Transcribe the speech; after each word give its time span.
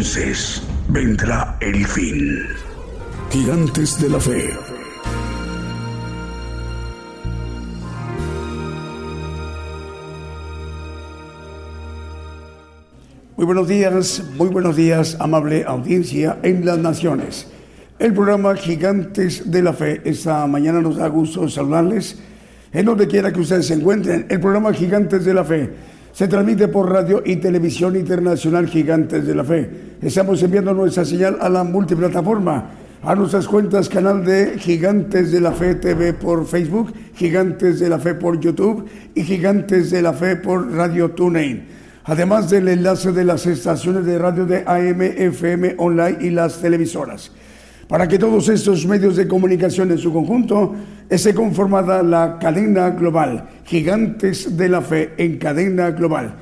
entonces 0.00 0.62
vendrá 0.88 1.58
el 1.60 1.84
fin. 1.86 2.46
Gigantes 3.28 4.00
de 4.00 4.08
la 4.08 4.18
Fe. 4.18 4.48
Muy 13.36 13.44
buenos 13.44 13.68
días, 13.68 14.24
muy 14.38 14.48
buenos 14.48 14.74
días, 14.74 15.18
amable 15.20 15.64
audiencia 15.66 16.38
en 16.44 16.64
las 16.64 16.78
naciones. 16.78 17.48
El 17.98 18.14
programa 18.14 18.56
Gigantes 18.56 19.50
de 19.50 19.62
la 19.62 19.74
Fe. 19.74 20.00
Esta 20.06 20.46
mañana 20.46 20.80
nos 20.80 20.96
da 20.96 21.08
gusto 21.08 21.46
saludarles 21.50 22.18
en 22.72 22.86
donde 22.86 23.06
quiera 23.06 23.30
que 23.30 23.40
ustedes 23.40 23.66
se 23.66 23.74
encuentren. 23.74 24.26
El 24.30 24.40
programa 24.40 24.72
Gigantes 24.72 25.26
de 25.26 25.34
la 25.34 25.44
Fe 25.44 25.70
se 26.12 26.28
transmite 26.28 26.68
por 26.68 26.90
radio 26.90 27.22
y 27.24 27.36
televisión 27.36 27.96
internacional 27.96 28.66
Gigantes 28.66 29.26
de 29.26 29.34
la 29.34 29.44
Fe. 29.44 29.70
Estamos 30.02 30.42
enviando 30.42 30.74
nuestra 30.74 31.04
señal 31.04 31.38
a 31.40 31.48
la 31.48 31.64
multiplataforma, 31.64 32.70
a 33.02 33.14
nuestras 33.14 33.46
cuentas 33.46 33.88
canal 33.88 34.24
de 34.24 34.58
Gigantes 34.58 35.32
de 35.32 35.40
la 35.40 35.52
Fe 35.52 35.76
TV 35.76 36.12
por 36.12 36.46
Facebook, 36.46 36.92
Gigantes 37.14 37.80
de 37.80 37.88
la 37.88 37.98
Fe 37.98 38.14
por 38.14 38.40
YouTube 38.40 38.86
y 39.14 39.22
Gigantes 39.22 39.90
de 39.90 40.02
la 40.02 40.12
Fe 40.12 40.36
por 40.36 40.72
Radio 40.72 41.12
TuneIn. 41.12 41.64
Además 42.04 42.50
del 42.50 42.68
enlace 42.68 43.12
de 43.12 43.24
las 43.24 43.46
estaciones 43.46 44.04
de 44.04 44.18
radio 44.18 44.44
de 44.46 44.64
AM, 44.66 45.02
FM, 45.02 45.76
online 45.78 46.18
y 46.20 46.30
las 46.30 46.60
televisoras. 46.60 47.30
Para 47.90 48.06
que 48.06 48.20
todos 48.20 48.48
estos 48.48 48.86
medios 48.86 49.16
de 49.16 49.26
comunicación 49.26 49.90
en 49.90 49.98
su 49.98 50.12
conjunto 50.12 50.76
esté 51.08 51.34
conformada 51.34 52.04
la 52.04 52.38
cadena 52.38 52.90
global, 52.90 53.48
gigantes 53.64 54.56
de 54.56 54.68
la 54.68 54.80
fe 54.80 55.14
en 55.16 55.38
cadena 55.38 55.90
global. 55.90 56.36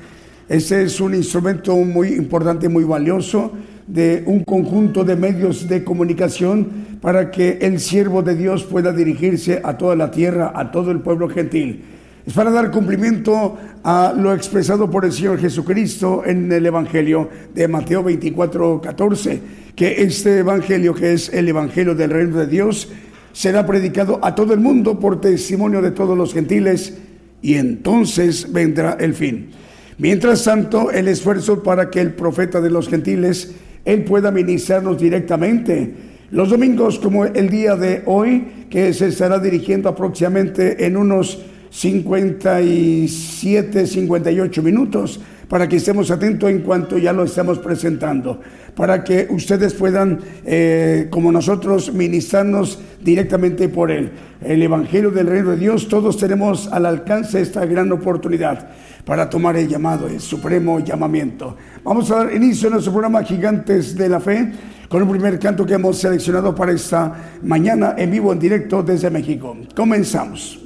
Este 0.47 0.83
es 0.83 1.01
un 1.01 1.15
instrumento 1.15 1.75
muy 1.75 2.09
importante, 2.09 2.69
muy 2.69 2.83
valioso 2.83 3.51
de 3.87 4.21
un 4.27 4.43
conjunto 4.43 5.03
de 5.03 5.15
medios 5.15 5.67
de 5.67 5.83
comunicación 5.83 6.67
para 7.01 7.31
que 7.31 7.57
el 7.61 7.79
siervo 7.79 8.21
de 8.21 8.35
Dios 8.35 8.63
pueda 8.65 8.93
dirigirse 8.93 9.59
a 9.63 9.75
toda 9.75 9.95
la 9.95 10.11
tierra, 10.11 10.51
a 10.53 10.69
todo 10.69 10.91
el 10.91 10.99
pueblo 10.99 11.29
gentil. 11.29 11.83
Es 12.29 12.35
para 12.35 12.51
dar 12.51 12.69
cumplimiento 12.69 13.57
a 13.83 14.13
lo 14.15 14.31
expresado 14.35 14.87
por 14.87 15.03
el 15.03 15.11
Señor 15.11 15.39
Jesucristo 15.39 16.21
en 16.23 16.51
el 16.51 16.63
Evangelio 16.63 17.27
de 17.55 17.67
Mateo 17.67 18.03
24, 18.03 18.81
14 18.81 19.41
que 19.75 20.03
este 20.03 20.37
Evangelio, 20.37 20.93
que 20.93 21.13
es 21.13 21.33
el 21.33 21.49
Evangelio 21.49 21.95
del 21.95 22.11
Reino 22.11 22.37
de 22.37 22.45
Dios, 22.45 22.87
será 23.33 23.65
predicado 23.65 24.19
a 24.21 24.35
todo 24.35 24.53
el 24.53 24.59
mundo 24.59 24.99
por 24.99 25.19
testimonio 25.19 25.81
de 25.81 25.89
todos 25.89 26.15
los 26.15 26.31
gentiles 26.31 26.99
y 27.41 27.55
entonces 27.55 28.53
vendrá 28.53 28.95
el 28.99 29.15
fin. 29.15 29.49
Mientras 29.97 30.43
tanto, 30.43 30.91
el 30.91 31.07
esfuerzo 31.07 31.63
para 31.63 31.89
que 31.89 31.99
el 31.99 32.13
profeta 32.13 32.61
de 32.61 32.69
los 32.69 32.89
gentiles, 32.89 33.55
él 33.85 34.03
pueda 34.03 34.29
ministrarnos 34.29 34.99
directamente 34.99 35.95
los 36.29 36.51
domingos 36.51 36.99
como 36.99 37.25
el 37.25 37.49
día 37.49 37.75
de 37.75 38.03
hoy, 38.05 38.67
que 38.69 38.93
se 38.93 39.07
estará 39.07 39.39
dirigiendo 39.39 39.89
aproximadamente 39.89 40.85
en 40.85 40.95
unos 40.95 41.39
57, 41.69 43.87
58 43.87 44.63
minutos 44.63 45.19
para 45.49 45.67
que 45.67 45.77
estemos 45.77 46.11
atentos 46.11 46.49
en 46.49 46.61
cuanto 46.61 46.97
ya 46.97 47.11
lo 47.11 47.23
estamos 47.23 47.57
presentando, 47.57 48.39
para 48.75 49.03
que 49.03 49.27
ustedes 49.31 49.73
puedan, 49.73 50.19
eh, 50.45 51.07
como 51.09 51.31
nosotros, 51.31 51.91
ministrarnos 51.91 52.79
directamente 53.01 53.67
por 53.67 53.89
Él. 53.89 54.11
El 54.41 54.61
Evangelio 54.61 55.09
del 55.09 55.27
Reino 55.27 55.51
de 55.51 55.57
Dios, 55.57 55.87
todos 55.87 56.17
tenemos 56.17 56.67
al 56.67 56.85
alcance 56.85 57.41
esta 57.41 57.65
gran 57.65 57.91
oportunidad 57.91 58.69
para 59.03 59.27
tomar 59.27 59.57
el 59.57 59.67
llamado, 59.67 60.07
el 60.07 60.19
supremo 60.19 60.79
llamamiento. 60.81 61.57
Vamos 61.83 62.11
a 62.11 62.17
dar 62.17 62.35
inicio 62.35 62.67
a 62.67 62.73
nuestro 62.73 62.93
programa 62.93 63.23
Gigantes 63.23 63.95
de 63.95 64.07
la 64.07 64.19
Fe 64.19 64.51
con 64.87 65.01
el 65.01 65.09
primer 65.09 65.39
canto 65.39 65.65
que 65.65 65.73
hemos 65.73 65.97
seleccionado 65.97 66.53
para 66.53 66.71
esta 66.71 67.39
mañana 67.41 67.95
en 67.97 68.11
vivo, 68.11 68.31
en 68.31 68.39
directo 68.39 68.83
desde 68.83 69.09
México. 69.09 69.57
Comenzamos. 69.75 70.58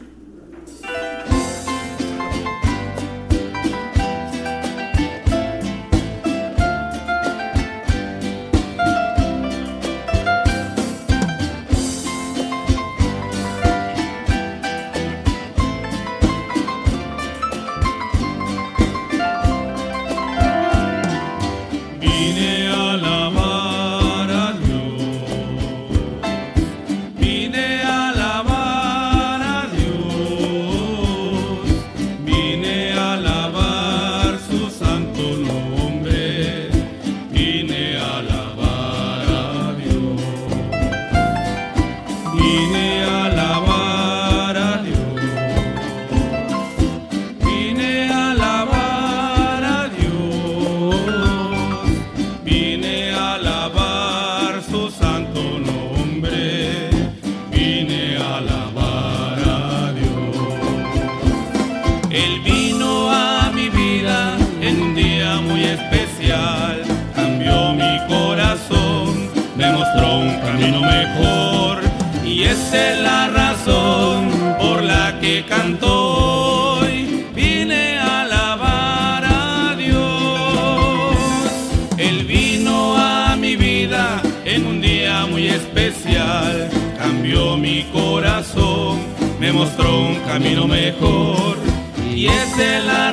Cambió 90.33 90.65
mi 90.65 90.83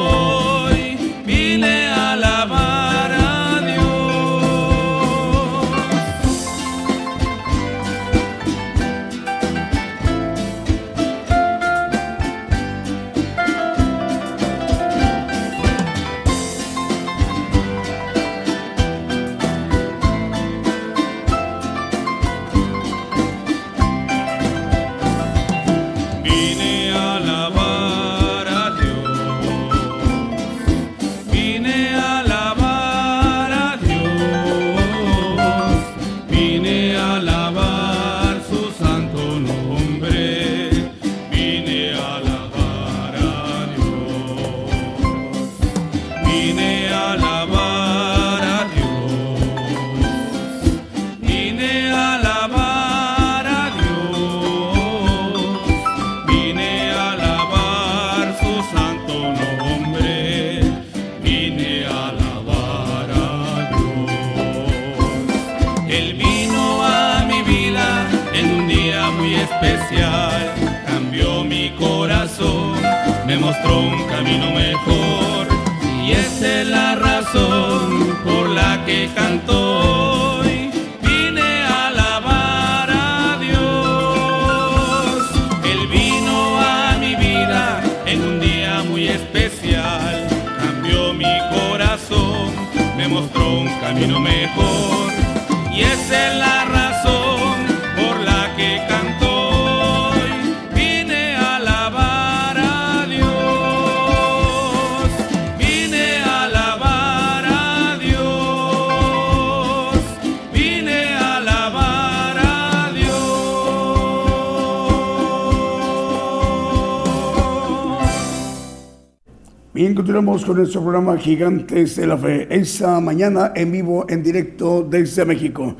continuamos 120.22 120.44
con 120.44 120.56
nuestro 120.58 120.82
programa 120.82 121.18
Gigantes 121.18 121.96
de 121.96 122.06
la 122.06 122.16
Fe. 122.16 122.46
Esta 122.48 123.00
mañana 123.00 123.52
en 123.56 123.72
vivo, 123.72 124.06
en 124.08 124.22
directo 124.22 124.86
desde 124.88 125.24
México. 125.24 125.76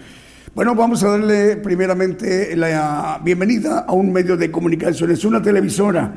Bueno, 0.53 0.75
vamos 0.75 1.05
a 1.05 1.11
darle 1.11 1.59
primeramente 1.59 2.57
la 2.57 3.21
bienvenida 3.23 3.85
a 3.87 3.93
un 3.93 4.13
medio 4.13 4.37
de 4.37 4.51
comunicación. 4.51 5.13
Es 5.13 5.25
una 5.25 5.41
televisora. 5.41 6.13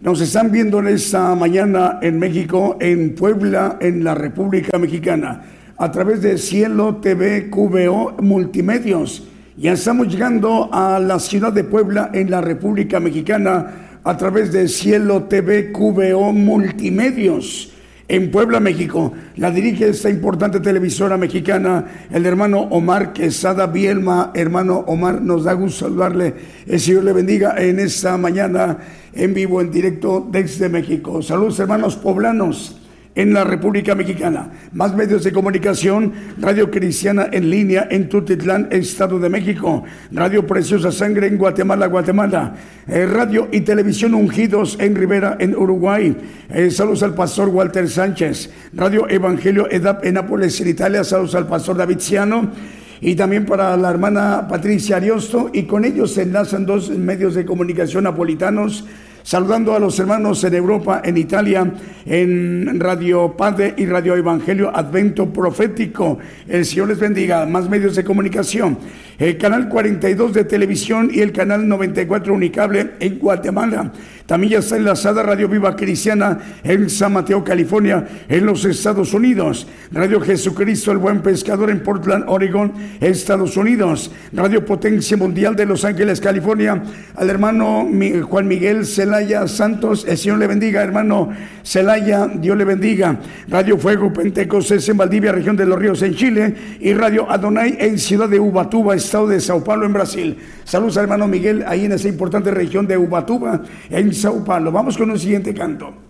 Nos 0.00 0.20
están 0.20 0.50
viendo 0.50 0.80
en 0.80 0.88
esta 0.88 1.32
mañana 1.36 2.00
en 2.02 2.18
México, 2.18 2.78
en 2.80 3.14
Puebla, 3.14 3.78
en 3.80 4.02
la 4.02 4.16
República 4.16 4.76
Mexicana, 4.76 5.42
a 5.76 5.92
través 5.92 6.20
de 6.20 6.36
Cielo 6.36 6.96
TV 6.96 7.48
QVO 7.48 8.16
Multimedios. 8.22 9.28
Ya 9.56 9.74
estamos 9.74 10.08
llegando 10.08 10.68
a 10.72 10.98
la 10.98 11.20
ciudad 11.20 11.52
de 11.52 11.62
Puebla, 11.62 12.10
en 12.12 12.28
la 12.28 12.40
República 12.40 12.98
Mexicana, 12.98 13.87
a 14.08 14.16
través 14.16 14.50
de 14.52 14.68
Cielo 14.68 15.24
TV 15.24 15.70
QVO 15.70 16.32
Multimedios. 16.32 17.74
En 18.08 18.30
Puebla, 18.30 18.58
México, 18.58 19.12
la 19.36 19.50
dirige 19.50 19.86
esta 19.86 20.08
importante 20.08 20.60
televisora 20.60 21.18
mexicana, 21.18 21.84
el 22.10 22.24
hermano 22.24 22.60
Omar 22.70 23.12
Quesada 23.12 23.66
Bielma. 23.66 24.32
Hermano 24.34 24.78
Omar, 24.86 25.20
nos 25.20 25.44
da 25.44 25.52
gusto 25.52 25.84
saludarle. 25.84 26.34
El 26.66 26.80
Señor 26.80 27.04
le 27.04 27.12
bendiga 27.12 27.54
en 27.58 27.80
esta 27.80 28.16
mañana 28.16 28.78
en 29.12 29.34
vivo, 29.34 29.60
en 29.60 29.70
directo 29.70 30.26
desde 30.32 30.70
México. 30.70 31.20
Saludos, 31.20 31.60
hermanos 31.60 31.96
poblanos 31.96 32.77
en 33.18 33.34
la 33.34 33.42
República 33.42 33.96
Mexicana. 33.96 34.48
Más 34.72 34.94
medios 34.94 35.24
de 35.24 35.32
comunicación, 35.32 36.12
Radio 36.38 36.70
Cristiana 36.70 37.28
en 37.32 37.50
línea 37.50 37.88
en 37.90 38.08
Tutitlán, 38.08 38.68
Estado 38.70 39.18
de 39.18 39.28
México. 39.28 39.82
Radio 40.12 40.46
Preciosa 40.46 40.92
Sangre 40.92 41.26
en 41.26 41.36
Guatemala, 41.36 41.88
Guatemala. 41.88 42.54
Eh, 42.86 43.06
radio 43.06 43.48
y 43.50 43.62
Televisión 43.62 44.14
Ungidos 44.14 44.78
en 44.78 44.94
Rivera, 44.94 45.36
en 45.40 45.56
Uruguay. 45.56 46.16
Eh, 46.48 46.70
saludos 46.70 47.02
al 47.02 47.16
pastor 47.16 47.48
Walter 47.48 47.88
Sánchez. 47.88 48.52
Radio 48.72 49.08
Evangelio 49.08 49.66
EDAP 49.68 50.04
en 50.04 50.14
Nápoles, 50.14 50.60
en 50.60 50.68
Italia. 50.68 51.02
Saludos 51.02 51.34
al 51.34 51.48
pastor 51.48 51.76
David 51.76 51.98
Ciano 51.98 52.52
y 53.00 53.16
también 53.16 53.46
para 53.46 53.76
la 53.76 53.90
hermana 53.90 54.46
Patricia 54.48 54.96
Ariosto 54.96 55.50
y 55.52 55.64
con 55.64 55.84
ellos 55.84 56.14
se 56.14 56.22
enlazan 56.22 56.66
dos 56.66 56.90
medios 56.90 57.34
de 57.34 57.44
comunicación 57.44 58.04
napolitanos 58.04 58.84
saludando 59.28 59.74
a 59.74 59.78
los 59.78 59.98
hermanos 59.98 60.42
en 60.44 60.54
Europa, 60.54 61.02
en 61.04 61.18
Italia, 61.18 61.70
en 62.06 62.80
Radio 62.80 63.36
Padre 63.36 63.74
y 63.76 63.84
Radio 63.84 64.16
Evangelio 64.16 64.74
Advento 64.74 65.30
Profético. 65.30 66.18
El 66.48 66.64
Señor 66.64 66.88
les 66.88 66.98
bendiga. 66.98 67.44
Más 67.44 67.68
medios 67.68 67.94
de 67.94 68.04
comunicación. 68.04 68.78
El 69.18 69.36
canal 69.36 69.68
42 69.68 70.32
de 70.32 70.44
televisión 70.44 71.10
y 71.12 71.20
el 71.20 71.32
canal 71.32 71.68
94 71.68 72.32
Unicable 72.32 72.92
en 73.00 73.18
Guatemala. 73.18 73.92
También 74.28 74.58
está 74.58 74.76
enlazada 74.76 75.22
Radio 75.22 75.48
Viva 75.48 75.74
Cristiana 75.74 76.38
en 76.62 76.90
San 76.90 77.14
Mateo, 77.14 77.42
California, 77.42 78.06
en 78.28 78.44
los 78.44 78.62
Estados 78.66 79.14
Unidos. 79.14 79.66
Radio 79.90 80.20
Jesucristo, 80.20 80.92
el 80.92 80.98
Buen 80.98 81.22
Pescador 81.22 81.70
en 81.70 81.82
Portland, 81.82 82.26
Oregon, 82.28 82.74
Estados 83.00 83.56
Unidos. 83.56 84.12
Radio 84.34 84.66
Potencia 84.66 85.16
Mundial 85.16 85.56
de 85.56 85.64
Los 85.64 85.82
Ángeles, 85.86 86.20
California. 86.20 86.82
Al 87.16 87.30
hermano 87.30 87.88
Juan 88.28 88.46
Miguel 88.46 88.84
Celaya 88.84 89.48
Santos, 89.48 90.04
el 90.06 90.18
Señor 90.18 90.40
le 90.40 90.46
bendiga, 90.46 90.82
hermano 90.82 91.30
Celaya, 91.62 92.26
Dios 92.26 92.58
le 92.58 92.64
bendiga. 92.66 93.18
Radio 93.48 93.78
Fuego 93.78 94.12
Pentecostés 94.12 94.86
en 94.90 94.98
Valdivia, 94.98 95.32
región 95.32 95.56
de 95.56 95.64
los 95.64 95.78
Ríos 95.78 96.02
en 96.02 96.14
Chile. 96.14 96.54
Y 96.80 96.92
Radio 96.92 97.30
Adonai 97.30 97.78
en 97.80 97.98
Ciudad 97.98 98.28
de 98.28 98.38
Ubatuba, 98.38 98.94
estado 98.94 99.26
de 99.26 99.40
Sao 99.40 99.64
Paulo 99.64 99.86
en 99.86 99.94
Brasil. 99.94 100.36
Saludos 100.64 100.98
al 100.98 101.04
hermano 101.04 101.26
Miguel 101.26 101.64
ahí 101.66 101.86
en 101.86 101.92
esa 101.92 102.08
importante 102.08 102.50
región 102.50 102.86
de 102.86 102.98
Ubatuba 102.98 103.62
en 103.88 104.17
Sao 104.18 104.42
Paulo. 104.44 104.72
Vamos 104.72 104.98
con 104.98 105.10
un 105.10 105.18
siguiente 105.18 105.54
canto. 105.54 106.07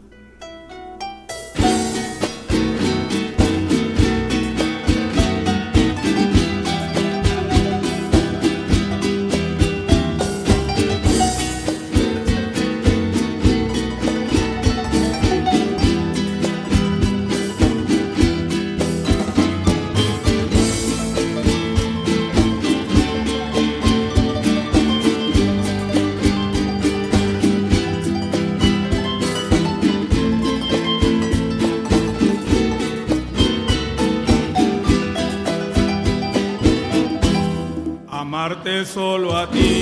Solo 38.84 39.36
a 39.36 39.46
ti, 39.46 39.77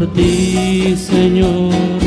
por 0.00 0.08
ti, 0.14 0.96
Señor. 0.96 1.99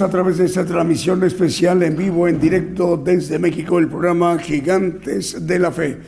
A 0.00 0.08
través 0.08 0.38
de 0.38 0.46
esta 0.46 0.64
transmisión 0.64 1.22
especial 1.22 1.80
en 1.84 1.96
vivo, 1.96 2.26
en 2.26 2.40
directo 2.40 2.96
desde 2.96 3.38
México, 3.38 3.78
el 3.78 3.86
programa 3.86 4.36
Gigantes 4.38 5.46
de 5.46 5.58
la 5.60 5.70
Fe. 5.70 5.98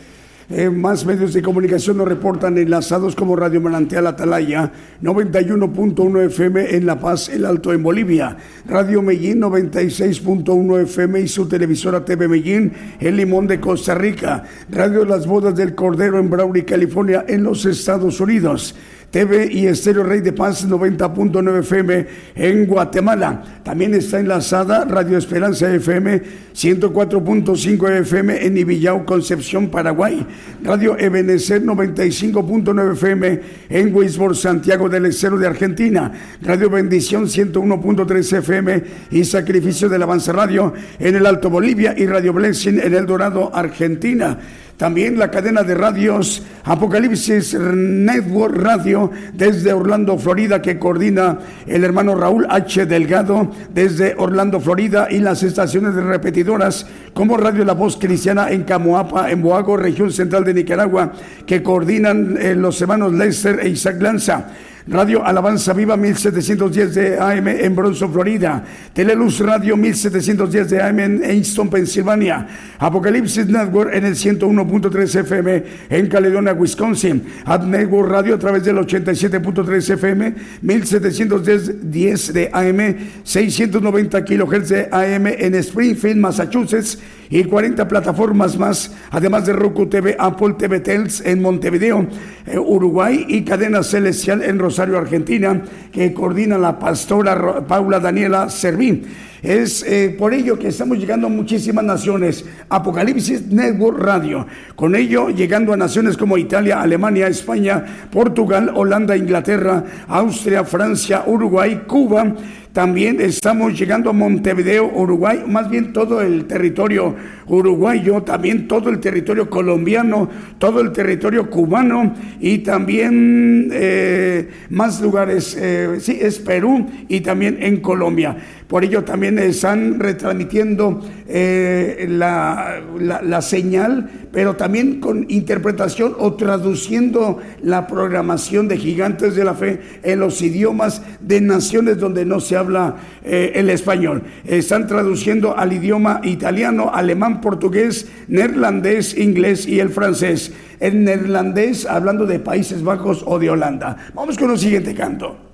Eh, 0.51 0.71
más 0.71 1.07
medios 1.07 1.33
de 1.33 1.41
comunicación 1.41 1.97
nos 1.97 2.09
reportan 2.09 2.59
enlazados 2.59 3.15
como 3.15 3.37
Radio 3.37 3.61
Manantial 3.61 4.09
Atalaya, 4.09 4.73
91.1 5.03 6.25
FM 6.27 6.75
en 6.75 6.87
La 6.87 6.99
Paz, 6.99 7.29
El 7.29 7.45
Alto 7.45 7.73
en 7.73 7.83
Bolivia, 7.83 8.37
Radio 8.67 9.03
Medellín 9.03 9.41
96.1 9.41 10.83
FM 10.83 11.21
y 11.21 11.29
su 11.29 11.47
televisora 11.49 12.05
TV 12.05 12.27
Medellín, 12.27 12.73
El 12.99 13.17
Limón 13.17 13.47
de 13.47 13.61
Costa 13.61 13.95
Rica, 13.95 14.43
Radio 14.69 15.05
Las 15.05 15.29
Bodas 15.29 15.55
del 15.55 15.77
Cordero 15.77 16.19
en 16.19 16.29
Broward, 16.29 16.65
California, 16.65 17.25
en 17.29 17.45
los 17.45 17.65
Estados 17.67 18.21
Unidos. 18.21 18.75
TV 19.11 19.49
y 19.51 19.67
Estéreo 19.67 20.03
Rey 20.03 20.21
de 20.21 20.33
Paz 20.33 20.69
90.9 20.69 21.61
FM 21.61 22.07
en 22.35 22.67
Guatemala. 22.67 23.43
También 23.63 23.95
está 23.95 24.21
enlazada 24.21 24.85
Radio 24.85 25.17
Esperanza 25.17 25.73
FM 25.73 26.23
104.5 26.55 28.01
FM 28.01 28.47
en 28.47 28.57
Ibillau, 28.57 29.05
Concepción, 29.05 29.69
Paraguay. 29.69 30.27
Radio 30.63 30.99
Ebenecer 30.99 31.63
95.9 31.63 32.93
FM 32.93 33.41
en 33.69 33.95
Weisborg, 33.95 34.37
Santiago 34.37 34.89
del 34.89 35.07
Estero 35.07 35.39
de 35.39 35.47
Argentina. 35.47 36.13
Radio 36.43 36.71
Bendición 36.71 37.25
101.3 37.27 38.39
FM 38.39 38.83
y 39.11 39.25
Sacrificio 39.25 39.89
del 39.89 40.03
Avanza 40.03 40.33
Radio 40.33 40.73
en 40.99 41.15
el 41.15 41.27
Alto 41.27 41.51
Bolivia 41.51 41.95
y 41.97 42.07
Radio 42.07 42.33
Blessing 42.33 42.81
en 42.81 42.95
El 42.95 43.07
Dorado, 43.07 43.51
Argentina. 43.55 44.39
También 44.77 45.19
la 45.19 45.31
cadena 45.31 45.63
de 45.63 45.75
radios 45.75 46.43
Apocalipsis 46.65 47.55
Network 47.55 48.57
Radio 48.57 49.11
desde 49.33 49.73
Orlando, 49.73 50.19
Florida, 50.19 50.61
que 50.61 50.79
coordina 50.79 51.39
el 51.67 51.83
hermano 51.83 52.15
Raúl 52.15 52.47
H. 52.51 52.85
Delgado 52.85 53.51
desde 53.73 54.15
Orlando, 54.19 54.61
Florida, 54.61 55.09
y 55.11 55.21
las 55.21 55.43
estaciones 55.43 55.95
de 55.95 56.03
repetidoras 56.03 56.87
como 57.15 57.39
Radio 57.39 57.65
La 57.65 57.73
Voz 57.73 57.97
Cristiana 57.97 58.51
en 58.51 58.65
Camoapa, 58.65 59.31
en 59.31 59.41
Boago, 59.41 59.79
región 59.79 60.13
central 60.13 60.45
de 60.45 60.53
Nicaragua, 60.53 61.13
que 61.47 61.63
coordinan 61.63 62.37
eh, 62.39 62.55
los 62.55 62.79
hermanos 62.83 63.15
Lester 63.15 63.61
e 63.63 63.71
Isaac 63.71 63.97
Lanza. 64.03 64.49
Radio 64.89 65.25
Alabanza 65.25 65.73
Viva 65.73 65.97
1710 65.97 66.95
de 66.95 67.19
AM 67.19 67.49
en 67.49 67.75
Bronson, 67.75 68.13
Florida. 68.13 68.63
Teleluz 68.93 69.41
Radio 69.41 69.77
1710 69.77 70.71
de 70.71 70.81
AM 70.81 71.01
en 71.01 71.25
Easton, 71.25 71.69
Pensilvania. 71.69 72.47
Apocalipsis 72.79 73.49
Network 73.49 73.93
en 73.93 74.05
el 74.05 74.15
101.3 74.15 75.21
FM 75.23 75.65
en 75.91 76.07
Caledonia, 76.07 76.53
Wisconsin. 76.53 77.21
Ad 77.45 77.65
Network 77.67 78.09
Radio 78.09 78.37
a 78.37 78.39
través 78.39 78.63
del 78.63 78.77
87.3 78.77 79.95
FM 79.95 80.35
1710 80.63 82.33
de 82.33 82.51
AM, 82.53 82.97
690 83.25 84.25
kHz 84.25 84.69
de 84.69 84.89
AM 84.93 85.27
en 85.27 85.55
Springfield, 85.57 86.21
Massachusetts 86.21 87.01
y 87.31 87.45
40 87.45 87.89
plataformas 87.89 88.59
más, 88.59 88.95
además 89.11 89.47
de 89.47 89.53
Roku 89.53 89.87
TV, 89.87 90.17
Apple 90.19 90.55
TV 90.59 90.81
Tels 90.81 91.21
en 91.25 91.43
Montevideo, 91.43 92.07
eh, 92.47 92.59
Uruguay 92.59 93.25
y 93.29 93.43
Cadena 93.43 93.83
Celestial 93.83 94.43
en 94.43 94.59
Rosario, 94.59 94.99
Argentina, 94.99 95.63
que 95.93 96.13
coordina 96.13 96.59
la 96.59 96.79
pastora 96.79 97.67
Paula 97.67 98.01
Daniela 98.01 98.49
Servín. 98.51 99.05
Es 99.47 99.85
eh, 99.85 100.13
por 100.19 100.35
ello 100.35 100.59
que 100.59 100.67
estamos 100.67 100.99
llegando 100.99 101.29
a 101.29 101.31
muchísimas 101.31 101.85
naciones. 101.85 102.45
Apocalipsis 102.69 103.47
Network 103.47 103.97
Radio. 103.97 104.45
Con 104.75 104.97
ello 104.97 105.31
llegando 105.31 105.73
a 105.73 105.77
naciones 105.77 106.17
como 106.17 106.37
Italia, 106.37 106.83
Alemania, 106.83 107.29
España, 107.29 108.09
Portugal, 108.11 108.73
Holanda, 108.75 109.17
Inglaterra, 109.17 109.85
Austria, 110.09 110.65
Francia, 110.65 111.23
Uruguay, 111.29 111.85
Cuba. 111.87 112.35
También 112.73 113.23
estamos 113.23 113.79
llegando 113.79 114.11
a 114.11 114.13
Montevideo, 114.13 114.91
Uruguay, 114.93 115.45
más 115.47 115.71
bien 115.71 115.95
todo 115.95 116.21
el 116.21 116.45
territorio 116.45 117.15
uruguayo, 117.47 118.23
también 118.23 118.69
todo 118.69 118.91
el 118.91 119.01
territorio 119.01 119.49
colombiano, 119.49 120.29
todo 120.59 120.83
el 120.83 120.93
territorio 120.93 121.49
cubano 121.49 122.13
y 122.39 122.59
también 122.59 123.71
eh, 123.73 124.51
más 124.69 125.01
lugares, 125.01 125.57
eh, 125.59 125.97
sí, 126.01 126.19
es 126.21 126.39
Perú 126.39 126.87
y 127.09 127.21
también 127.21 127.57
en 127.63 127.81
Colombia. 127.81 128.37
Por 128.69 128.85
ello 128.85 129.05
también 129.05 129.39
están 129.39 130.01
retransmitiendo 130.01 131.01
eh, 131.29 132.07
la, 132.09 132.81
la- 133.23 133.41
señal, 133.43 134.11
pero 134.33 134.57
también 134.57 134.99
con 134.99 135.25
interpretación 135.29 136.17
o 136.19 136.35
traduciendo 136.35 137.39
la 137.63 137.87
programación 137.87 138.67
de 138.67 138.77
Gigantes 138.77 139.37
de 139.37 139.45
la 139.45 139.55
Fe 139.55 139.81
en 140.03 140.19
los 140.19 140.43
idiomas 140.43 141.01
de 141.21 141.41
naciones 141.41 141.99
donde 141.99 142.25
no 142.25 142.41
se 142.41 142.57
habla 142.57 142.97
eh, 143.25 143.53
el 143.55 143.71
español. 143.71 144.23
Están 144.45 144.89
traduciendo 144.89 145.57
al 145.57 145.73
idioma 145.73 146.21
italiano, 146.25 146.91
alemán, 146.93 147.41
portugués, 147.41 148.09
neerlandés, 148.27 149.17
inglés 149.17 149.67
y 149.69 149.79
el 149.79 149.91
francés. 149.91 150.53
En 150.81 151.05
neerlandés, 151.05 151.87
hablando 151.87 152.27
de 152.27 152.41
Países 152.41 152.83
Bajos 152.83 153.23
o 153.27 153.39
de 153.39 153.49
Holanda. 153.49 153.97
Vamos 154.13 154.37
con 154.37 154.51
el 154.51 154.59
siguiente 154.59 154.93
canto. 154.93 155.46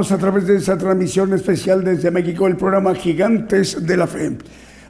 A 0.00 0.16
través 0.16 0.46
de 0.46 0.56
esa 0.56 0.78
transmisión 0.78 1.34
especial 1.34 1.84
desde 1.84 2.10
México, 2.10 2.46
el 2.46 2.56
programa 2.56 2.94
Gigantes 2.94 3.86
de 3.86 3.98
la 3.98 4.06
Fe. 4.06 4.32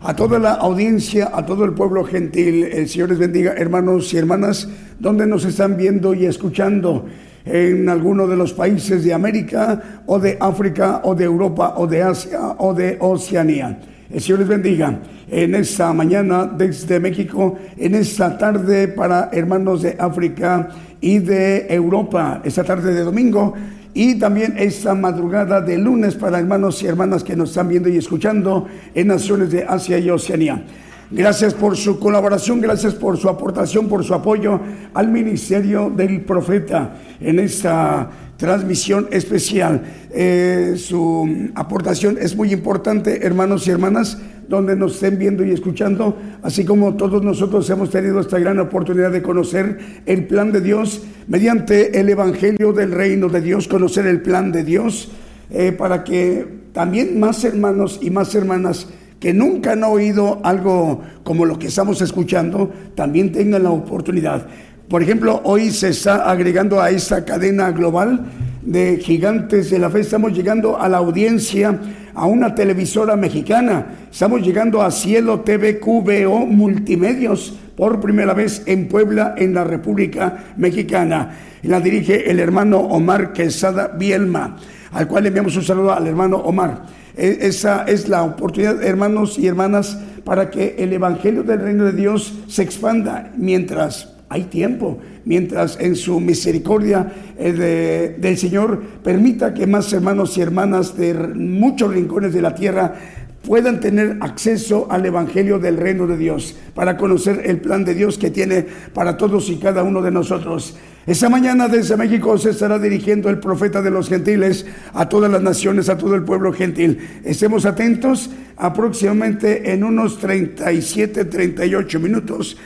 A 0.03 0.15
toda 0.15 0.39
la 0.39 0.53
audiencia, 0.53 1.33
a 1.35 1.45
todo 1.45 1.65
el 1.65 1.73
pueblo 1.73 2.05
gentil, 2.05 2.63
el 2.63 2.89
Señor 2.89 3.09
les 3.09 3.19
bendiga, 3.19 3.55
hermanos 3.57 4.15
y 4.15 4.19
hermanas, 4.19 4.69
donde 5.01 5.27
nos 5.27 5.45
están 5.45 5.77
viendo 5.77 6.15
y 6.15 6.27
escuchando 6.27 7.07
en 7.45 7.89
alguno 7.89 8.29
de 8.29 8.37
los 8.37 8.53
países 8.53 9.03
de 9.03 9.13
América 9.13 10.03
o 10.07 10.21
de 10.21 10.39
África 10.41 11.01
o 11.03 11.17
de 11.17 11.25
Europa 11.25 11.75
o 11.77 11.89
de 11.89 12.03
Asia 12.03 12.55
o 12.59 12.73
de 12.73 12.97
Oceanía. 13.01 13.81
El 14.09 14.21
Señor 14.21 14.39
les 14.39 14.49
bendiga 14.49 15.01
en 15.29 15.57
esta 15.57 15.93
mañana 15.93 16.47
desde 16.47 17.01
México, 17.01 17.59
en 17.77 17.97
esta 17.97 18.39
tarde 18.39 18.87
para 18.87 19.29
hermanos 19.33 19.83
de 19.83 19.97
África 19.99 20.69
y 21.01 21.19
de 21.19 21.67
Europa, 21.69 22.41
esta 22.45 22.63
tarde 22.63 22.95
de 22.95 23.03
domingo 23.03 23.55
y 23.95 24.19
también 24.19 24.55
esta 24.59 24.95
madrugada 24.95 25.61
de 25.61 25.79
lunes 25.79 26.15
para 26.15 26.39
hermanos 26.39 26.83
y 26.83 26.87
hermanas 26.87 27.25
que 27.25 27.37
nos 27.37 27.51
están 27.51 27.69
viendo 27.69 27.89
y 27.89 27.97
escuchando 27.97 28.67
en 28.95 29.09
naciones 29.09 29.51
de 29.51 29.65
Asia 29.65 29.99
y 29.99 30.11
Oceanía. 30.11 30.65
Gracias 31.13 31.55
por 31.55 31.77
su 31.77 31.99
colaboración, 31.99 32.61
gracias 32.61 32.95
por 32.95 33.19
su 33.19 33.29
aportación, 33.29 33.89
por 33.89 34.05
su 34.05 34.15
apoyo 34.15 34.61
al 34.95 35.09
ministerio 35.09 35.91
del 35.91 36.21
profeta 36.21 36.95
en 37.21 37.41
esta 37.41 38.09
transmisión 38.37 39.09
especial. 39.11 39.83
Eh, 40.13 40.75
su 40.77 41.51
aportación 41.57 42.17
es 42.17 42.37
muy 42.37 42.53
importante, 42.53 43.27
hermanos 43.27 43.67
y 43.67 43.71
hermanas 43.73 44.19
donde 44.51 44.75
nos 44.75 44.95
estén 44.95 45.17
viendo 45.17 45.45
y 45.45 45.53
escuchando, 45.53 46.19
así 46.43 46.65
como 46.65 46.97
todos 46.97 47.23
nosotros 47.23 47.71
hemos 47.71 47.89
tenido 47.89 48.19
esta 48.19 48.41
gran 48.41 48.59
oportunidad 48.59 49.13
de 49.13 49.23
conocer 49.23 49.79
el 50.07 50.27
plan 50.27 50.51
de 50.51 50.61
Dios 50.61 51.03
mediante 51.29 52.01
el 52.01 52.09
Evangelio 52.09 52.73
del 52.73 52.91
Reino 52.91 53.29
de 53.29 53.41
Dios, 53.43 53.69
conocer 53.69 54.09
el 54.09 54.23
plan 54.23 54.51
de 54.51 54.65
Dios, 54.65 55.13
eh, 55.51 55.71
para 55.71 56.03
que 56.03 56.45
también 56.73 57.21
más 57.21 57.45
hermanos 57.45 58.01
y 58.03 58.11
más 58.11 58.35
hermanas 58.35 58.89
que 59.21 59.33
nunca 59.33 59.73
han 59.73 59.85
oído 59.85 60.41
algo 60.43 61.01
como 61.23 61.47
lo 61.47 61.57
que 61.57 61.69
estamos 61.69 62.03
escuchando, 62.03 62.73
también 62.97 63.31
tengan 63.31 63.63
la 63.63 63.71
oportunidad. 63.71 64.49
Por 64.89 65.01
ejemplo, 65.01 65.41
hoy 65.45 65.71
se 65.71 65.91
está 65.91 66.29
agregando 66.29 66.83
a 66.83 66.91
esta 66.91 67.25
cadena 67.25 67.71
global 67.71 68.27
de 68.63 68.97
gigantes 68.97 69.71
de 69.71 69.79
la 69.79 69.91
fe, 69.91 70.01
estamos 70.01 70.33
llegando 70.33 70.77
a 70.77 70.89
la 70.89 70.99
audiencia 70.99 71.79
a 72.15 72.27
una 72.27 72.55
televisora 72.55 73.17
mexicana. 73.17 73.87
Estamos 74.11 74.43
llegando 74.43 74.83
a 74.83 74.91
Cielo 74.91 75.41
TV 75.41 75.79
QVO 75.79 76.47
Multimedios 76.47 77.55
por 77.77 78.01
primera 78.01 78.35
vez 78.35 78.63
en 78.67 78.89
Puebla, 78.89 79.35
en 79.39 79.55
la 79.55 79.65
República 79.65 80.53
Mexicana. 80.57 81.37
La 81.63 81.81
dirige 81.81 82.31
el 82.31 82.41
hermano 82.41 82.79
Omar 82.79 83.33
Quesada 83.33 83.89
Bielma, 83.89 84.57
al 84.93 85.09
cual 85.09 85.27
enviamos 85.27 85.57
un 85.57 85.63
saludo 85.63 85.93
al 85.93 86.07
hermano 86.07 86.39
Omar. 86.39 86.83
E, 87.17 87.39
esa 87.41 87.85
es 87.85 88.09
la 88.09 88.23
oportunidad, 88.23 88.83
hermanos 88.83 89.39
y 89.39 89.47
hermanas, 89.47 89.99
para 90.25 90.51
que 90.51 90.77
el 90.79 90.93
Evangelio 90.93 91.43
del 91.43 91.61
Reino 91.61 91.85
de 91.85 91.93
Dios 91.93 92.35
se 92.49 92.63
expanda 92.63 93.33
mientras 93.37 94.15
hay 94.29 94.45
tiempo, 94.45 94.99
mientras 95.25 95.79
en 95.81 95.97
su 95.97 96.21
misericordia 96.21 97.13
del 97.39 98.39
Señor 98.39 98.83
permita 99.03 99.55
que 99.55 99.67
más 99.67 99.93
hermanos 99.93 100.37
y 100.37 100.41
hermanas 100.41 100.97
de 100.97 101.15
muchos 101.15 101.93
rincones 101.93 102.33
de 102.33 102.43
la 102.43 102.55
tierra 102.55 102.95
puedan 103.43 103.81
tener 103.81 104.19
acceso 104.21 104.87
al 104.91 105.07
Evangelio 105.07 105.59
del 105.59 105.77
reino 105.77 106.07
de 106.07 106.17
Dios, 106.17 106.55
para 106.75 106.97
conocer 106.97 107.43
el 107.45 107.61
plan 107.61 107.85
de 107.85 107.95
Dios 107.95 108.19
que 108.19 108.31
tiene 108.31 108.67
para 108.93 109.17
todos 109.17 109.49
y 109.49 109.57
cada 109.57 109.83
uno 109.83 110.03
de 110.03 110.11
nosotros. 110.11 110.77
Esa 111.07 111.31
mañana 111.31 111.67
desde 111.67 111.97
México 111.97 112.37
se 112.37 112.51
estará 112.51 112.79
dirigiendo 112.79 113.31
el 113.31 113.41
profeta 113.41 113.81
de 113.81 113.91
los 113.91 114.09
gentiles 114.09 114.67
a 114.93 115.09
todas 115.09 115.31
las 115.33 115.43
naciones, 115.43 115.89
a 115.89 115.97
todo 115.97 116.15
el 116.15 116.23
pueblo 116.23 116.53
gentil. 116.53 116.99
Estemos 117.25 117.65
atentos, 117.65 118.31
aproximadamente 118.57 119.73
en 119.73 119.83
unos 119.83 120.19
37, 120.19 121.25
38 121.25 121.99
minutos, 121.99 122.59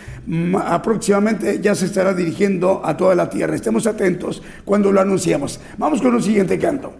aproximadamente 0.65 1.61
ya 1.61 1.75
se 1.75 1.87
estará 1.87 2.15
dirigiendo 2.15 2.81
a 2.85 2.97
toda 2.97 3.15
la 3.15 3.29
tierra. 3.29 3.55
Estemos 3.55 3.87
atentos 3.87 4.43
cuando 4.65 4.93
lo 4.93 5.01
anunciamos. 5.01 5.61
Vamos 5.79 6.01
con 6.01 6.15
el 6.15 6.23
siguiente 6.23 6.59
canto. 6.59 6.95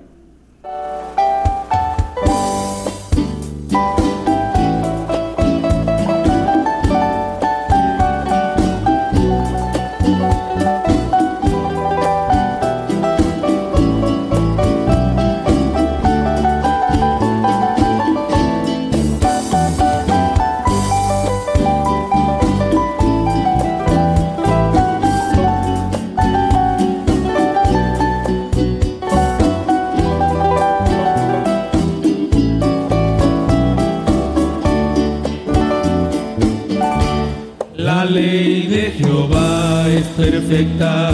Perfecta 40.17 41.11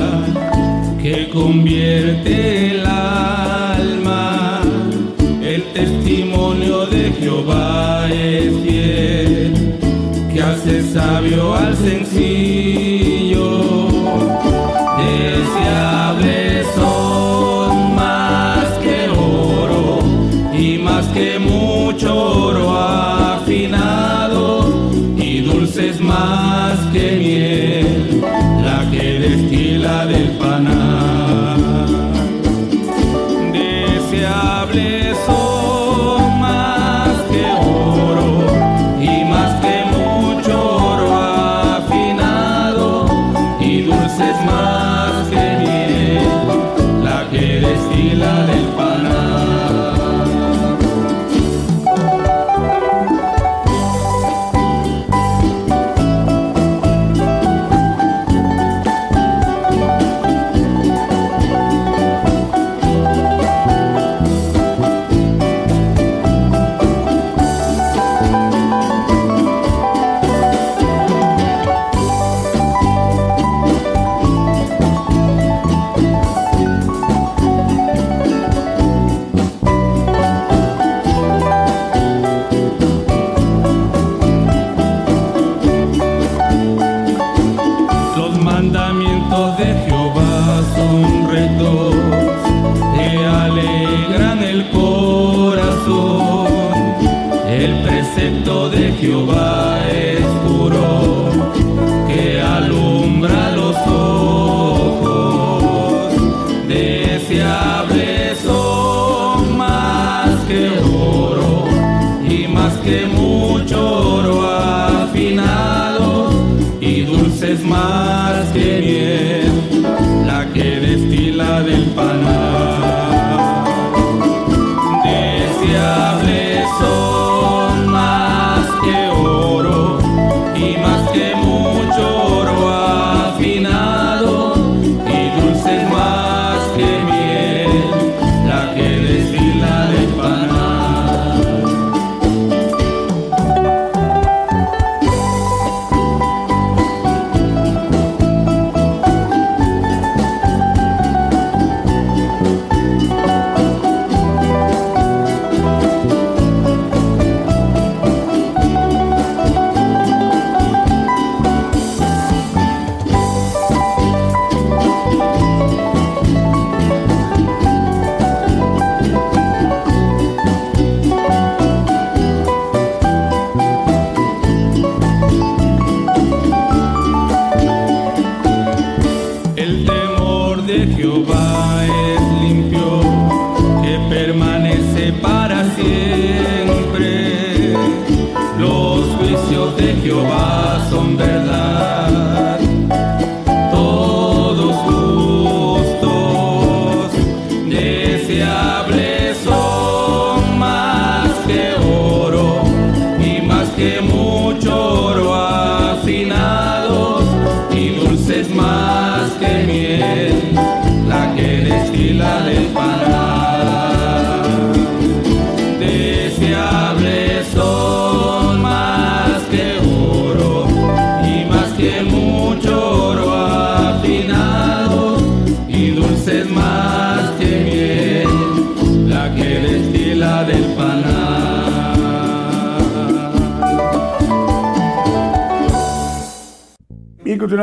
que 1.02 1.28
convierte 1.30 2.72
el 2.72 2.86
alma. 2.86 4.60
El 5.42 5.62
testimonio 5.72 6.86
de 6.86 7.12
Jehová 7.12 8.08
es 8.10 8.52
fiel, 8.62 9.78
que 10.32 10.42
hace 10.42 10.82
sabio 10.92 11.54
al 11.54 11.76
sencillo. 11.76 13.60
Deseables 14.98 16.39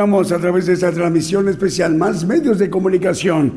a 0.08 0.38
través 0.38 0.64
de 0.64 0.72
esta 0.72 0.90
transmisión 0.90 1.48
especial. 1.50 1.94
Más 1.94 2.24
medios 2.24 2.58
de 2.58 2.70
comunicación 2.70 3.52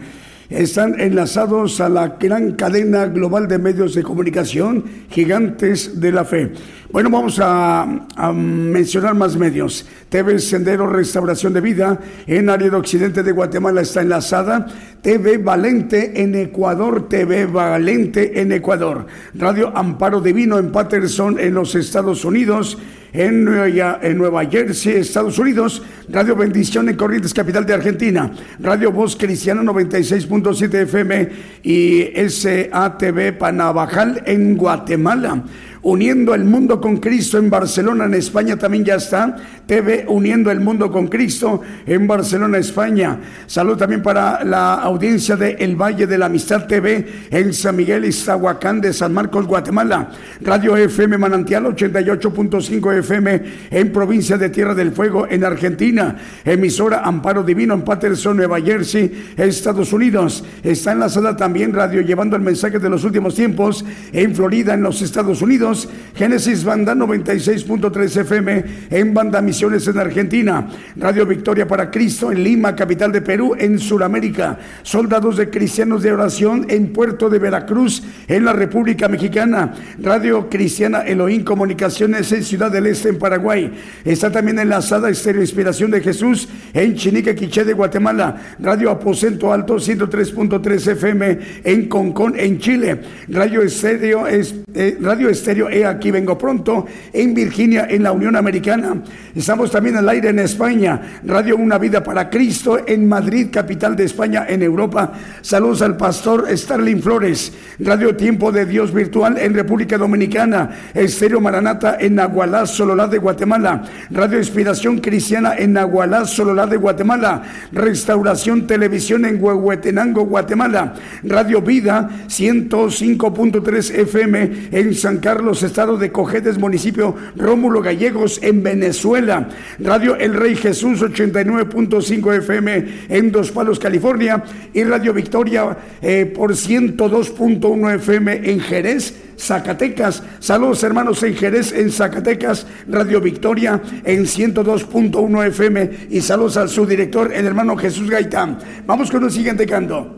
están 0.50 1.00
enlazados 1.00 1.80
a 1.80 1.88
la 1.88 2.18
gran 2.20 2.52
cadena 2.52 3.06
global 3.06 3.48
de 3.48 3.58
medios 3.58 3.96
de 3.96 4.04
comunicación, 4.04 4.84
gigantes 5.10 6.02
de 6.02 6.12
la 6.12 6.26
fe. 6.26 6.52
Bueno, 6.92 7.10
vamos 7.10 7.40
a, 7.42 7.88
mencionar 8.34 9.16
más 9.16 9.38
medios. 9.38 9.88
TV 10.10 10.40
Sendero 10.40 10.88
Restauración 10.88 11.54
de 11.54 11.62
Vida 11.62 11.98
en 12.28 12.50
área 12.50 12.70
de 12.70 12.76
occidente 12.76 13.24
de 13.24 13.32
Guatemala 13.32 13.80
está 13.80 14.02
enlazada. 14.02 14.68
TV 15.02 15.38
Valente 15.38 16.22
en 16.22 16.36
Ecuador, 16.36 17.08
TV 17.08 17.46
Valente 17.46 18.42
en 18.42 18.52
Ecuador. 18.52 19.08
Radio 19.36 19.72
Amparo 19.74 20.20
Divino 20.20 20.60
en 20.60 20.74
Patterson 20.74 21.40
en 21.40 21.54
los 21.54 21.76
Estados 21.76 22.26
Unidos 22.26 22.78
en 23.14 23.44
Nueva, 23.44 24.00
en 24.02 24.18
Nueva 24.18 24.46
Jersey, 24.46 24.96
Estados 24.96 25.38
Unidos, 25.38 25.84
Radio 26.12 26.36
Bendición 26.36 26.90
en 26.90 26.98
Corrientes, 26.98 27.34
capital 27.34 27.66
de 27.66 27.74
Argentina, 27.74 28.32
Radio 28.60 28.92
Voz 28.92 29.16
Cristiana 29.16 29.62
96.7 29.64 30.74
FM 30.82 31.30
y 31.64 32.04
SATV 32.30 33.38
Panabajal 33.38 34.22
en 34.26 34.58
Guatemala. 34.58 35.44
Uniendo 35.84 36.36
el 36.36 36.44
mundo 36.44 36.80
con 36.80 36.98
Cristo 36.98 37.40
en 37.40 37.50
Barcelona, 37.50 38.06
en 38.06 38.14
España 38.14 38.56
también 38.56 38.86
ya 38.86 38.96
está. 38.96 39.36
TV 39.66 40.06
Uniendo 40.08 40.52
el 40.52 40.60
mundo 40.60 40.92
con 40.92 41.08
Cristo 41.08 41.62
en 41.88 42.06
Barcelona, 42.06 42.60
España. 42.60 43.20
Salud 43.48 43.78
también 43.78 44.04
para 44.04 44.44
la 44.44 44.76
audiencia 44.76 45.36
de 45.36 45.54
El 45.54 45.76
Valle 45.76 46.06
de 46.06 46.20
la 46.20 46.28
Amistad 46.28 46.68
TV 46.68 47.28
en 47.32 47.52
San 47.54 47.76
Miguel 47.76 48.06
Iztahuacán 48.06 48.80
de 48.80 48.94
San 48.94 49.12
Marcos, 49.12 49.48
Guatemala. 49.48 50.12
Radio 50.42 50.78
FM 50.78 51.18
Manantial 51.18 51.66
88.5 51.66 53.00
FM 53.00 53.42
en 53.72 53.92
provincia 53.92 54.38
de 54.38 54.50
Tierra 54.50 54.76
del 54.76 54.92
Fuego 54.92 55.26
en 55.28 55.44
Argentina. 55.44 56.16
Emisora 56.46 57.02
Amparo 57.04 57.42
Divino 57.42 57.74
en 57.74 57.82
Patterson, 57.82 58.38
Nueva 58.38 58.62
Jersey, 58.62 59.34
Estados 59.36 59.94
Unidos. 59.94 60.44
Está 60.62 60.92
en 60.92 61.00
la 61.00 61.10
sala 61.10 61.36
también 61.36 61.74
radio 61.74 62.02
llevando 62.02 62.36
el 62.36 62.44
mensaje 62.44 62.78
de 62.78 62.90
los 62.90 63.04
últimos 63.04 63.34
tiempos 63.34 63.84
en 64.12 64.36
Florida, 64.36 64.76
en 64.76 64.84
los 64.84 65.02
Estados 65.02 65.42
Unidos. 65.42 65.71
Génesis 66.16 66.64
Banda 66.64 66.94
96.3 66.94 68.22
FM 68.22 68.64
en 68.90 69.14
Banda 69.14 69.42
Misiones 69.42 69.88
en 69.88 69.98
Argentina, 69.98 70.68
Radio 70.98 71.26
Victoria 71.26 71.68
para 71.68 71.90
Cristo 71.90 72.32
en 72.32 72.44
Lima, 72.44 72.76
capital 72.76 73.12
de 73.12 73.22
Perú, 73.22 73.56
en 73.58 73.80
Sudamérica, 73.80 74.58
Soldados 74.84 75.38
de 75.38 75.50
Cristianos 75.50 76.04
de 76.04 76.12
Oración 76.12 76.66
en 76.70 76.94
Puerto 76.94 77.30
de 77.30 77.40
Veracruz, 77.40 78.04
en 78.28 78.46
la 78.46 78.54
República 78.54 79.08
Mexicana, 79.08 79.74
Radio 80.02 80.50
Cristiana 80.50 81.02
Elohim 81.02 81.44
Comunicaciones 81.44 82.32
en 82.32 82.44
Ciudad 82.44 82.72
del 82.72 82.88
Este, 82.88 83.10
en 83.10 83.18
Paraguay. 83.18 83.72
Está 84.04 84.32
también 84.32 84.60
enlazada 84.60 85.10
Estéreo 85.10 85.42
Inspiración 85.42 85.92
de 85.92 86.02
Jesús 86.02 86.48
en 86.74 86.96
Chinique, 86.96 87.36
Quiché 87.36 87.64
de 87.64 87.74
Guatemala, 87.74 88.56
Radio 88.60 88.90
Aposento 88.90 89.52
Alto 89.52 89.76
103.3 89.76 90.92
FM 90.92 91.40
en 91.64 91.88
Concón, 91.88 92.34
en 92.38 92.60
Chile, 92.60 93.02
Radio 93.30 93.62
Estéreo, 93.62 94.26
eh, 94.28 94.98
Radio 95.00 95.30
Estéreo 95.30 95.61
He 95.70 95.86
aquí 95.86 96.12
vengo 96.12 96.38
pronto, 96.38 96.86
en 97.14 97.34
Virginia, 97.34 97.88
en 97.90 98.04
la 98.04 98.12
Unión 98.12 98.36
Americana. 98.36 99.02
Estamos 99.36 99.72
también 99.72 99.98
al 99.98 100.10
aire 100.10 100.30
en 100.30 100.40
España, 100.40 101.20
Radio 101.24 101.58
Una 101.58 101.78
Vida 101.78 102.04
para 102.04 102.30
Cristo, 102.30 102.80
en 102.86 103.08
Madrid, 103.08 103.48
capital 103.52 103.96
de 103.96 104.06
España, 104.06 104.46
en 104.48 104.62
Europa. 104.62 105.12
Saludos 105.42 105.82
al 105.82 105.98
pastor 105.98 106.46
Starling 106.50 107.02
Flores, 107.02 107.54
Radio 107.80 108.16
Tiempo 108.16 108.52
de 108.52 108.66
Dios 108.66 108.94
Virtual 108.94 109.38
en 109.38 109.54
República 109.54 109.98
Dominicana, 109.98 110.70
Estéreo 110.94 111.42
Maranata 111.42 111.98
en 112.00 112.16
Nahualá, 112.16 112.66
Sololá 112.66 113.08
de 113.08 113.18
Guatemala, 113.18 113.84
Radio 114.10 114.38
Inspiración 114.38 115.00
Cristiana 115.00 115.56
en 115.58 115.74
Nahualá, 115.74 116.26
Sololá 116.26 116.68
de 116.68 116.78
Guatemala, 116.78 117.44
Restauración 117.72 118.68
Televisión 118.68 119.26
en 119.26 119.42
Huehuetenango, 119.44 120.26
Guatemala, 120.26 120.94
Radio 121.24 121.62
Vida 121.62 122.10
105.3 122.28 123.96
FM 124.00 124.52
en 124.72 124.94
San 124.94 125.18
Carlos 125.18 125.51
los 125.52 125.64
estados 125.64 126.00
de 126.00 126.14
Cojedes, 126.14 126.58
municipio 126.58 127.14
Rómulo 127.36 127.82
Gallegos 127.82 128.40
en 128.42 128.64
Venezuela. 128.64 129.50
Radio 129.80 130.16
El 130.16 130.34
Rey 130.34 130.56
Jesús 130.56 131.02
89.5 131.02 132.38
FM 132.38 132.88
en 133.10 133.34
Dos 133.34 133.52
Palos, 133.52 133.78
California. 133.78 134.42
Y 134.74 134.86
Radio 134.86 135.14
Victoria 135.14 135.78
eh, 136.02 136.26
por 136.26 136.54
102.1 136.54 137.96
FM 137.96 138.50
en 138.50 138.62
Jerez. 138.62 139.14
Zacatecas. 139.38 140.24
Saludos 140.40 140.84
hermanos 140.84 141.22
en 141.24 141.36
Jerez, 141.36 141.74
en 141.74 141.92
Zacatecas, 141.92 142.66
Radio 142.88 143.20
Victoria 143.20 143.82
en 144.06 144.24
102.1 144.24 145.48
FM 145.48 145.90
y 146.12 146.22
saludos 146.22 146.56
al 146.56 146.70
subdirector, 146.70 147.34
el 147.34 147.46
hermano 147.46 147.76
Jesús 147.76 148.10
Gaitán. 148.10 148.58
Vamos 148.86 149.12
con 149.12 149.22
un 149.22 149.32
siguiente 149.32 149.66
canto. 149.66 150.16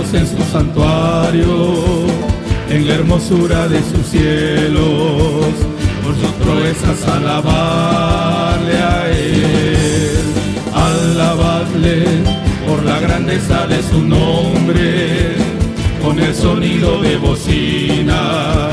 En 0.00 0.26
su 0.26 0.42
santuario, 0.50 2.06
en 2.70 2.88
la 2.88 2.94
hermosura 2.94 3.68
de 3.68 3.80
sus 3.80 4.06
cielos. 4.06 5.52
Por 6.02 6.14
sus 6.16 6.32
proezas 6.42 7.06
alabarle 7.06 8.78
a 8.78 9.08
Él, 9.10 10.24
alabadle 10.74 12.06
por 12.66 12.82
la 12.82 12.98
grandeza 12.98 13.66
de 13.66 13.82
su 13.82 14.00
nombre, 14.00 15.34
con 16.02 16.18
el 16.18 16.34
sonido 16.34 17.02
de 17.02 17.18
bocina, 17.18 18.70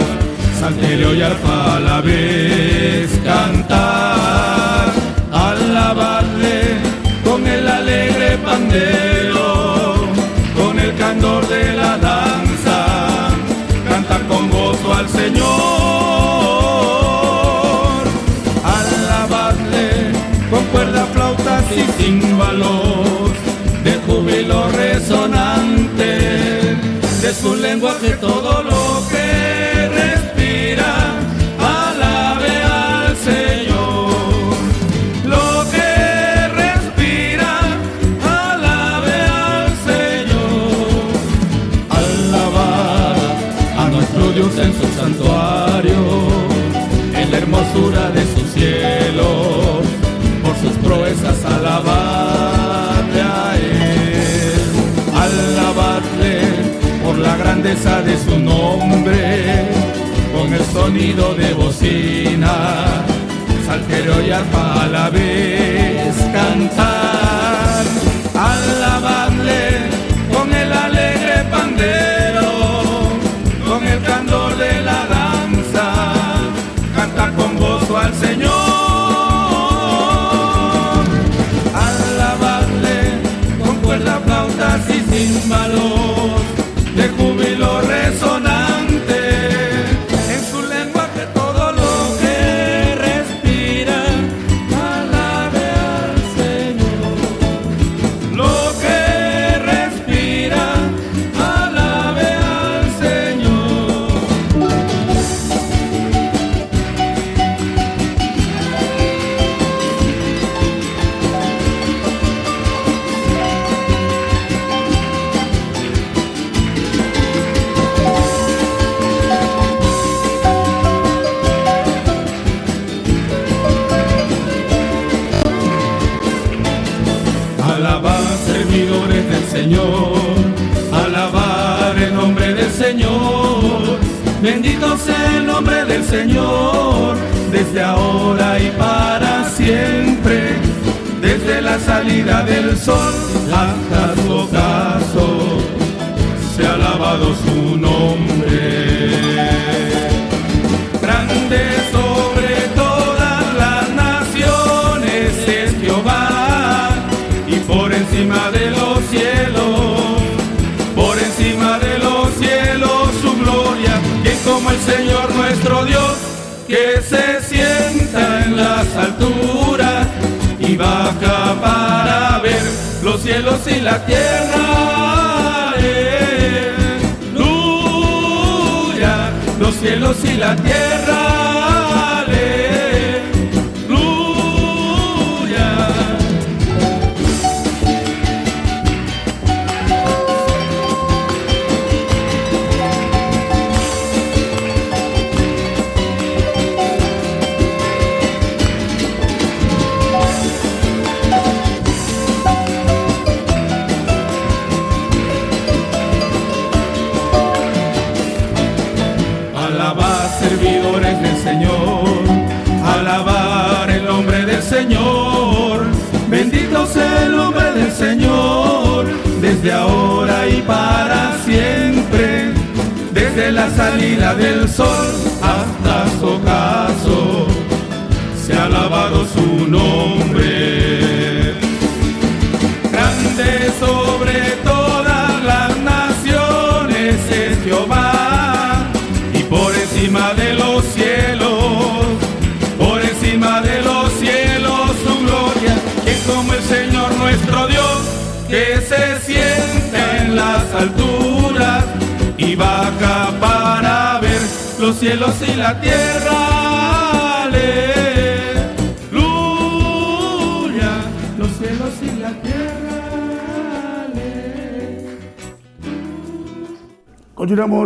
salterio 0.58 1.14
y 1.14 1.22
arpa 1.22 1.76
a 1.76 1.80
la 1.82 2.02
vez 2.02 3.12
cantar, 3.26 4.94
alabadle 5.34 6.62
con 7.26 7.46
el 7.46 7.68
alegre 7.68 8.38
pandero. 8.38 9.17
sin 22.08 22.38
valor, 22.38 23.32
de 23.84 23.94
júbilo 24.06 24.70
resonante, 24.70 26.12
de 27.24 27.34
su 27.42 27.54
lenguaje 27.56 28.12
todo 28.28 28.64
lo 28.64 28.82
que 29.12 29.28
respira, 30.02 30.92
alabe 31.82 32.54
al 32.64 33.08
Señor. 33.30 34.56
Lo 35.34 35.48
que 35.74 35.90
respira, 36.64 37.52
alabe 38.46 39.18
al 39.50 39.68
Señor. 39.90 41.00
Alabar 42.00 43.18
a 43.82 43.84
nuestro 43.96 44.24
Dios 44.32 44.54
en 44.66 44.72
su 44.80 44.88
santuario, 45.00 46.02
en 47.20 47.32
la 47.32 47.38
hermosura 47.38 48.04
de 48.12 48.17
sonido 60.88 61.36
de 61.36 61.54
bocina, 61.54 63.04
saltero 63.66 64.26
y 64.26 64.32
arpa 64.32 64.84
a 64.84 64.88
la 64.88 65.10
vez 65.10 66.16
cantar, 66.32 67.84
alabarle 68.34 69.87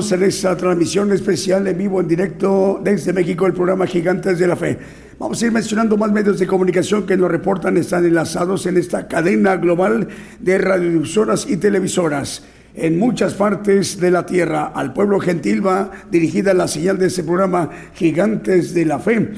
En 0.09 0.23
esta 0.23 0.57
transmisión 0.57 1.11
especial 1.13 1.67
en 1.67 1.77
vivo, 1.77 2.01
en 2.01 2.07
directo 2.07 2.81
desde 2.83 3.13
México, 3.13 3.45
el 3.45 3.53
programa 3.53 3.85
Gigantes 3.85 4.39
de 4.39 4.47
la 4.47 4.55
Fe. 4.55 4.79
Vamos 5.19 5.41
a 5.41 5.45
ir 5.45 5.51
mencionando 5.51 5.95
más 5.95 6.11
medios 6.11 6.39
de 6.39 6.47
comunicación 6.47 7.05
que 7.05 7.15
nos 7.15 7.29
reportan 7.29 7.77
están 7.77 8.03
enlazados 8.03 8.65
en 8.65 8.77
esta 8.77 9.07
cadena 9.07 9.57
global 9.57 10.07
de 10.39 10.57
radiodifusoras 10.57 11.47
y 11.47 11.57
televisoras. 11.57 12.43
En 12.73 12.97
muchas 12.97 13.35
partes 13.35 13.99
de 13.99 14.09
la 14.09 14.25
tierra, 14.25 14.71
al 14.73 14.91
pueblo 14.91 15.19
gentil 15.19 15.65
va 15.65 15.91
dirigida 16.09 16.55
la 16.55 16.67
señal 16.67 16.97
de 16.97 17.05
este 17.05 17.23
programa 17.23 17.69
Gigantes 17.93 18.73
de 18.73 18.85
la 18.85 18.97
Fe 18.97 19.29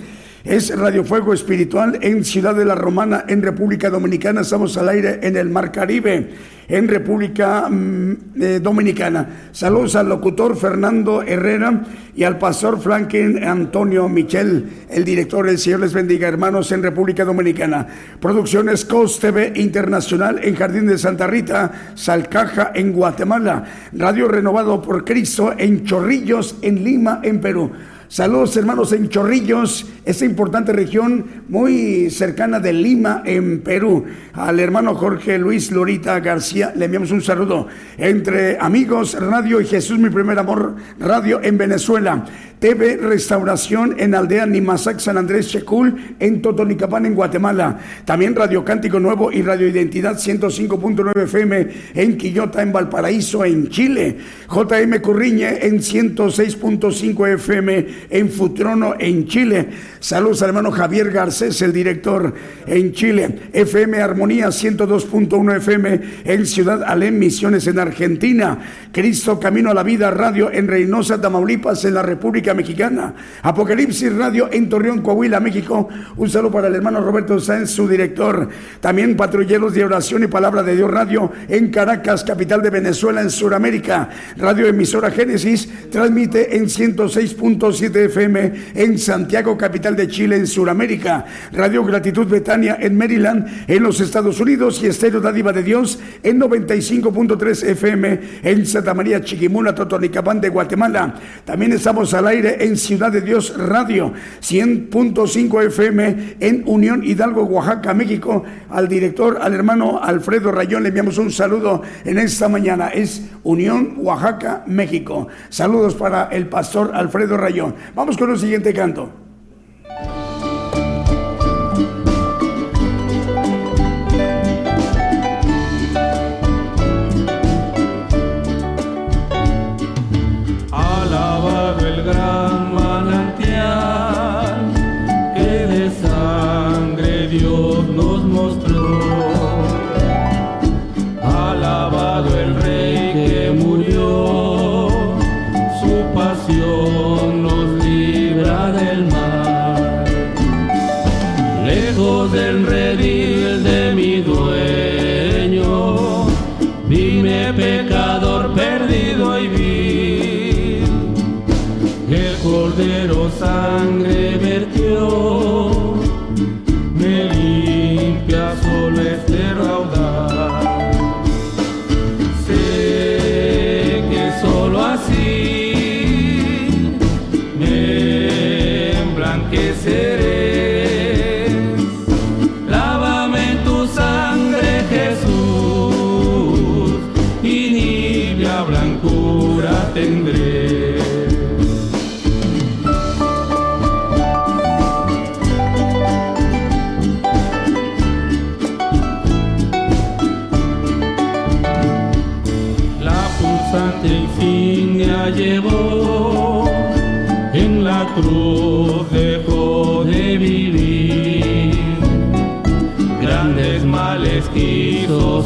es 0.44 0.78
radiofuego 0.78 1.34
Espiritual 1.34 2.00
en 2.02 2.26
Ciudad 2.26 2.54
de 2.54 2.66
la 2.66 2.76
Romana, 2.76 3.24
en 3.30 3.42
República 3.42 3.90
Dominicana. 3.90 4.42
Estamos 4.42 4.78
al 4.78 4.90
aire 4.90 5.20
en 5.24 5.38
el 5.38 5.50
Mar 5.50 5.72
Caribe 5.72 6.32
en 6.68 6.88
República 6.88 7.68
mm, 7.70 8.14
eh, 8.42 8.60
Dominicana. 8.60 9.50
Saludos 9.52 9.96
al 9.96 10.10
locutor 10.10 10.56
Fernando 10.56 11.22
Herrera 11.22 11.84
y 12.16 12.24
al 12.24 12.38
pastor 12.38 12.80
Franklin 12.80 13.44
Antonio 13.44 14.08
Michel, 14.08 14.86
el 14.90 15.04
director. 15.04 15.48
El 15.48 15.58
Señor 15.58 15.82
les 15.82 15.94
bendiga, 15.94 16.28
hermanos, 16.28 16.72
en 16.72 16.84
República 16.84 17.26
Dominicana. 17.26 17.88
Producciones 18.20 18.86
COS 18.86 19.20
TV 19.20 19.54
Internacional 19.56 20.40
en 20.44 20.56
Jardín 20.56 20.88
de 20.88 20.98
Santa 20.98 21.28
Rita, 21.28 21.72
Salcaja, 21.96 22.72
en 22.76 22.94
Guatemala. 22.94 23.64
Radio 23.94 24.28
Renovado 24.28 24.82
por 24.82 25.04
Cristo 25.04 25.54
en 25.58 25.84
Chorrillos, 25.84 26.58
en 26.62 26.84
Lima, 26.84 27.20
en 27.24 27.42
Perú. 27.42 27.72
Saludos 28.08 28.56
hermanos 28.58 28.94
en 28.94 29.10
Chorrillos, 29.10 29.88
esa 30.06 30.26
importante 30.26 30.72
región 30.72 31.44
muy 31.48 32.10
cercana 32.12 32.60
de 32.60 32.74
Lima, 32.74 33.24
en 33.26 33.62
Perú. 33.62 34.06
Al 34.34 34.60
hermano 34.60 34.94
Jorge 34.94 35.40
Luis 35.40 35.72
Lorita 35.72 36.20
García 36.20 36.74
le 36.76 36.86
enviamos 36.86 37.12
un 37.12 37.22
saludo. 37.22 37.68
Entre 37.98 38.58
amigos, 38.60 39.18
Radio 39.20 39.62
y 39.62 39.66
Jesús, 39.66 39.98
mi 39.98 40.10
primer 40.10 40.38
amor, 40.38 40.76
Radio 41.00 41.42
en 41.42 41.58
Venezuela. 41.58 42.26
TV 42.64 42.96
Restauración 42.96 43.96
en 43.98 44.16
Aldea 44.16 44.46
Nimasac, 44.46 44.98
San 44.98 45.18
Andrés 45.18 45.50
Checul, 45.50 46.16
en 46.18 46.42
Totonicapán, 46.42 47.06
en 47.06 47.14
Guatemala. 47.14 47.78
También 48.06 48.34
Radio 48.34 48.64
Cántico 48.64 49.02
Nuevo 49.02 49.34
y 49.34 49.42
Radio 49.42 49.68
Identidad 49.68 50.16
105.9 50.16 51.24
FM 51.24 51.68
en 51.94 52.18
Quillota, 52.18 52.62
en 52.62 52.72
Valparaíso, 52.72 53.44
en 53.44 53.68
Chile. 53.68 54.16
JM 54.50 55.02
Curriñe 55.02 55.66
en 55.66 55.80
106.5 55.80 57.34
FM 57.34 57.88
en 58.10 58.30
Futrono, 58.30 58.96
en 58.98 59.28
Chile. 59.28 59.68
Saludos 60.00 60.42
al 60.42 60.50
hermano 60.50 60.72
Javier 60.72 61.12
Garcés, 61.12 61.62
el 61.64 61.74
director 61.74 62.34
en 62.66 62.94
Chile. 62.94 63.40
FM 63.52 64.00
Armonía 64.00 64.48
102.1 64.48 65.58
FM 65.58 66.02
en 66.24 66.46
Ciudad 66.46 66.82
Alem, 66.82 67.20
Misiones 67.20 67.68
en 67.68 67.80
Argentina. 67.80 68.58
Cristo 68.94 69.38
Camino 69.38 69.72
a 69.72 69.74
la 69.74 69.84
Vida 69.84 70.12
Radio 70.12 70.50
en 70.50 70.70
Reynosa, 70.70 71.20
Tamaulipas, 71.20 71.84
en 71.84 71.96
la 71.96 72.04
República 72.04 72.53
Mexicana. 72.54 73.14
Apocalipsis 73.42 74.14
Radio 74.14 74.50
en 74.52 74.70
Torreón, 74.70 75.02
Coahuila, 75.02 75.40
México. 75.40 75.90
Un 76.18 76.30
saludo 76.30 76.52
para 76.52 76.68
el 76.68 76.76
hermano 76.76 77.02
Roberto 77.02 77.40
Sáenz, 77.40 77.72
su 77.72 77.88
director. 77.88 78.50
También 78.80 79.16
Patrulleros 79.16 79.74
de 79.74 79.84
Oración 79.84 80.24
y 80.24 80.28
Palabra 80.28 80.64
de 80.64 80.76
Dios 80.76 80.90
Radio 80.90 81.32
en 81.48 81.72
Caracas, 81.72 82.24
capital 82.24 82.62
de 82.62 82.70
Venezuela, 82.70 83.22
en 83.22 83.30
Sudamérica. 83.30 84.10
Radio 84.38 84.68
Emisora 84.68 85.12
Génesis 85.12 85.70
transmite 85.92 86.56
en 86.56 86.66
106.7 86.66 87.96
FM 88.06 88.54
en 88.76 88.98
Santiago, 89.00 89.58
capital 89.58 89.96
de 89.96 90.08
Chile, 90.08 90.36
en 90.36 90.48
Sudamérica. 90.48 91.26
Radio 91.52 91.84
Gratitud 91.84 92.28
Betania 92.28 92.78
en 92.80 92.98
Maryland, 92.98 93.66
en 93.68 93.84
los 93.84 94.00
Estados 94.00 94.40
Unidos. 94.40 94.82
Y 94.84 94.88
Estéreo 94.88 95.22
Dádiva 95.22 95.52
de 95.52 95.64
Dios 95.64 96.00
en 96.22 96.40
95.3 96.40 97.70
FM 97.70 98.20
en 98.44 98.66
Santa 98.66 98.94
María 98.94 99.22
Chiquimula, 99.22 99.74
Totonicapán 99.74 100.42
de 100.42 100.50
Guatemala. 100.50 101.16
También 101.46 101.74
estamos 101.74 102.14
al 102.14 102.28
aire 102.28 102.43
en 102.46 102.78
Ciudad 102.78 103.12
de 103.12 103.22
Dios 103.22 103.54
Radio, 103.58 104.14
100.5 104.42 105.66
FM 105.68 106.36
en 106.40 106.64
Unión 106.66 107.04
Hidalgo, 107.04 107.44
Oaxaca, 107.44 107.94
México. 107.94 108.44
Al 108.70 108.88
director, 108.88 109.40
al 109.42 109.54
hermano 109.54 110.00
Alfredo 110.02 110.52
Rayón, 110.52 110.84
le 110.84 110.90
enviamos 110.90 111.18
un 111.18 111.32
saludo 111.32 111.82
en 112.04 112.18
esta 112.18 112.50
mañana. 112.50 112.90
Es 112.90 113.24
Unión, 113.44 113.96
Oaxaca, 113.98 114.64
México. 114.68 115.28
Saludos 115.50 115.96
para 115.96 116.26
el 116.26 116.48
pastor 116.48 116.92
Alfredo 116.94 117.38
Rayón. 117.38 117.76
Vamos 117.96 118.18
con 118.18 118.32
el 118.32 118.40
siguiente 118.40 118.74
canto. 118.74 119.23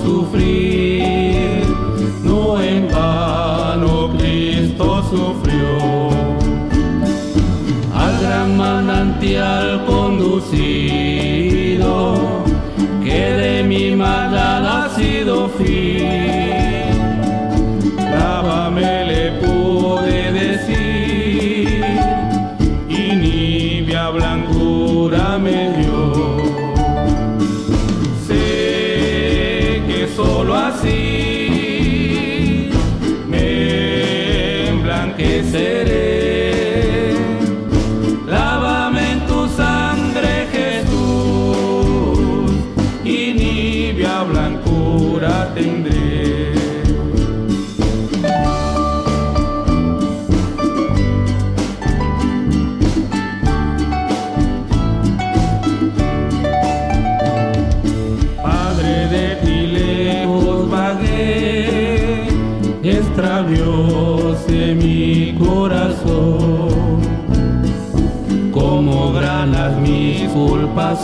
No 0.07 0.37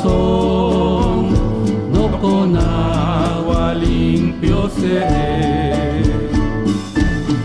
no 0.06 1.30
con 2.22 2.58
agua 2.58 3.74
limpio 3.74 4.70
seré. 4.70 6.04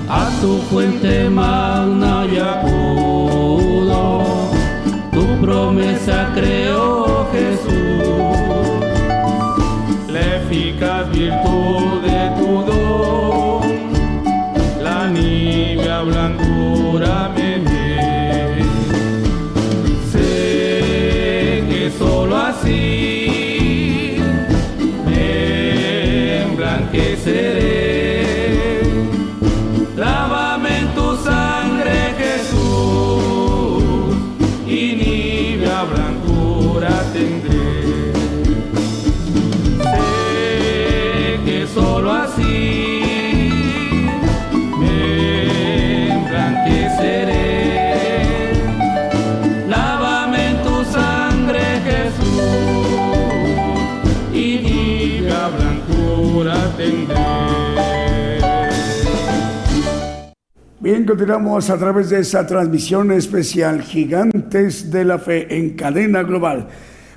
A 0.09 0.31
tu 0.41 0.59
fuente 0.71 1.29
manda 1.29 1.98
continuamos 61.09 61.71
a 61.71 61.79
través 61.79 62.11
de 62.11 62.21
esa 62.21 62.47
transmisión 62.47 63.11
especial 63.13 63.81
Gigantes 63.81 64.91
de 64.91 65.07
la 65.07 65.19
Fe 65.19 65.57
en 65.57 65.71
cadena 65.71 66.23
global. 66.23 66.69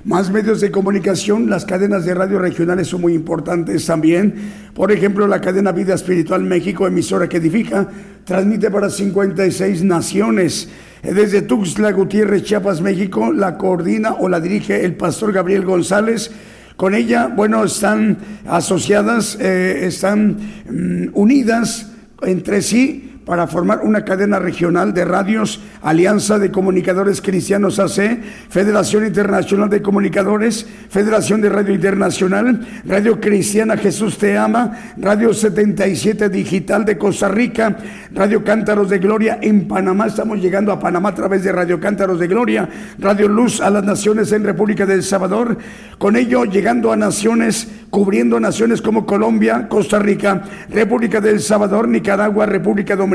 Más 0.04 0.30
medios 0.30 0.62
de 0.62 0.70
comunicación, 0.70 1.50
las 1.50 1.66
cadenas 1.66 2.06
de 2.06 2.14
radio 2.14 2.38
regionales 2.38 2.88
son 2.88 3.02
muy 3.02 3.12
importantes 3.12 3.84
también. 3.84 4.34
Por 4.72 4.92
ejemplo, 4.92 5.26
la 5.26 5.42
cadena 5.42 5.72
Vida 5.72 5.92
Espiritual 5.92 6.42
México, 6.42 6.86
emisora 6.86 7.28
que 7.28 7.36
edifica, 7.36 7.86
transmite 8.24 8.70
para 8.70 8.88
56 8.88 9.84
naciones. 9.84 10.70
Eh, 11.02 11.12
Desde 11.12 11.42
Tuxtla 11.42 11.92
Gutiérrez, 11.92 12.44
Chiapas, 12.44 12.80
México, 12.80 13.30
la 13.30 13.58
coordina 13.58 14.14
o 14.14 14.26
la 14.26 14.40
dirige 14.40 14.86
el 14.86 14.96
pastor 14.96 15.34
Gabriel 15.34 15.66
González. 15.66 16.30
Con 16.76 16.94
ella, 16.94 17.26
bueno, 17.26 17.62
están 17.62 18.16
asociadas, 18.46 19.36
eh, 19.38 19.84
están 19.86 20.38
mm, 20.66 21.08
unidas 21.12 21.90
entre 22.22 22.62
sí 22.62 23.10
para 23.24 23.46
formar 23.46 23.80
una 23.84 24.04
cadena 24.04 24.38
regional 24.38 24.92
de 24.92 25.04
radios, 25.04 25.60
Alianza 25.80 26.38
de 26.38 26.50
Comunicadores 26.50 27.20
Cristianos 27.20 27.78
AC, 27.78 28.20
Federación 28.48 29.06
Internacional 29.06 29.70
de 29.70 29.80
Comunicadores, 29.80 30.66
Federación 30.90 31.40
de 31.40 31.48
Radio 31.48 31.74
Internacional, 31.74 32.66
Radio 32.84 33.20
Cristiana 33.20 33.76
Jesús 33.76 34.18
Te 34.18 34.36
Ama, 34.36 34.72
Radio 34.96 35.32
77 35.32 36.28
Digital 36.28 36.84
de 36.84 36.98
Costa 36.98 37.28
Rica, 37.28 37.76
Radio 38.12 38.42
Cántaros 38.42 38.90
de 38.90 38.98
Gloria 38.98 39.38
en 39.40 39.68
Panamá, 39.68 40.06
estamos 40.06 40.40
llegando 40.40 40.72
a 40.72 40.80
Panamá 40.80 41.10
a 41.10 41.14
través 41.14 41.44
de 41.44 41.52
Radio 41.52 41.78
Cántaros 41.78 42.18
de 42.18 42.26
Gloria, 42.26 42.68
Radio 42.98 43.28
Luz 43.28 43.60
a 43.60 43.70
las 43.70 43.84
naciones 43.84 44.32
en 44.32 44.42
República 44.42 44.84
del 44.84 45.04
Salvador, 45.04 45.58
con 45.98 46.16
ello 46.16 46.44
llegando 46.44 46.90
a 46.90 46.96
naciones, 46.96 47.68
cubriendo 47.88 48.40
naciones 48.40 48.82
como 48.82 49.06
Colombia, 49.06 49.68
Costa 49.68 50.00
Rica, 50.00 50.42
República 50.70 51.20
del 51.20 51.40
Salvador, 51.40 51.86
Nicaragua, 51.86 52.46
República 52.46 52.96
Dominicana, 52.96 53.11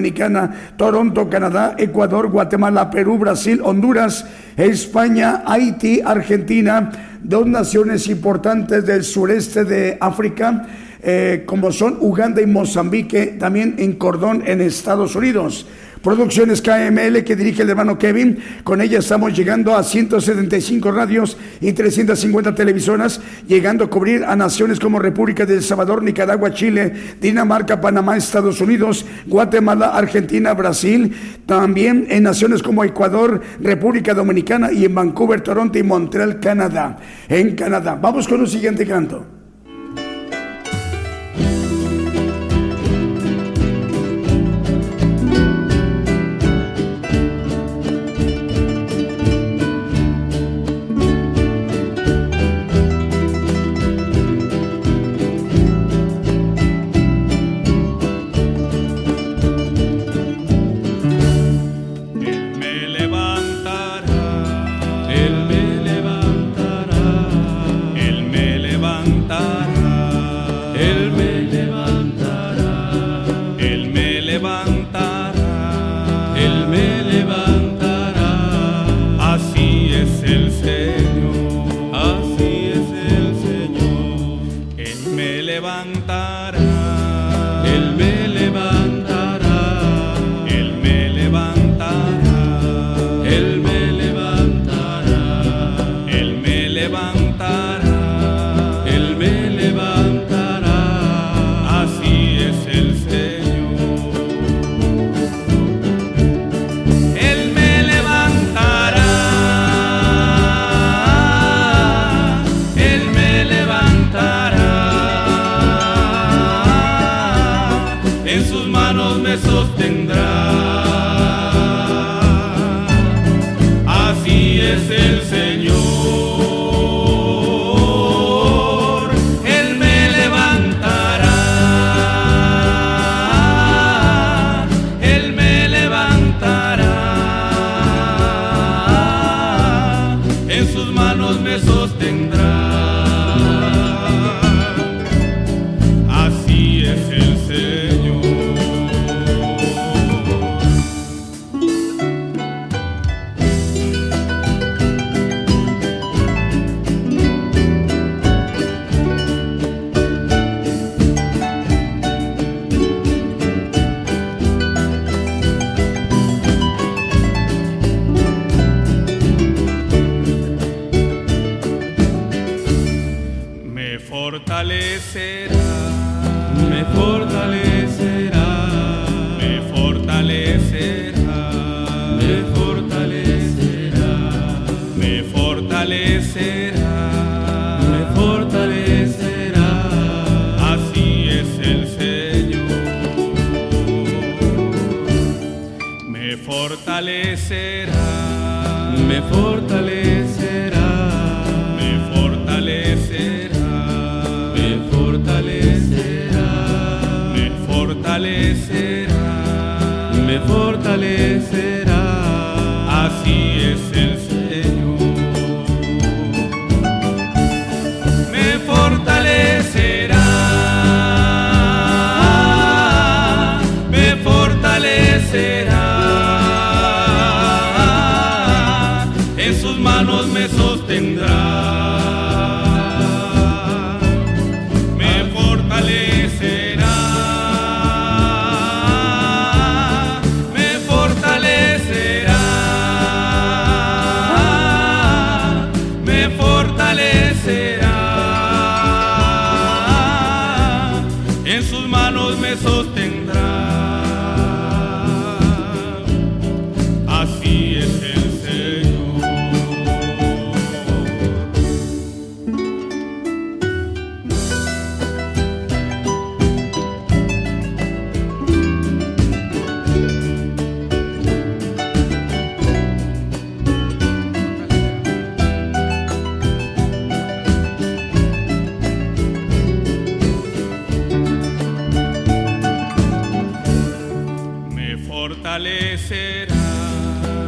Toronto, 0.77 1.29
Canadá, 1.29 1.75
Ecuador, 1.77 2.29
Guatemala, 2.29 2.89
Perú, 2.89 3.17
Brasil, 3.17 3.61
Honduras, 3.63 4.25
España, 4.55 5.43
Haití, 5.45 6.01
Argentina, 6.03 6.91
dos 7.21 7.45
naciones 7.45 8.07
importantes 8.07 8.85
del 8.85 9.03
sureste 9.03 9.63
de 9.63 9.97
África, 9.99 10.67
eh, 11.01 11.43
como 11.45 11.71
son 11.71 11.97
Uganda 12.01 12.41
y 12.41 12.45
Mozambique, 12.45 13.37
también 13.39 13.75
en 13.77 13.93
Cordón, 13.93 14.43
en 14.45 14.61
Estados 14.61 15.15
Unidos. 15.15 15.67
Producciones 16.07 16.61
KML 16.61 17.21
que 17.25 17.35
dirige 17.35 17.63
el 17.63 17.69
hermano 17.69 17.97
Kevin. 17.97 18.37
Con 18.63 18.79
ella 18.79 18.99
estamos 18.99 19.37
llegando 19.37 19.75
a 19.75 19.83
175 19.83 20.89
radios 20.89 21.35
y 21.59 21.73
350 21.73 22.55
televisoras, 22.55 23.19
llegando 23.45 23.83
a 23.83 23.89
cubrir 23.89 24.23
a 24.23 24.33
naciones 24.37 24.79
como 24.79 24.99
República 24.99 25.45
del 25.45 25.61
Salvador, 25.61 26.01
Nicaragua, 26.01 26.53
Chile, 26.53 26.93
Dinamarca, 27.19 27.81
Panamá, 27.81 28.15
Estados 28.15 28.61
Unidos, 28.61 29.05
Guatemala, 29.25 29.87
Argentina, 29.87 30.53
Brasil, 30.53 31.13
también 31.45 32.07
en 32.09 32.23
naciones 32.23 32.63
como 32.63 32.85
Ecuador, 32.85 33.41
República 33.59 34.13
Dominicana 34.13 34.71
y 34.71 34.85
en 34.85 34.95
Vancouver, 34.95 35.41
Toronto 35.41 35.77
y 35.77 35.83
Montreal, 35.83 36.39
Canadá. 36.39 36.99
En 37.27 37.53
Canadá. 37.53 37.99
Vamos 38.01 38.29
con 38.29 38.39
un 38.39 38.47
siguiente 38.47 38.87
canto. 38.87 39.36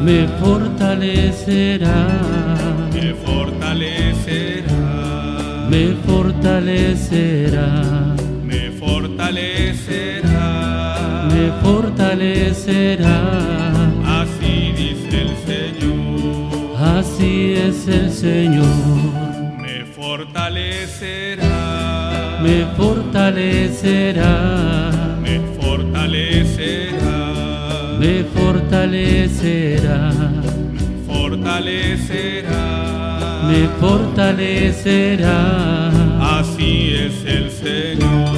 Me 0.10 0.28
fortalecerá, 0.41 1.97
Me 2.93 3.14
fortalecerá. 3.26 4.82
me 5.70 5.84
fortalecerá, 6.07 7.68
Me 8.43 8.62
fortalecerá. 8.72 10.47
me 11.32 11.45
fortalecerá. 11.62 13.18
Así 14.22 14.53
dice 14.82 15.16
el 15.26 15.32
Señor. 15.45 16.76
Así 16.97 17.53
es 17.68 17.88
el 17.88 18.12
Señor, 18.12 18.76
Me 19.62 19.86
fortalecerá. 19.95 21.55
me 22.43 22.57
fortalecerá, 22.78 24.32
fortalecerá, 28.90 30.12
Fortalecerá. 31.06 32.68
me 33.48 33.68
fortalecerá. 33.80 35.40
Así 36.40 36.96
es 36.96 37.24
el 37.26 37.52
Señor. 37.52 38.30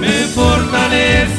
Me 0.00 0.26
fortalecerá. 0.34 1.31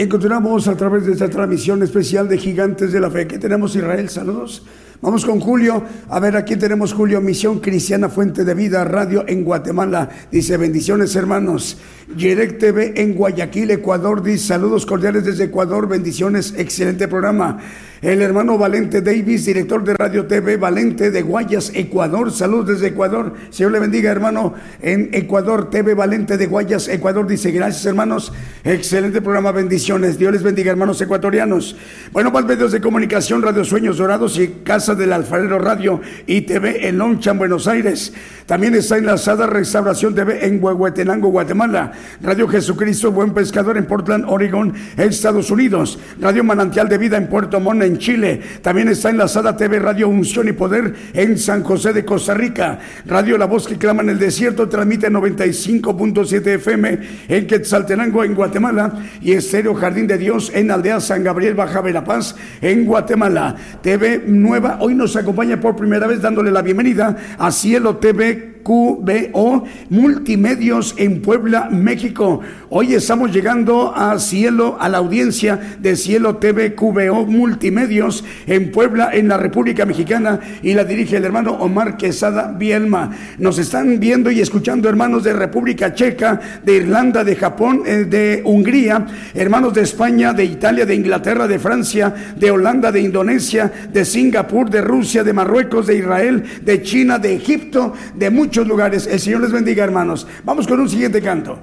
Bien, 0.00 0.08
continuamos 0.08 0.66
a 0.66 0.74
través 0.78 1.04
de 1.04 1.12
esta 1.12 1.28
transmisión 1.28 1.82
especial 1.82 2.26
de 2.26 2.38
Gigantes 2.38 2.90
de 2.90 3.00
la 3.00 3.10
Fe. 3.10 3.26
¿Qué 3.26 3.38
tenemos, 3.38 3.76
Israel? 3.76 4.08
Saludos. 4.08 4.62
Vamos 5.02 5.26
con 5.26 5.40
Julio. 5.40 5.84
A 6.08 6.18
ver, 6.18 6.36
aquí 6.36 6.56
tenemos 6.56 6.94
Julio, 6.94 7.20
Misión 7.20 7.58
Cristiana 7.58 8.08
Fuente 8.08 8.46
de 8.46 8.54
Vida, 8.54 8.82
Radio 8.84 9.26
en 9.28 9.44
Guatemala. 9.44 10.08
Dice, 10.32 10.56
bendiciones 10.56 11.14
hermanos. 11.16 11.76
Yerec 12.16 12.56
TV 12.56 12.94
en 12.96 13.12
Guayaquil, 13.12 13.72
Ecuador. 13.72 14.22
Dice, 14.22 14.46
saludos 14.46 14.86
cordiales 14.86 15.26
desde 15.26 15.44
Ecuador. 15.44 15.86
Bendiciones, 15.86 16.54
excelente 16.56 17.06
programa. 17.06 17.58
El 18.02 18.22
hermano 18.22 18.56
Valente 18.56 19.02
Davis, 19.02 19.44
director 19.44 19.84
de 19.84 19.92
Radio 19.92 20.24
TV 20.24 20.56
Valente 20.56 21.10
de 21.10 21.20
Guayas, 21.20 21.70
Ecuador. 21.74 22.32
Saludos 22.32 22.68
desde 22.68 22.86
Ecuador. 22.86 23.34
Señor 23.50 23.72
le 23.72 23.78
bendiga, 23.78 24.10
hermano, 24.10 24.54
en 24.80 25.10
Ecuador, 25.12 25.68
TV 25.68 25.92
Valente 25.92 26.38
de 26.38 26.46
Guayas, 26.46 26.88
Ecuador. 26.88 27.26
Dice, 27.26 27.50
gracias, 27.50 27.84
hermanos. 27.84 28.32
Excelente 28.64 29.20
programa, 29.20 29.52
bendiciones. 29.52 30.18
Dios 30.18 30.32
les 30.32 30.42
bendiga, 30.42 30.70
hermanos 30.70 30.98
ecuatorianos. 31.02 31.76
Bueno, 32.10 32.30
más 32.30 32.46
medios 32.46 32.72
de 32.72 32.80
comunicación, 32.80 33.42
Radio 33.42 33.66
Sueños 33.66 33.98
Dorados 33.98 34.38
y 34.38 34.48
Casa 34.64 34.94
del 34.94 35.12
Alfarero 35.12 35.58
Radio 35.58 36.00
y 36.26 36.40
TV 36.40 36.88
en 36.88 36.96
Loncha, 36.96 37.32
en 37.32 37.38
Buenos 37.38 37.68
Aires. 37.68 38.14
También 38.46 38.74
está 38.76 38.96
enlazada 38.96 39.46
Restauración 39.46 40.14
TV 40.14 40.46
en 40.46 40.64
Huehuetenango, 40.64 41.28
Guatemala. 41.28 41.92
Radio 42.22 42.48
Jesucristo, 42.48 43.12
Buen 43.12 43.34
Pescador 43.34 43.76
en 43.76 43.84
Portland, 43.84 44.24
Oregon, 44.26 44.72
Estados 44.96 45.50
Unidos. 45.50 45.98
Radio 46.18 46.42
Manantial 46.44 46.88
de 46.88 46.96
Vida 46.96 47.18
en 47.18 47.28
Puerto 47.28 47.60
Montt, 47.60 47.89
en 47.90 47.98
Chile. 47.98 48.40
También 48.62 48.88
está 48.88 49.10
enlazada 49.10 49.56
TV 49.56 49.78
Radio 49.78 50.08
Unción 50.08 50.48
y 50.48 50.52
Poder 50.52 50.94
en 51.12 51.38
San 51.38 51.62
José 51.62 51.92
de 51.92 52.04
Costa 52.04 52.34
Rica. 52.34 52.78
Radio 53.06 53.36
La 53.36 53.46
Voz 53.46 53.66
que 53.66 53.76
clama 53.76 54.02
en 54.02 54.10
el 54.10 54.18
desierto 54.18 54.68
transmite 54.68 55.10
95.7 55.10 56.46
FM 56.46 56.98
en 57.28 57.46
Quetzaltenango, 57.46 58.24
en 58.24 58.34
Guatemala. 58.34 58.92
Y 59.20 59.32
Estéreo 59.32 59.74
Jardín 59.74 60.06
de 60.06 60.18
Dios 60.18 60.50
en 60.54 60.70
Aldea 60.70 61.00
San 61.00 61.24
Gabriel, 61.24 61.54
Baja 61.54 61.80
Verapaz, 61.80 62.36
en 62.60 62.84
Guatemala. 62.84 63.56
TV 63.82 64.22
Nueva 64.26 64.78
hoy 64.80 64.94
nos 64.94 65.16
acompaña 65.16 65.60
por 65.60 65.76
primera 65.76 66.06
vez 66.06 66.22
dándole 66.22 66.50
la 66.50 66.62
bienvenida 66.62 67.16
a 67.38 67.50
Cielo 67.50 67.96
TV 67.96 68.59
QBO 68.62 69.64
Multimedios 69.88 70.94
en 70.96 71.22
Puebla, 71.22 71.68
México. 71.70 72.40
Hoy 72.68 72.94
estamos 72.94 73.32
llegando 73.32 73.92
a 73.94 74.18
Cielo, 74.18 74.76
a 74.78 74.88
la 74.88 74.98
audiencia 74.98 75.58
de 75.80 75.96
Cielo 75.96 76.36
TV 76.36 76.74
QBO 76.74 77.26
Multimedios 77.26 78.24
en 78.46 78.70
Puebla, 78.70 79.10
en 79.12 79.28
la 79.28 79.36
República 79.36 79.86
Mexicana, 79.86 80.40
y 80.62 80.74
la 80.74 80.84
dirige 80.84 81.16
el 81.16 81.24
hermano 81.24 81.52
Omar 81.52 81.96
Quesada 81.96 82.52
Bielma. 82.52 83.10
Nos 83.38 83.58
están 83.58 83.98
viendo 83.98 84.30
y 84.30 84.40
escuchando 84.40 84.88
hermanos 84.88 85.24
de 85.24 85.32
República 85.32 85.94
Checa, 85.94 86.40
de 86.62 86.76
Irlanda, 86.76 87.24
de 87.24 87.36
Japón, 87.36 87.82
eh, 87.86 88.04
de 88.04 88.42
Hungría, 88.44 89.06
hermanos 89.34 89.74
de 89.74 89.82
España, 89.82 90.32
de 90.32 90.44
Italia, 90.44 90.86
de 90.86 90.94
Inglaterra, 90.94 91.46
de 91.46 91.58
Francia, 91.58 92.14
de 92.36 92.50
Holanda, 92.50 92.92
de 92.92 93.00
Indonesia, 93.00 93.72
de 93.92 94.04
Singapur, 94.04 94.68
de 94.68 94.80
Rusia, 94.80 95.24
de 95.24 95.32
Marruecos, 95.32 95.86
de 95.86 95.96
Israel, 95.96 96.44
de 96.62 96.82
China, 96.82 97.18
de 97.18 97.34
Egipto, 97.34 97.94
de 98.14 98.30
muchos 98.30 98.49
lugares. 98.56 99.06
El 99.06 99.20
Señor 99.20 99.42
les 99.42 99.52
bendiga, 99.52 99.84
hermanos. 99.84 100.26
Vamos 100.44 100.66
con 100.66 100.80
un 100.80 100.88
siguiente 100.88 101.22
canto. 101.22 101.58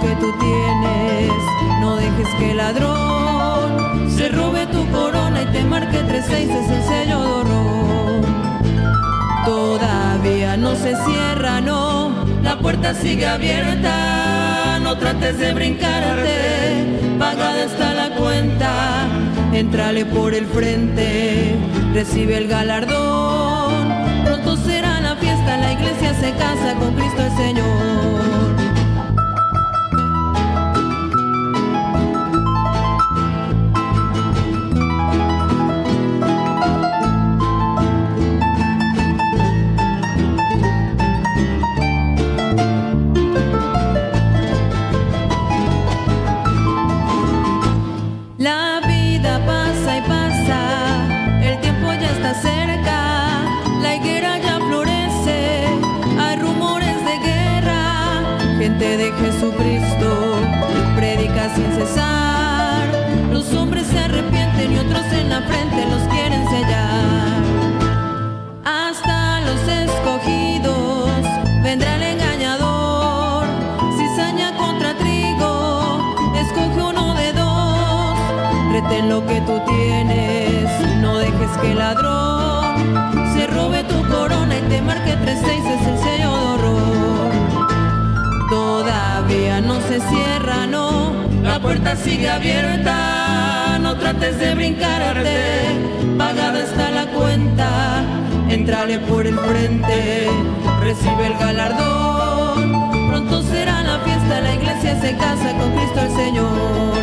Que 0.00 0.14
tú 0.16 0.32
tienes, 0.38 1.32
no 1.80 1.96
dejes 1.96 2.28
que 2.38 2.54
ladrón 2.54 4.10
se 4.10 4.28
robe 4.28 4.66
tu 4.66 4.86
corona 4.90 5.42
y 5.42 5.46
te 5.46 5.64
marque 5.64 5.98
tres 6.06 6.24
seis 6.28 6.48
es 6.48 6.70
el 6.70 6.82
sello 6.84 7.18
de. 7.20 8.22
Todavía 9.44 10.56
no 10.56 10.74
se 10.76 10.94
cierra, 11.04 11.60
no, 11.60 12.12
la 12.42 12.58
puerta 12.58 12.94
sigue 12.94 13.26
abierta. 13.26 14.78
No 14.82 14.96
trates 14.98 15.38
de 15.38 15.52
brincarte, 15.52 17.16
pagada 17.18 17.64
está 17.64 17.94
la 17.94 18.10
cuenta. 18.16 19.08
Entrale 19.52 20.04
por 20.06 20.34
el 20.34 20.46
frente, 20.46 21.56
recibe 21.92 22.38
el 22.38 22.48
galardón. 22.48 23.92
Pronto 24.24 24.56
será 24.56 25.00
la 25.00 25.16
fiesta, 25.16 25.56
la 25.56 25.72
iglesia 25.72 26.14
se 26.14 26.32
casa 26.32 26.74
con 26.78 26.94
Cristo 26.94 27.22
el 27.22 27.36
Señor. 27.36 28.31
Frente 65.42 65.86
los 65.86 66.02
quieren 66.08 66.48
sellar. 66.48 67.42
Hasta 68.64 69.40
los 69.42 69.60
escogidos 69.68 71.22
vendrá 71.62 71.96
el 71.96 72.02
engañador. 72.02 73.46
Cizaña 73.96 74.56
contra 74.56 74.94
trigo, 74.96 76.14
escoge 76.34 76.82
uno 76.82 77.14
de 77.14 77.32
dos. 77.32 78.18
Retén 78.72 79.08
lo 79.08 79.24
que 79.26 79.40
tú 79.42 79.60
tienes, 79.66 80.98
no 81.00 81.18
dejes 81.18 81.50
que 81.60 81.74
ladrón 81.74 83.32
se 83.34 83.46
robe 83.46 83.84
tu 83.84 84.02
corona 84.08 84.58
y 84.58 84.62
te 84.62 84.80
marque 84.82 85.16
tres 85.22 85.38
seis 85.44 85.64
es 85.64 85.86
el 85.86 85.98
sello 85.98 86.30
de 86.30 86.44
horror. 86.46 87.30
Todavía 88.50 89.60
no 89.60 89.80
se 89.80 90.00
cierra, 90.00 90.66
no, 90.66 91.12
la 91.42 91.60
puerta 91.60 91.96
sigue 91.96 92.30
abierta 92.30 93.78
no 93.82 93.96
trates 93.96 94.38
de 94.38 94.54
brincarte, 94.54 95.80
pagada 96.16 96.60
está 96.60 96.90
la 96.90 97.06
cuenta, 97.06 98.04
entrale 98.48 98.98
por 99.00 99.26
el 99.26 99.38
frente, 99.38 100.28
recibe 100.80 101.26
el 101.26 101.34
galardón, 101.34 102.72
pronto 103.08 103.42
será 103.42 103.82
la 103.82 103.98
fiesta, 104.00 104.40
la 104.40 104.54
iglesia 104.54 105.00
se 105.00 105.16
casa 105.16 105.52
con 105.58 105.72
Cristo 105.72 106.00
el 106.00 106.12
Señor, 106.12 107.02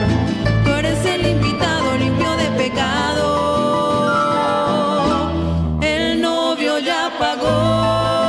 tú 0.64 0.72
eres 0.72 1.06
el 1.06 1.28
invitado 1.28 1.98
limpio 1.98 2.32
de 2.38 2.46
pecado, 2.64 3.30
el 5.82 6.22
novio 6.22 6.80
ya 6.80 7.12
pagó. 7.20 8.29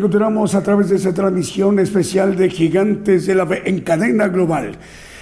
Continuamos 0.00 0.54
a 0.54 0.62
través 0.62 0.90
de 0.90 0.96
esta 0.96 1.12
transmisión 1.12 1.78
especial 1.80 2.36
de 2.36 2.48
Gigantes 2.50 3.26
de 3.26 3.34
la 3.34 3.46
Fe 3.46 3.62
en 3.68 3.80
cadena 3.80 4.28
global. 4.28 4.78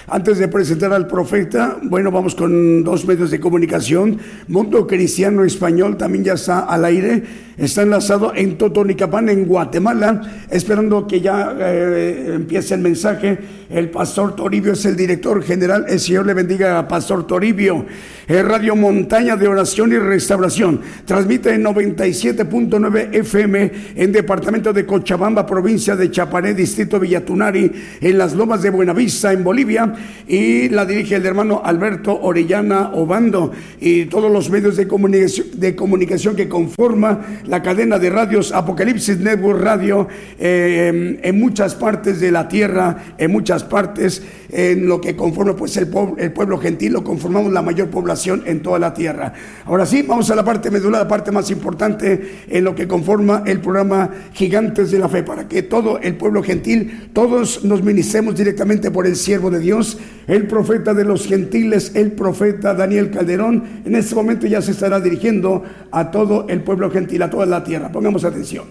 Antes 0.06 0.38
de 0.38 0.48
presentar 0.48 0.92
al 0.92 1.06
profeta, 1.06 1.78
bueno, 1.82 2.10
vamos 2.10 2.34
con 2.34 2.84
dos 2.84 3.06
medios 3.06 3.30
de 3.30 3.40
comunicación. 3.40 4.18
Mundo 4.48 4.86
Cristiano 4.86 5.44
Español 5.44 5.96
también 5.96 6.24
ya 6.24 6.34
está 6.34 6.60
al 6.60 6.84
aire 6.84 7.22
está 7.56 7.82
enlazado 7.82 8.32
en 8.34 8.58
Totonicapán, 8.58 9.28
en 9.28 9.46
Guatemala, 9.46 10.44
esperando 10.50 11.06
que 11.06 11.20
ya 11.20 11.56
eh, 11.58 12.32
empiece 12.34 12.74
el 12.74 12.80
mensaje. 12.80 13.38
El 13.70 13.90
pastor 13.90 14.36
Toribio 14.36 14.74
es 14.74 14.84
el 14.84 14.96
director 14.96 15.42
general. 15.42 15.86
El 15.88 15.98
Señor 15.98 16.26
le 16.26 16.34
bendiga 16.34 16.78
a 16.78 16.86
Pastor 16.86 17.26
Toribio. 17.26 17.86
El 18.28 18.46
Radio 18.46 18.76
Montaña 18.76 19.36
de 19.36 19.48
Oración 19.48 19.92
y 19.92 19.98
Restauración 19.98 20.80
transmite 21.04 21.54
en 21.54 21.64
97.9 21.64 23.14
FM 23.14 23.72
en 23.96 24.12
departamento 24.12 24.72
de 24.72 24.84
Cochabamba, 24.84 25.46
provincia 25.46 25.96
de 25.96 26.10
Chapané, 26.10 26.54
distrito 26.54 27.00
Villatunari, 27.00 27.72
en 28.00 28.18
las 28.18 28.34
lomas 28.34 28.62
de 28.62 28.70
Buenavista, 28.70 29.32
en 29.32 29.42
Bolivia. 29.42 29.94
Y 30.28 30.68
la 30.68 30.84
dirige 30.84 31.16
el 31.16 31.26
hermano 31.26 31.62
Alberto 31.64 32.20
Orellana 32.20 32.90
Obando 32.94 33.52
y 33.80 34.06
todos 34.06 34.30
los 34.30 34.50
medios 34.50 34.76
de 34.76 35.76
comunicación 35.76 36.36
que 36.36 36.48
conforma 36.48 37.20
la 37.46 37.62
cadena 37.62 37.98
de 37.98 38.10
radios 38.10 38.52
Apocalipsis 38.52 39.18
Network 39.18 39.60
Radio 39.60 40.08
eh, 40.38 41.20
en 41.22 41.40
muchas 41.40 41.74
partes 41.74 42.20
de 42.20 42.30
la 42.30 42.48
tierra, 42.48 43.14
en 43.18 43.30
muchas 43.30 43.64
partes, 43.64 44.22
en 44.50 44.86
lo 44.86 45.00
que 45.00 45.16
conforma 45.16 45.56
pues 45.56 45.76
el, 45.76 45.88
el 46.18 46.32
pueblo 46.32 46.58
gentil, 46.58 46.92
lo 46.92 47.04
conformamos 47.04 47.52
la 47.52 47.62
mayor 47.62 47.88
población 47.88 48.42
en 48.46 48.62
toda 48.62 48.78
la 48.78 48.94
tierra. 48.94 49.32
Ahora 49.64 49.86
sí, 49.86 50.02
vamos 50.02 50.30
a 50.30 50.34
la 50.34 50.44
parte 50.44 50.70
medular, 50.70 51.02
la 51.02 51.08
parte 51.08 51.30
más 51.30 51.50
importante 51.50 52.44
en 52.48 52.64
lo 52.64 52.74
que 52.74 52.86
conforma 52.86 53.42
el 53.46 53.60
programa 53.60 54.10
Gigantes 54.32 54.90
de 54.90 54.98
la 54.98 55.08
Fe, 55.08 55.22
para 55.22 55.48
que 55.48 55.62
todo 55.62 55.98
el 55.98 56.16
pueblo 56.16 56.42
gentil, 56.42 57.10
todos 57.12 57.64
nos 57.64 57.82
ministremos 57.82 58.36
directamente 58.36 58.90
por 58.90 59.06
el 59.06 59.16
siervo 59.16 59.50
de 59.50 59.60
Dios, 59.60 59.98
el 60.26 60.46
profeta 60.46 60.94
de 60.94 61.04
los 61.04 61.26
gentiles, 61.26 61.92
el 61.94 62.12
profeta 62.12 62.74
Daniel 62.74 63.10
Calderón. 63.10 63.64
En 63.84 63.94
este 63.94 64.14
momento 64.14 64.46
ya 64.46 64.62
se 64.62 64.72
estará 64.72 65.00
dirigiendo 65.00 65.64
a 65.90 66.10
todo 66.10 66.46
el 66.48 66.62
pueblo 66.62 66.90
gentil, 66.90 67.22
a 67.22 67.30
toda 67.36 67.46
la 67.46 67.62
tierra. 67.62 67.92
Pongamos 67.92 68.24
atención. 68.24 68.64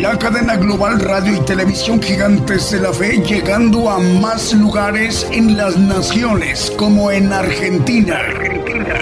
La 0.00 0.18
cadena 0.18 0.56
global 0.56 0.98
radio 0.98 1.36
y 1.36 1.40
televisión 1.40 2.00
gigantes 2.00 2.70
de 2.70 2.80
la 2.80 2.92
fe 2.94 3.22
llegando 3.22 3.90
a 3.90 3.98
más 3.98 4.54
lugares 4.54 5.26
en 5.30 5.58
las 5.58 5.76
naciones 5.76 6.72
como 6.78 7.10
en 7.10 7.30
Argentina. 7.30 8.16
Argentina. 8.16 8.94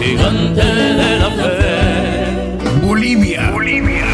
Gigante 0.00 0.64
de 0.64 1.18
la 1.18 1.30
fe. 1.30 2.86
Bolivia. 2.86 3.50
Bolivia. 3.50 4.06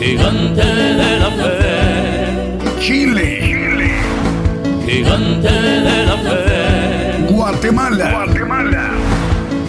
Gigante 0.00 0.64
de 0.64 1.18
la 1.20 1.30
fe. 1.40 2.80
Chile. 2.80 3.38
Chile. 3.44 3.90
Gigante 4.84 5.52
de 5.52 6.06
la 6.06 6.16
fe. 6.18 7.32
Guatemala. 7.32 8.10
Guatemala. 8.10 8.81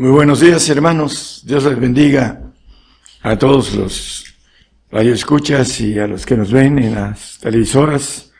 Muy 0.00 0.12
buenos 0.12 0.40
días, 0.40 0.66
hermanos. 0.70 1.42
Dios 1.44 1.62
les 1.64 1.78
bendiga 1.78 2.54
a 3.20 3.36
todos 3.36 3.74
los 3.74 4.24
radioescuchas 4.90 5.78
y 5.82 5.98
a 5.98 6.06
los 6.06 6.24
que 6.24 6.38
nos 6.38 6.50
ven 6.50 6.78
en 6.78 6.94
las 6.94 7.38
televisoras. 7.38 8.32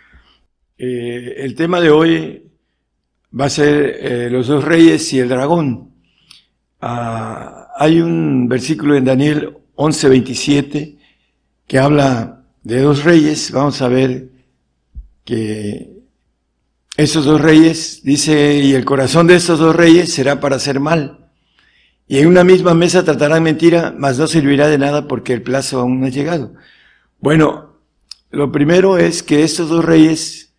Eh, 0.78 1.34
el 1.36 1.54
tema 1.54 1.82
de 1.82 1.90
hoy 1.90 2.50
va 3.38 3.44
a 3.44 3.50
ser 3.50 3.98
eh, 4.00 4.30
los 4.30 4.46
dos 4.46 4.64
reyes 4.64 5.12
y 5.12 5.18
el 5.18 5.28
dragón. 5.28 5.90
Ah, 6.80 7.68
hay 7.76 8.00
un 8.00 8.48
versículo 8.48 8.96
en 8.96 9.04
Daniel 9.04 9.58
11:27 9.74 10.96
que 11.66 11.78
habla 11.78 12.42
de 12.62 12.80
dos 12.80 13.04
reyes. 13.04 13.52
Vamos 13.52 13.82
a 13.82 13.88
ver 13.88 14.30
que 15.26 15.92
esos 16.96 17.26
dos 17.26 17.38
reyes, 17.38 18.00
dice, 18.02 18.56
y 18.60 18.72
el 18.72 18.86
corazón 18.86 19.26
de 19.26 19.36
estos 19.36 19.58
dos 19.58 19.76
reyes 19.76 20.10
será 20.10 20.40
para 20.40 20.56
hacer 20.56 20.80
mal 20.80 21.20
y 22.10 22.18
en 22.18 22.26
una 22.26 22.42
misma 22.42 22.74
mesa 22.74 23.04
tratarán 23.04 23.44
mentira, 23.44 23.94
mas 23.96 24.18
no 24.18 24.26
servirá 24.26 24.66
de 24.66 24.78
nada 24.78 25.06
porque 25.06 25.32
el 25.32 25.42
plazo 25.42 25.78
aún 25.78 26.00
no 26.00 26.06
ha 26.06 26.08
llegado. 26.08 26.54
Bueno, 27.20 27.76
lo 28.32 28.50
primero 28.50 28.98
es 28.98 29.22
que 29.22 29.44
estos 29.44 29.68
dos 29.68 29.84
reyes 29.84 30.52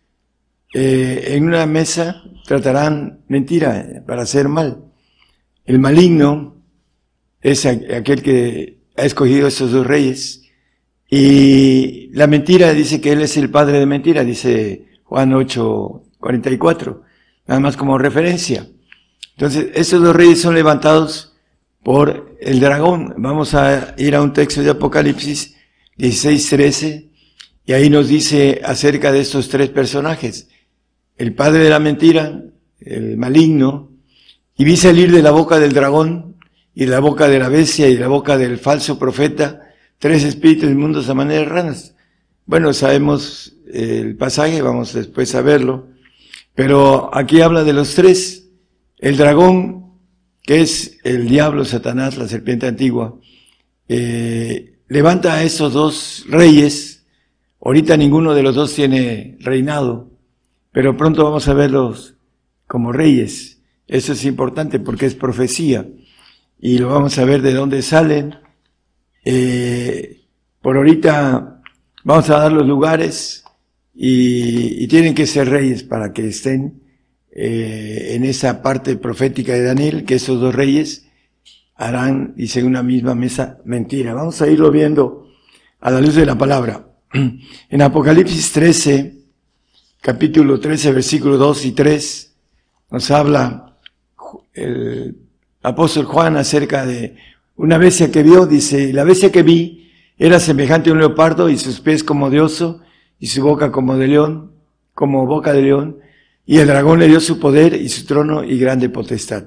eh, 0.72 1.34
en 1.36 1.44
una 1.44 1.66
mesa 1.66 2.22
tratarán 2.46 3.20
mentira 3.28 4.02
para 4.06 4.22
hacer 4.22 4.48
mal. 4.48 4.82
El 5.66 5.78
maligno 5.78 6.56
es 7.42 7.66
aquel 7.66 8.22
que 8.22 8.78
ha 8.96 9.04
escogido 9.04 9.46
estos 9.46 9.72
dos 9.72 9.86
reyes. 9.86 10.44
Y 11.10 12.08
la 12.14 12.28
mentira 12.28 12.72
dice 12.72 12.98
que 13.02 13.12
él 13.12 13.20
es 13.20 13.36
el 13.36 13.50
padre 13.50 13.78
de 13.78 13.84
mentira, 13.84 14.24
dice 14.24 14.86
Juan 15.04 15.34
8, 15.34 16.02
44, 16.18 17.02
nada 17.46 17.60
más 17.60 17.76
como 17.76 17.98
referencia. 17.98 18.66
Entonces, 19.36 19.66
estos 19.74 20.02
dos 20.02 20.16
reyes 20.16 20.40
son 20.40 20.54
levantados 20.54 21.31
por 21.82 22.36
el 22.40 22.60
dragón. 22.60 23.14
Vamos 23.18 23.54
a 23.54 23.94
ir 23.98 24.14
a 24.14 24.22
un 24.22 24.32
texto 24.32 24.62
de 24.62 24.70
Apocalipsis 24.70 25.56
16, 25.96 26.48
13, 26.50 27.08
y 27.66 27.72
ahí 27.72 27.90
nos 27.90 28.08
dice 28.08 28.60
acerca 28.64 29.12
de 29.12 29.20
estos 29.20 29.48
tres 29.48 29.70
personajes. 29.70 30.48
El 31.16 31.34
padre 31.34 31.64
de 31.64 31.70
la 31.70 31.78
mentira, 31.78 32.42
el 32.80 33.16
maligno, 33.16 33.90
y 34.56 34.64
vi 34.64 34.76
salir 34.76 35.12
de 35.12 35.22
la 35.22 35.30
boca 35.30 35.58
del 35.58 35.72
dragón, 35.72 36.36
y 36.74 36.86
de 36.86 36.90
la 36.90 37.00
boca 37.00 37.28
de 37.28 37.38
la 37.38 37.48
bestia, 37.48 37.88
y 37.88 37.94
de 37.94 38.00
la 38.00 38.08
boca 38.08 38.38
del 38.38 38.58
falso 38.58 38.98
profeta, 38.98 39.60
tres 39.98 40.24
espíritus 40.24 40.70
inmundos 40.70 41.08
a 41.08 41.14
manera 41.14 41.40
de 41.42 41.46
ranas. 41.46 41.94
Bueno, 42.46 42.72
sabemos 42.72 43.54
el 43.72 44.16
pasaje, 44.16 44.62
vamos 44.62 44.92
después 44.92 45.34
a 45.34 45.42
verlo, 45.42 45.88
pero 46.54 47.14
aquí 47.14 47.40
habla 47.40 47.64
de 47.64 47.72
los 47.72 47.94
tres. 47.94 48.48
El 48.98 49.16
dragón 49.16 49.91
que 50.42 50.60
es 50.60 50.98
el 51.04 51.28
diablo, 51.28 51.64
Satanás, 51.64 52.18
la 52.18 52.28
serpiente 52.28 52.66
antigua, 52.66 53.18
eh, 53.88 54.78
levanta 54.88 55.34
a 55.34 55.42
esos 55.42 55.72
dos 55.72 56.24
reyes. 56.28 57.04
Ahorita 57.60 57.96
ninguno 57.96 58.34
de 58.34 58.42
los 58.42 58.54
dos 58.54 58.74
tiene 58.74 59.36
reinado, 59.40 60.10
pero 60.72 60.96
pronto 60.96 61.24
vamos 61.24 61.46
a 61.48 61.54
verlos 61.54 62.16
como 62.66 62.92
reyes. 62.92 63.60
Eso 63.86 64.12
es 64.14 64.24
importante 64.24 64.80
porque 64.80 65.06
es 65.06 65.14
profecía 65.14 65.86
y 66.58 66.78
lo 66.78 66.88
vamos 66.88 67.18
a 67.18 67.24
ver 67.24 67.42
de 67.42 67.52
dónde 67.52 67.82
salen. 67.82 68.36
Eh, 69.24 70.22
por 70.60 70.76
ahorita 70.76 71.60
vamos 72.02 72.30
a 72.30 72.38
dar 72.38 72.52
los 72.52 72.66
lugares 72.66 73.44
y, 73.94 74.82
y 74.82 74.88
tienen 74.88 75.14
que 75.14 75.26
ser 75.26 75.48
reyes 75.48 75.84
para 75.84 76.12
que 76.12 76.28
estén 76.28 76.81
eh, 77.34 78.12
en 78.14 78.24
esa 78.24 78.60
parte 78.60 78.96
profética 78.96 79.54
de 79.54 79.62
Daniel, 79.62 80.04
que 80.04 80.16
esos 80.16 80.38
dos 80.38 80.54
reyes 80.54 81.06
harán, 81.74 82.34
dice, 82.36 82.62
una 82.62 82.82
misma 82.82 83.14
mesa 83.14 83.58
mentira. 83.64 84.12
Vamos 84.12 84.42
a 84.42 84.48
irlo 84.48 84.70
viendo 84.70 85.28
a 85.80 85.90
la 85.90 86.00
luz 86.00 86.14
de 86.14 86.26
la 86.26 86.36
palabra. 86.36 86.86
En 87.70 87.82
Apocalipsis 87.82 88.52
13, 88.52 89.16
capítulo 90.00 90.60
13, 90.60 90.92
versículo 90.92 91.38
2 91.38 91.64
y 91.64 91.72
3, 91.72 92.34
nos 92.90 93.10
habla 93.10 93.78
el 94.52 95.16
apóstol 95.62 96.04
Juan 96.04 96.36
acerca 96.36 96.84
de 96.84 97.16
una 97.56 97.78
bestia 97.78 98.10
que 98.10 98.22
vio, 98.22 98.44
dice, 98.46 98.92
la 98.92 99.04
bestia 99.04 99.32
que 99.32 99.42
vi 99.42 99.90
era 100.18 100.38
semejante 100.38 100.90
a 100.90 100.92
un 100.92 100.98
leopardo 100.98 101.48
y 101.48 101.56
sus 101.56 101.80
pies 101.80 102.04
como 102.04 102.28
de 102.28 102.42
oso 102.42 102.82
y 103.18 103.28
su 103.28 103.42
boca 103.42 103.72
como 103.72 103.96
de 103.96 104.08
león, 104.08 104.52
como 104.94 105.26
boca 105.26 105.54
de 105.54 105.62
león, 105.62 106.01
y 106.44 106.58
el 106.58 106.66
dragón 106.66 106.98
le 106.98 107.08
dio 107.08 107.20
su 107.20 107.38
poder 107.38 107.74
y 107.74 107.88
su 107.88 108.04
trono 108.04 108.44
y 108.44 108.58
grande 108.58 108.88
potestad. 108.88 109.44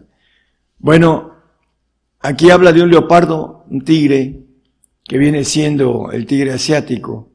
Bueno, 0.78 1.34
aquí 2.20 2.50
habla 2.50 2.72
de 2.72 2.82
un 2.82 2.90
leopardo, 2.90 3.66
un 3.70 3.84
tigre, 3.84 4.46
que 5.04 5.18
viene 5.18 5.44
siendo 5.44 6.12
el 6.12 6.26
tigre 6.26 6.52
asiático, 6.52 7.32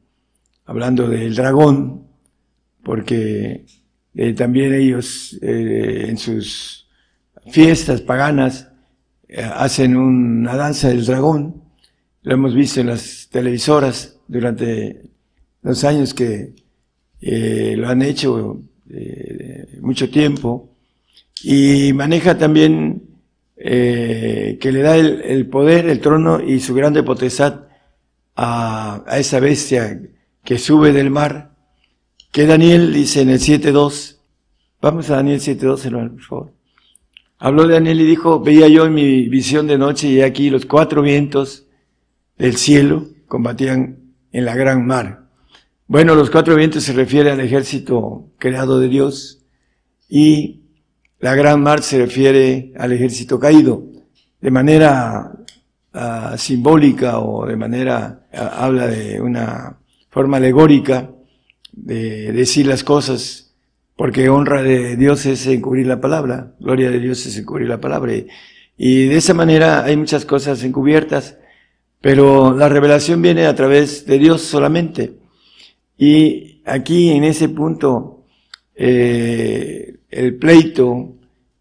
hablando 0.65 1.09
del 1.09 1.35
dragón, 1.35 2.07
porque 2.83 3.65
eh, 4.15 4.33
también 4.33 4.75
ellos 4.75 5.39
eh, 5.41 6.07
en 6.09 6.19
sus 6.19 6.89
fiestas 7.49 8.01
paganas 8.01 8.69
eh, 9.29 9.43
hacen 9.43 9.97
una 9.97 10.57
danza 10.57 10.89
del 10.89 11.05
dragón. 11.05 11.63
Lo 12.23 12.35
hemos 12.35 12.55
visto 12.55 12.81
en 12.81 12.89
las 12.89 13.29
televisoras 13.31 14.19
durante 14.27 15.03
los 15.63 15.85
años 15.85 16.13
que 16.15 16.55
lo 17.23 17.89
han 17.89 18.03
hecho 18.03 18.63
mucho 19.81 20.11
tiempo, 20.11 20.71
y 21.43 21.93
maneja 21.93 22.37
también 22.37 23.03
eh, 23.57 24.59
que 24.61 24.73
le 24.73 24.83
da 24.83 24.97
el, 24.97 25.47
poder, 25.49 25.89
el 25.89 26.01
trono 26.01 26.41
y 26.41 26.61
su 26.61 26.75
grande 26.75 27.03
potestad 27.03 27.67
a, 28.35 29.05
esa 29.19 29.41
bestia 29.41 30.01
que 30.45 30.59
sube 30.59 30.93
del 30.93 31.11
mar, 31.11 31.53
que 32.33 32.47
Daniel 32.47 32.93
dice 32.93 33.23
en 33.23 33.31
el 33.31 33.39
7.2, 33.39 34.17
vamos 34.81 35.11
a 35.11 35.17
Daniel 35.17 35.41
7.2, 35.41 35.85
hermano, 35.85 36.13
por 36.13 36.23
favor. 36.23 36.53
Habló 37.39 37.67
de 37.67 37.75
Daniel 37.75 38.01
y 38.01 38.05
dijo, 38.05 38.41
veía 38.41 38.69
yo 38.69 38.87
en 38.87 38.95
mi 38.95 39.29
visión 39.29 39.67
de 39.67 39.79
noche 39.79 40.09
y 40.09 40.21
aquí 40.21 40.51
los 40.51 40.67
cuatro 40.67 41.03
vientos 41.03 41.67
del 42.39 42.57
cielo 42.57 43.09
combatían 43.29 43.99
en 44.33 44.45
la 44.45 44.55
gran 44.55 44.87
mar. 44.87 45.29
Bueno, 45.87 46.15
los 46.15 46.31
cuatro 46.31 46.55
vientos 46.55 46.85
se 46.85 46.93
refiere 46.93 47.31
al 47.31 47.41
ejército 47.41 48.29
creado 48.39 48.79
de 48.79 48.89
Dios 48.89 49.40
y 50.11 50.61
la 51.21 51.35
gran 51.35 51.63
mar 51.63 51.83
se 51.83 51.99
refiere 51.99 52.73
al 52.77 52.93
ejército 52.93 53.39
caído. 53.39 53.85
De 54.41 54.51
manera 54.51 55.33
ah, 55.93 56.35
simbólica 56.37 57.21
o 57.21 57.47
de 57.47 57.57
manera, 57.57 58.27
ah, 58.33 58.65
habla 58.65 58.89
de 58.89 59.21
una 59.21 59.79
forma 60.11 60.39
alegórica 60.39 61.11
de 61.73 62.33
decir 62.33 62.67
las 62.67 62.83
cosas, 62.83 63.55
porque 63.97 64.29
honra 64.29 64.63
de 64.63 64.97
Dios 64.97 65.25
es 65.27 65.47
encubrir 65.47 65.87
la 65.87 66.01
palabra, 66.01 66.55
gloria 66.59 66.91
de 66.91 66.99
Dios 66.99 67.25
es 67.27 67.37
encubrir 67.37 67.69
la 67.69 67.81
palabra. 67.81 68.13
y 68.77 69.07
de 69.07 69.17
esa 69.17 69.35
manera 69.35 69.85
hay 69.85 69.97
muchas 69.97 70.25
cosas 70.25 70.65
encubiertas, 70.65 71.37
pero 72.01 72.55
la 72.57 72.69
revelación 72.69 73.23
viene 73.23 73.47
a 73.47 73.55
través 73.55 74.07
de 74.07 74.19
Dios 74.19 74.41
solamente. 74.43 75.19
Y 75.99 76.63
aquí 76.65 77.11
en 77.11 77.25
ese 77.25 77.51
punto, 77.51 78.25
eh, 78.75 80.00
el 80.11 80.37
pleito 80.37 81.17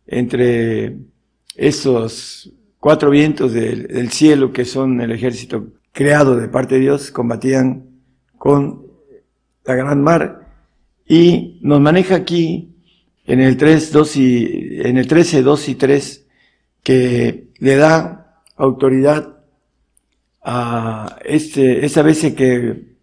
entre 0.08 0.97
estos 1.56 2.52
cuatro 2.80 3.10
vientos 3.10 3.54
del, 3.54 4.10
cielo 4.12 4.52
que 4.52 4.66
son 4.66 5.02
el 5.02 5.12
ejército 5.12 5.74
creado 5.91 6.36
de 6.36 6.47
parte 6.47 6.76
de 6.76 6.82
Dios, 6.82 7.12
combatían 7.12 7.86
con 8.38 8.88
la 9.66 9.76
gran 9.76 10.02
mar 10.02 10.47
y 11.08 11.60
nos 11.62 11.82
maneja 11.82 12.16
aquí 12.16 12.76
en 13.26 13.41
el 13.41 13.58
3, 13.58 13.91
2 13.91 14.16
y, 14.16 14.82
en 14.82 14.97
el 14.97 15.08
13, 15.08 15.43
2 15.43 15.70
y 15.70 15.76
3 15.76 16.26
que 16.84 17.50
le 17.60 17.76
da 17.76 18.41
autoridad 18.56 19.38
a 20.41 21.18
este, 21.26 21.86
esa 21.86 22.02
vez 22.02 22.22
que 22.34 22.95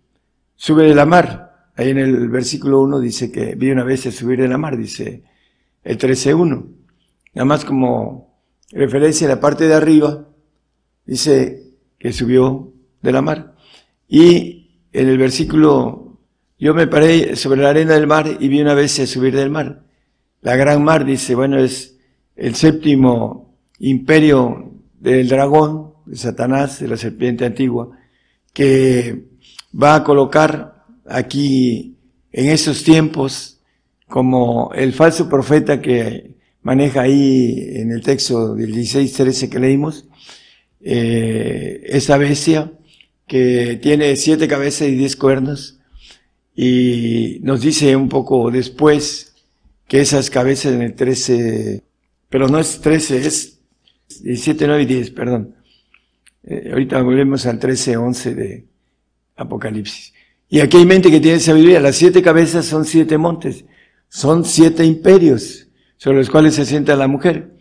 sube 0.57 0.89
de 0.89 0.95
la 0.95 1.07
mar. 1.07 1.71
Ahí 1.77 1.91
en 1.91 1.99
el 1.99 2.29
versículo 2.29 2.81
1 2.81 3.01
dice 3.01 3.31
que 3.31 3.55
vi 3.55 3.71
una 3.71 3.85
vez 3.85 4.01
subir 4.03 4.41
de 4.41 4.49
la 4.49 4.59
mar, 4.59 4.77
dice 4.77 5.23
el 5.87 5.99
13.1. 5.99 6.67
Nada 7.35 7.45
más 7.45 7.65
como 7.65 8.41
referencia 8.73 9.27
a 9.27 9.31
la 9.31 9.41
parte 9.41 9.69
de 9.69 9.75
arriba, 9.75 10.27
dice 11.05 11.63
que 11.99 12.13
subió 12.13 12.73
de 13.03 13.13
la 13.13 13.23
mar. 13.23 13.55
Y 14.09 14.81
en 14.93 15.09
el 15.09 15.17
versículo, 15.17 16.19
yo 16.59 16.75
me 16.75 16.89
paré 16.89 17.37
sobre 17.37 17.63
la 17.63 17.71
arena 17.71 17.95
del 17.95 18.09
mar 18.09 18.37
y 18.41 18.49
vi 18.49 18.61
una 18.61 18.75
vez 18.75 18.93
subir 18.93 19.35
del 19.35 19.51
mar. 19.51 19.85
La 20.43 20.57
gran 20.57 20.83
mar, 20.83 21.05
dice, 21.05 21.35
bueno, 21.37 21.59
es 21.59 21.97
el 22.35 22.57
séptimo 22.57 23.57
imperio 23.79 24.73
del 24.99 25.29
dragón, 25.29 25.93
de 26.05 26.17
Satanás, 26.17 26.81
de 26.81 26.89
la 26.89 26.97
serpiente 26.97 27.45
antigua, 27.45 27.97
que 28.53 29.27
va 29.81 29.97
a 29.97 30.05
colocar 30.05 30.85
aquí 31.05 31.97
en 32.33 32.51
esos 32.51 32.83
tiempos 32.83 33.56
como 34.09 34.73
el 34.75 34.93
falso 34.93 35.29
profeta 35.29 35.81
que 35.81 36.37
maneja 36.63 37.03
ahí 37.03 37.71
en 37.75 37.93
el 37.93 38.03
texto 38.03 38.55
del 38.55 38.75
16-13 38.75 39.49
que 39.49 39.59
leímos, 39.59 40.09
eh, 40.81 41.83
esa 41.87 42.17
bestia 42.17 42.73
que 43.27 43.79
tiene 43.83 44.15
siete 44.17 44.47
cabezas 44.47 44.89
y 44.89 44.95
diez 44.95 45.17
cuernos 45.17 45.81
y 46.55 47.39
nos 47.43 47.61
dice 47.61 47.95
un 47.97 48.09
poco 48.09 48.51
después 48.51 49.35
que 49.89 50.01
esas 50.01 50.31
cabezas 50.31 50.73
en 50.73 50.83
el 50.83 50.95
13, 50.95 51.83
pero 52.29 52.49
no 52.49 52.59
es 52.59 52.81
13, 52.81 53.27
es 53.27 53.61
17, 54.23 54.67
9 54.67 54.83
y 54.83 54.87
10, 54.87 55.11
perdón. 55.11 55.55
Eh, 56.45 56.71
ahorita 56.73 57.03
volvemos 57.03 57.47
al 57.47 57.59
13, 57.59 57.97
11 57.97 58.35
de 58.35 58.65
Apocalipsis. 59.37 60.13
Y 60.49 60.61
aquí 60.61 60.77
hay 60.77 60.87
mente 60.87 61.11
que 61.11 61.21
tiene 61.21 61.41
sabiduría. 61.41 61.81
Las 61.81 61.97
siete 61.97 62.23
cabezas 62.23 62.67
son 62.67 62.85
siete 62.85 63.19
montes. 63.19 63.65
Son 64.09 64.45
siete 64.45 64.85
imperios 64.85 65.67
sobre 65.97 66.19
los 66.19 66.31
cuales 66.31 66.55
se 66.55 66.65
sienta 66.65 66.97
la 66.97 67.09
mujer. 67.09 67.57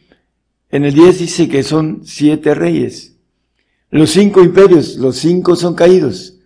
En 0.70 0.86
el 0.86 0.94
10 0.94 1.20
dice 1.20 1.50
que 1.50 1.64
son 1.64 2.02
siete 2.04 2.54
reyes. 2.54 3.16
Los 3.92 4.10
cinco 4.10 4.44
imperios, 4.44 4.98
los 4.98 5.16
cinco 5.18 5.56
son 5.56 5.76
caídos. 5.76 6.40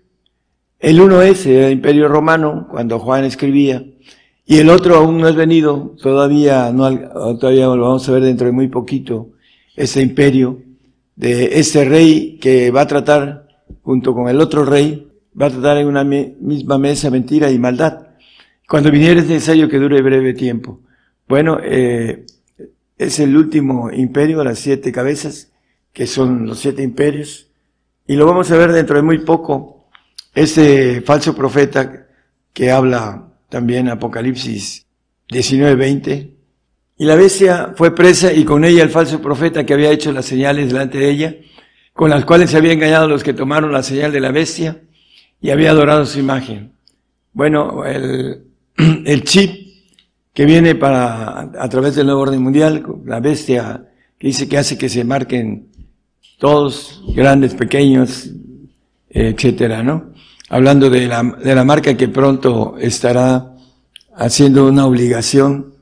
El 0.80 1.02
uno 1.02 1.22
es 1.22 1.46
el 1.46 1.72
imperio 1.72 2.08
romano, 2.08 2.68
cuando 2.70 3.00
Juan 3.00 3.26
escribía, 3.26 3.84
y 4.46 4.58
el 4.58 4.70
otro 4.70 4.96
aún 4.96 5.18
no 5.18 5.28
es 5.28 5.36
venido, 5.36 5.96
todavía 6.02 6.72
no, 6.72 6.90
todavía 7.38 7.66
lo 7.66 7.82
vamos 7.82 8.08
a 8.08 8.12
ver 8.14 8.24
dentro 8.24 8.48
de 8.48 8.54
muy 8.54 8.68
poquito, 8.68 9.30
ese 9.76 10.02
imperio 10.02 10.62
de 11.16 11.60
este 11.60 11.86
rey 11.86 12.38
que 12.40 12.72
va 12.72 12.82
a 12.82 12.88
tratar 12.88 13.48
junto 13.82 14.14
con 14.14 14.30
el 14.30 14.40
otro 14.40 14.64
rey, 14.64 15.08
va 15.40 15.48
a 15.48 15.50
tratar 15.50 15.78
en 15.78 15.88
una 15.88 16.04
misma 16.04 16.78
mesa 16.78 17.10
mentira 17.10 17.52
y 17.52 17.60
maldad. 17.60 18.09
Cuando 18.70 18.92
viniera 18.92 19.20
es 19.20 19.26
necesario 19.26 19.68
que 19.68 19.80
dure 19.80 20.00
breve 20.04 20.36
tiempo. 20.36 20.82
Bueno, 21.28 21.58
eh, 21.64 22.28
es 23.00 23.20
el 23.20 23.36
último 23.36 23.90
imperio, 23.90 24.44
las 24.44 24.60
siete 24.60 24.92
cabezas, 24.92 25.52
que 25.92 26.06
son 26.06 26.46
los 26.46 26.60
siete 26.60 26.84
imperios, 26.84 27.50
y 28.06 28.16
lo 28.16 28.28
vamos 28.28 28.52
a 28.52 28.58
ver 28.58 28.72
dentro 28.72 28.98
de 28.98 29.02
muy 29.02 29.18
poco, 29.26 29.90
ese 30.36 31.02
falso 31.02 31.36
profeta 31.36 32.06
que 32.54 32.70
habla 32.70 33.30
también 33.50 33.90
Apocalipsis 33.90 34.86
19-20, 35.30 36.30
y 36.98 37.06
la 37.06 37.16
bestia 37.16 37.74
fue 37.76 37.96
presa 37.96 38.32
y 38.32 38.46
con 38.46 38.64
ella 38.64 38.84
el 38.84 38.92
falso 38.92 39.20
profeta 39.20 39.66
que 39.66 39.74
había 39.74 39.90
hecho 39.90 40.12
las 40.12 40.26
señales 40.26 40.72
delante 40.72 41.00
de 41.00 41.10
ella, 41.10 41.36
con 41.92 42.12
las 42.12 42.24
cuales 42.24 42.52
se 42.52 42.58
había 42.58 42.74
engañado 42.74 43.08
los 43.08 43.24
que 43.24 43.34
tomaron 43.34 43.72
la 43.72 43.82
señal 43.82 44.12
de 44.12 44.20
la 44.20 44.32
bestia 44.32 44.80
y 45.42 45.50
había 45.50 45.72
adorado 45.72 46.06
su 46.06 46.20
imagen. 46.20 46.74
Bueno, 47.34 47.86
el, 47.86 48.49
el 49.06 49.24
chip 49.24 49.68
que 50.34 50.46
viene 50.46 50.76
para, 50.76 51.42
a 51.42 51.70
través 51.70 51.96
del 51.96 52.08
nuevo 52.08 52.22
orden 52.22 52.42
mundial, 52.42 52.84
la 53.06 53.20
bestia 53.20 53.86
que 54.18 54.28
dice 54.28 54.48
que 54.48 54.58
hace 54.58 54.78
que 54.78 54.90
se 54.90 55.04
marquen 55.04 55.68
todos, 56.38 57.04
grandes, 57.16 57.54
pequeños, 57.54 58.30
etcétera, 59.10 59.84
¿no? 59.84 60.14
Hablando 60.50 60.90
de 60.90 61.08
la, 61.08 61.24
de 61.24 61.56
la 61.56 61.64
marca 61.64 61.96
que 61.96 62.08
pronto 62.08 62.76
estará 62.80 63.56
haciendo 64.16 64.68
una 64.68 64.86
obligación 64.86 65.74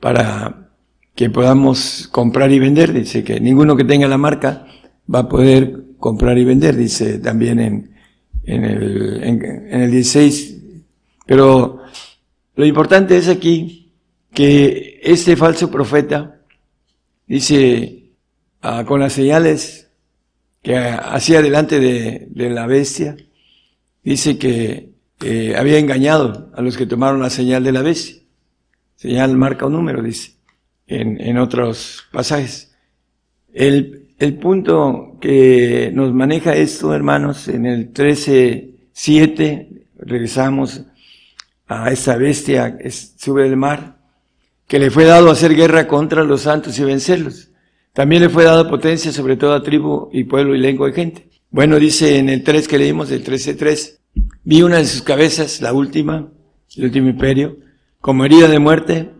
para 0.00 0.70
que 1.14 1.30
podamos 1.30 2.08
comprar 2.10 2.50
y 2.52 2.58
vender. 2.58 2.92
Dice 2.92 3.22
que 3.22 3.40
ninguno 3.40 3.76
que 3.76 3.84
tenga 3.84 4.08
la 4.08 4.18
marca 4.18 4.66
va 5.12 5.20
a 5.20 5.28
poder 5.28 5.84
comprar 5.98 6.38
y 6.38 6.44
vender, 6.44 6.76
dice 6.76 7.18
también 7.18 7.60
en, 7.60 7.90
en, 8.44 8.64
el, 8.64 9.22
en, 9.22 9.80
el 9.82 9.90
16. 9.90 10.58
Pero 11.26 11.81
lo 12.54 12.66
importante 12.66 13.16
es 13.16 13.28
aquí 13.28 13.92
que 14.32 15.00
este 15.02 15.36
falso 15.36 15.70
profeta 15.70 16.40
dice 17.26 18.12
ah, 18.60 18.84
con 18.86 19.00
las 19.00 19.12
señales 19.12 19.90
que 20.62 20.76
hacía 20.76 21.42
delante 21.42 21.80
de, 21.80 22.50
la 22.50 22.66
bestia, 22.66 23.16
dice 24.04 24.38
que 24.38 24.90
había 25.56 25.78
engañado 25.78 26.50
a 26.54 26.62
los 26.62 26.76
que 26.76 26.86
tomaron 26.86 27.20
la 27.20 27.30
señal 27.30 27.64
de 27.64 27.72
la 27.72 27.82
bestia. 27.82 28.22
Señal 28.94 29.36
marca 29.36 29.66
un 29.66 29.72
número, 29.72 30.00
dice, 30.02 30.34
en, 30.86 31.20
en 31.20 31.38
otros 31.38 32.04
pasajes. 32.12 32.76
El, 33.52 34.02
el 34.18 34.34
punto 34.38 35.18
que 35.20 35.90
nos 35.92 36.12
maneja 36.12 36.54
esto, 36.54 36.94
hermanos, 36.94 37.48
en 37.48 37.66
el 37.66 37.92
13.7, 37.92 39.86
regresamos 39.96 40.84
a 41.72 41.90
esa 41.90 42.16
bestia 42.16 42.76
que 42.76 42.90
sube 42.90 43.44
del 43.44 43.56
mar, 43.56 43.98
que 44.66 44.78
le 44.78 44.90
fue 44.90 45.04
dado 45.04 45.30
hacer 45.30 45.54
guerra 45.54 45.86
contra 45.86 46.24
los 46.24 46.42
santos 46.42 46.78
y 46.78 46.84
vencerlos. 46.84 47.50
También 47.92 48.22
le 48.22 48.28
fue 48.28 48.44
dado 48.44 48.68
potencia 48.68 49.12
sobre 49.12 49.36
toda 49.36 49.62
tribu 49.62 50.08
y 50.12 50.24
pueblo 50.24 50.54
y 50.54 50.58
lengua 50.58 50.88
y 50.88 50.92
gente. 50.92 51.28
Bueno, 51.50 51.78
dice 51.78 52.18
en 52.18 52.28
el 52.28 52.42
3 52.42 52.68
que 52.68 52.78
leímos, 52.78 53.10
el 53.10 53.24
13.3, 53.24 53.98
vi 54.44 54.62
una 54.62 54.78
de 54.78 54.86
sus 54.86 55.02
cabezas, 55.02 55.60
la 55.60 55.72
última, 55.72 56.30
el 56.76 56.84
último 56.84 57.08
imperio, 57.08 57.58
como 58.00 58.24
herida 58.24 58.48
de 58.48 58.58
muerte, 58.58 59.10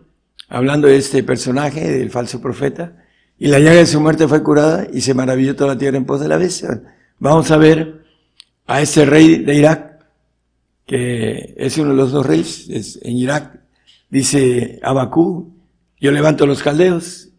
hablando 0.49 0.87
de 0.87 0.97
este 0.97 1.23
personaje, 1.23 1.91
del 1.91 2.09
falso 2.09 2.41
profeta, 2.41 2.97
y 3.37 3.47
la 3.47 3.59
llaga 3.59 3.77
de 3.77 3.85
su 3.85 3.99
muerte 4.01 4.27
fue 4.27 4.41
curada 4.41 4.87
y 4.91 5.01
se 5.01 5.13
maravilló 5.13 5.55
toda 5.55 5.73
la 5.73 5.79
tierra 5.79 5.97
en 5.97 6.05
pos 6.05 6.21
de 6.21 6.27
la 6.27 6.37
bestia. 6.37 6.81
Vamos 7.19 7.51
a 7.51 7.57
ver 7.57 8.03
a 8.65 8.81
ese 8.81 9.05
rey 9.05 9.43
de 9.43 9.55
Irak, 9.55 9.92
que 10.85 11.53
es 11.57 11.77
uno 11.77 11.91
de 11.91 11.95
los 11.95 12.11
dos 12.11 12.25
reyes 12.25 12.69
es 12.69 12.99
en 13.01 13.17
Irak, 13.17 13.59
dice 14.09 14.79
Abacú, 14.83 15.53
yo 15.99 16.11
levanto 16.11 16.45
los 16.45 16.61
caldeos, 16.61 17.29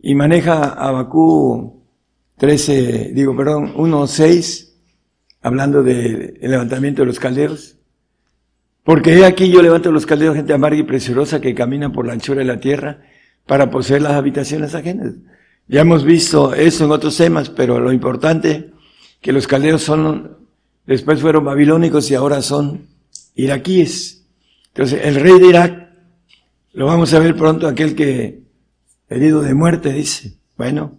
y 0.00 0.14
maneja 0.14 0.64
Abacú 0.64 1.82
13, 2.36 3.12
digo, 3.14 3.36
perdón, 3.36 3.74
1.6, 3.74 4.70
hablando 5.42 5.82
del 5.82 6.38
levantamiento 6.40 7.02
de 7.02 7.06
los 7.06 7.18
caldeos, 7.18 7.76
porque 8.82 9.14
he 9.14 9.24
aquí 9.24 9.50
yo 9.50 9.62
levanto 9.62 9.90
los 9.92 10.04
caldeos, 10.04 10.36
gente 10.36 10.52
amarga 10.52 10.78
y 10.78 10.82
preciosa 10.82 11.40
que 11.40 11.54
camina 11.54 11.92
por 11.92 12.06
la 12.06 12.12
anchura 12.12 12.40
de 12.40 12.44
la 12.44 12.60
tierra 12.60 13.02
para 13.46 13.70
poseer 13.70 14.02
las 14.02 14.12
habitaciones 14.12 14.74
ajenas. 14.74 15.14
Ya 15.68 15.80
hemos 15.80 16.04
visto 16.04 16.52
eso 16.54 16.84
en 16.84 16.90
otros 16.90 17.16
temas, 17.16 17.48
pero 17.48 17.80
lo 17.80 17.92
importante 17.92 18.72
que 19.22 19.32
los 19.32 19.46
caldeos 19.46 19.82
son, 19.82 20.36
después 20.86 21.20
fueron 21.20 21.44
babilónicos 21.44 22.10
y 22.10 22.14
ahora 22.14 22.42
son 22.42 22.93
iraquíes. 23.34 24.26
Entonces, 24.68 25.00
el 25.04 25.16
rey 25.16 25.38
de 25.38 25.46
Irak, 25.46 25.90
lo 26.72 26.86
vamos 26.86 27.12
a 27.14 27.18
ver 27.18 27.36
pronto, 27.36 27.66
aquel 27.66 27.94
que 27.94 28.42
herido 29.08 29.42
de 29.42 29.54
muerte, 29.54 29.92
dice. 29.92 30.34
Bueno, 30.56 30.98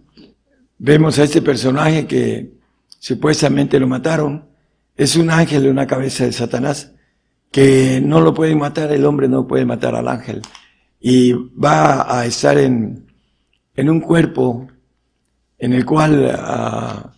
vemos 0.78 1.18
a 1.18 1.24
este 1.24 1.42
personaje 1.42 2.06
que 2.06 2.52
supuestamente 2.98 3.78
lo 3.78 3.86
mataron. 3.86 4.48
Es 4.96 5.16
un 5.16 5.30
ángel 5.30 5.64
de 5.64 5.70
una 5.70 5.86
cabeza 5.86 6.24
de 6.24 6.32
Satanás 6.32 6.92
que 7.50 8.00
no 8.02 8.20
lo 8.20 8.34
puede 8.34 8.54
matar, 8.54 8.92
el 8.92 9.04
hombre 9.04 9.28
no 9.28 9.46
puede 9.46 9.64
matar 9.64 9.94
al 9.94 10.08
ángel. 10.08 10.42
Y 11.00 11.32
va 11.32 12.18
a 12.18 12.26
estar 12.26 12.58
en, 12.58 13.06
en 13.74 13.90
un 13.90 14.00
cuerpo 14.00 14.66
en 15.58 15.72
el 15.72 15.84
cual 15.84 16.34
ah, 16.38 17.12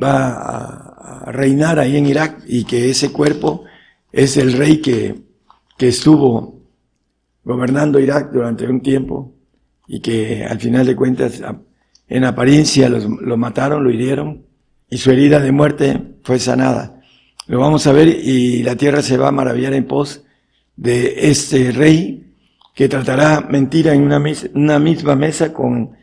va 0.00 0.28
a, 0.28 1.32
reinar 1.32 1.78
ahí 1.78 1.96
en 1.96 2.06
Irak 2.06 2.42
y 2.46 2.64
que 2.64 2.90
ese 2.90 3.10
cuerpo 3.10 3.64
es 4.12 4.36
el 4.36 4.52
rey 4.54 4.80
que, 4.80 5.14
que 5.76 5.88
estuvo 5.88 6.60
gobernando 7.44 7.98
Irak 7.98 8.30
durante 8.32 8.66
un 8.66 8.80
tiempo 8.80 9.32
y 9.86 10.00
que 10.00 10.44
al 10.44 10.60
final 10.60 10.86
de 10.86 10.96
cuentas 10.96 11.42
en 12.08 12.24
apariencia 12.24 12.88
lo 12.88 13.36
mataron, 13.36 13.84
lo 13.84 13.90
hirieron 13.90 14.42
y 14.90 14.98
su 14.98 15.10
herida 15.10 15.40
de 15.40 15.52
muerte 15.52 16.02
fue 16.22 16.38
sanada. 16.38 17.00
Lo 17.46 17.58
vamos 17.58 17.86
a 17.86 17.92
ver 17.92 18.08
y 18.08 18.62
la 18.62 18.76
tierra 18.76 19.02
se 19.02 19.16
va 19.16 19.28
a 19.28 19.32
maravillar 19.32 19.72
en 19.72 19.86
pos 19.86 20.22
de 20.76 21.30
este 21.30 21.72
rey 21.72 22.26
que 22.74 22.88
tratará 22.88 23.40
mentira 23.40 23.94
en 23.94 24.02
una, 24.02 24.78
misma 24.78 25.16
mesa 25.16 25.52
con 25.52 25.96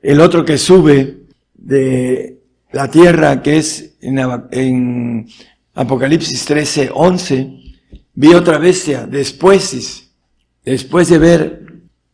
el 0.00 0.20
otro 0.20 0.44
que 0.44 0.56
sube 0.56 1.24
de 1.54 2.38
la 2.72 2.88
tierra 2.88 3.42
que 3.42 3.58
es 3.58 3.96
en, 4.00 4.18
en 4.52 5.26
Apocalipsis 5.74 6.44
13, 6.44 6.90
11. 6.94 7.58
Vi 8.14 8.34
otra 8.34 8.58
bestia 8.58 9.06
después, 9.06 10.10
después 10.64 11.08
de 11.08 11.18
ver 11.18 11.66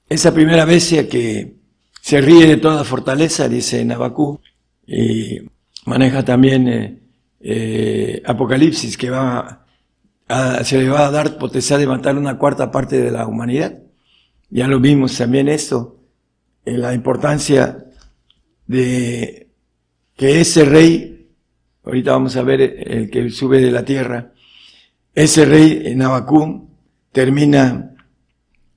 esa 0.09 0.33
primera 0.33 0.65
bestia 0.65 1.09
que 1.09 1.57
se 2.01 2.21
ríe 2.21 2.47
de 2.47 2.57
toda 2.57 2.85
fortaleza, 2.85 3.49
dice 3.49 3.85
Nabacú, 3.85 4.41
y 4.87 5.41
maneja 5.85 6.25
también 6.25 6.69
eh, 6.69 6.99
eh, 7.41 8.23
Apocalipsis, 8.25 8.97
que 8.97 9.11
va 9.11 9.67
a, 10.29 10.65
se 10.65 10.79
le 10.79 10.89
va 10.89 11.07
a 11.07 11.11
dar 11.11 11.37
potestad 11.39 11.79
de 11.79 11.87
matar 11.87 12.17
una 12.17 12.39
cuarta 12.39 12.71
parte 12.71 13.01
de 13.01 13.11
la 13.11 13.27
humanidad. 13.27 13.83
Ya 14.51 14.67
lo 14.67 14.81
vimos 14.81 15.19
también 15.19 15.49
esto, 15.49 15.99
la 16.65 16.95
importancia 16.95 17.85
de 18.67 19.49
que 20.17 20.41
ese 20.41 20.65
rey, 20.65 21.18
ahorita 21.89 22.12
vamos 22.12 22.36
a 22.36 22.43
ver 22.43 22.61
el 22.61 23.09
que 23.09 23.30
sube 23.30 23.62
de 23.62 23.70
la 23.70 23.82
tierra, 23.82 24.32
ese 25.14 25.47
rey 25.47 25.95
Nabacú 25.97 26.68
termina 27.12 27.95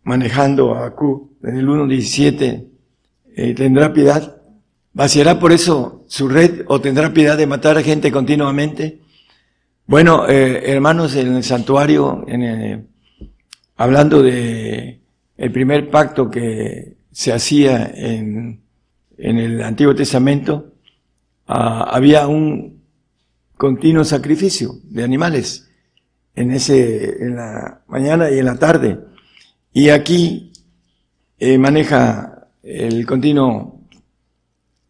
manejando 0.03 0.73
a 0.73 0.79
Abacú 0.79 1.33
en 1.43 1.57
el 1.57 1.67
1.17, 1.67 2.67
eh, 3.35 3.53
tendrá 3.53 3.91
piedad, 3.91 4.41
vaciará 4.93 5.39
por 5.39 5.51
eso 5.51 6.05
su 6.07 6.29
red 6.29 6.63
o 6.67 6.79
tendrá 6.79 7.13
piedad 7.13 7.37
de 7.37 7.47
matar 7.47 7.77
a 7.77 7.83
gente 7.83 8.13
continuamente. 8.13 9.01
Bueno, 9.87 10.25
eh, 10.29 10.71
hermanos, 10.71 11.13
en 11.17 11.35
el 11.35 11.43
santuario, 11.43 12.25
hablando 13.75 14.23
de 14.23 15.01
el 15.35 15.51
primer 15.51 15.89
pacto 15.89 16.31
que 16.31 16.95
se 17.11 17.33
hacía 17.33 17.91
en, 17.93 18.61
en 19.17 19.37
el 19.37 19.61
Antiguo 19.61 19.93
Testamento, 19.93 20.75
ah, 21.47 21.89
había 21.91 22.27
un 22.27 22.80
continuo 23.61 24.03
sacrificio 24.03 24.79
de 24.85 25.03
animales 25.03 25.69
en 26.33 26.49
ese, 26.49 27.23
en 27.23 27.35
la 27.35 27.83
mañana 27.89 28.31
y 28.31 28.39
en 28.39 28.45
la 28.45 28.57
tarde. 28.57 28.97
Y 29.71 29.89
aquí 29.89 30.51
eh, 31.37 31.59
maneja 31.59 32.47
el 32.63 33.05
continuo 33.05 33.83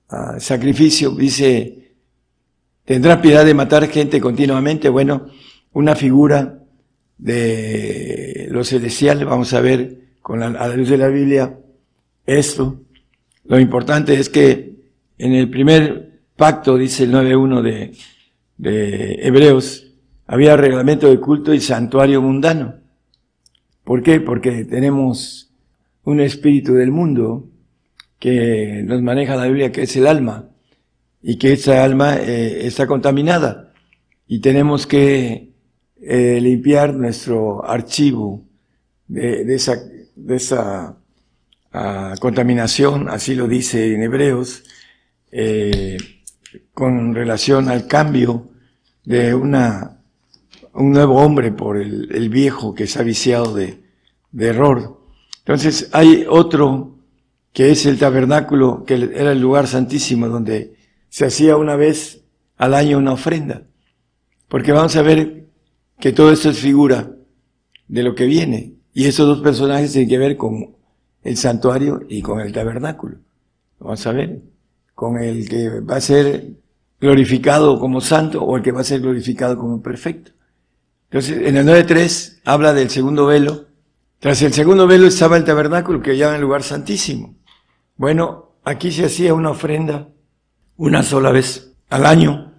ah, 0.08 0.40
sacrificio, 0.40 1.12
dice, 1.12 1.96
tendrá 2.86 3.22
piedad 3.22 3.44
de 3.44 3.54
matar 3.54 3.90
gente 3.90 4.22
continuamente. 4.22 4.88
Bueno, 4.88 5.28
una 5.74 5.94
figura 5.94 6.64
de 7.18 8.48
lo 8.52 8.64
celestial, 8.64 9.26
vamos 9.26 9.54
a 9.54 9.60
ver 9.60 10.00
con 10.22 10.40
la, 10.40 10.46
a 10.46 10.70
la 10.70 10.78
luz 10.78 10.88
de 10.88 10.98
la 10.98 11.10
Biblia 11.10 11.60
esto. 12.26 12.80
Lo 13.44 13.60
importante 13.60 14.14
es 14.14 14.30
que 14.30 14.76
en 15.18 15.34
el 15.34 15.50
primer 15.50 16.22
pacto, 16.38 16.78
dice 16.78 17.04
el 17.04 17.12
9.1 17.12 17.62
de, 17.62 17.92
de 18.62 19.16
Hebreos, 19.24 19.88
había 20.28 20.56
reglamento 20.56 21.10
de 21.10 21.20
culto 21.20 21.52
y 21.52 21.60
santuario 21.60 22.22
mundano. 22.22 22.76
¿Por 23.84 24.04
qué? 24.04 24.20
Porque 24.20 24.66
tenemos 24.66 25.52
un 26.04 26.20
espíritu 26.20 26.76
del 26.76 26.92
mundo 26.92 27.50
que 28.20 28.84
nos 28.86 29.02
maneja 29.02 29.36
la 29.36 29.48
Biblia, 29.48 29.72
que 29.72 29.82
es 29.82 29.96
el 29.96 30.06
alma, 30.06 30.50
y 31.24 31.40
que 31.40 31.54
esa 31.54 31.84
alma 31.84 32.18
eh, 32.18 32.68
está 32.68 32.86
contaminada. 32.86 33.74
Y 34.28 34.42
tenemos 34.42 34.86
que 34.86 35.54
eh, 36.00 36.40
limpiar 36.40 36.94
nuestro 36.94 37.66
archivo 37.68 38.46
de, 39.08 39.56
esa, 39.56 40.98
uh, 41.74 42.20
contaminación, 42.20 43.10
así 43.10 43.34
lo 43.34 43.48
dice 43.48 43.96
en 43.96 44.04
Hebreos, 44.04 44.64
eh, 45.32 45.98
con 46.76 47.16
relación 47.16 47.68
al 47.68 47.88
cambio 47.88 48.51
de 49.04 49.34
una 49.34 49.98
un 50.74 50.92
nuevo 50.92 51.18
hombre 51.18 51.52
por 51.52 51.78
el, 51.78 52.30
viejo 52.30 52.74
que 52.74 52.88
se 52.88 53.00
ha 53.00 53.04
viciado 53.04 53.54
de, 53.54 53.84
de, 54.32 54.48
error. 54.48 55.02
Entonces 55.40 55.90
hay 55.92 56.26
otro 56.30 56.98
que 57.52 57.72
es 57.72 57.86
el 57.86 58.00
tabernáculo, 58.00 58.86
que 58.86 58.94
era 58.94 59.34
el 59.34 59.42
lugar 59.42 59.68
santísimo 59.68 60.30
donde 60.30 60.76
se 61.10 61.26
hacía 61.26 61.58
una 61.58 61.76
vez 61.76 62.24
al 62.58 62.74
año 62.74 62.98
una 62.98 63.14
ofrenda. 63.14 63.64
Porque 64.48 64.72
vamos 64.72 64.96
a 64.96 65.02
ver 65.02 65.48
que 66.00 66.14
todo 66.14 66.32
esto 66.32 66.50
es 66.50 66.60
figura 66.60 67.12
de 67.88 68.04
lo 68.04 68.16
que 68.16 68.26
viene. 68.26 68.76
Y 68.94 69.06
esos 69.06 69.28
dos 69.28 69.42
personajes 69.42 69.92
tienen 69.92 70.10
que 70.10 70.18
ver 70.18 70.38
con 70.38 70.76
el 71.24 71.38
santuario 71.38 72.02
y 72.08 72.22
con 72.22 72.40
el 72.40 72.52
tabernáculo. 72.52 73.18
Vamos 73.80 74.06
a 74.06 74.12
ver, 74.12 74.42
con 74.96 75.18
el 75.18 75.48
que 75.50 75.80
va 75.82 75.98
a 75.98 76.02
ser 76.02 76.61
glorificado 77.02 77.80
como 77.80 78.00
santo 78.00 78.42
o 78.44 78.56
el 78.56 78.64
que 78.64 78.72
va 78.72 78.82
a 78.82 78.86
ser 78.86 79.02
glorificado 79.02 79.58
como 79.58 79.82
perfecto. 79.82 80.32
Entonces, 81.10 81.46
en 81.46 81.58
el 81.58 81.66
9.3 81.66 82.42
habla 82.46 82.74
del 82.74 82.90
segundo 82.90 83.26
velo. 83.26 83.66
Tras 84.20 84.42
el 84.44 84.54
segundo 84.54 84.86
velo 84.88 85.08
estaba 85.08 85.36
el 85.36 85.44
tabernáculo 85.44 86.02
que 86.02 86.16
llama 86.16 86.36
el 86.36 86.42
lugar 86.42 86.62
santísimo. 86.62 87.36
Bueno, 87.98 88.54
aquí 88.64 88.92
se 88.92 89.06
hacía 89.06 89.34
una 89.34 89.50
ofrenda 89.50 90.10
una 90.78 91.04
sola 91.04 91.32
vez 91.32 91.74
al 91.90 92.06
año 92.06 92.54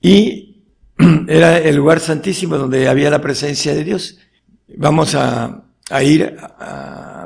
y 0.00 0.64
era 1.28 1.58
el 1.58 1.76
lugar 1.76 2.00
santísimo 2.00 2.56
donde 2.56 2.88
había 2.88 3.10
la 3.10 3.20
presencia 3.20 3.74
de 3.74 3.84
Dios. 3.84 4.18
Vamos 4.76 5.14
a, 5.14 5.60
ir 6.02 6.36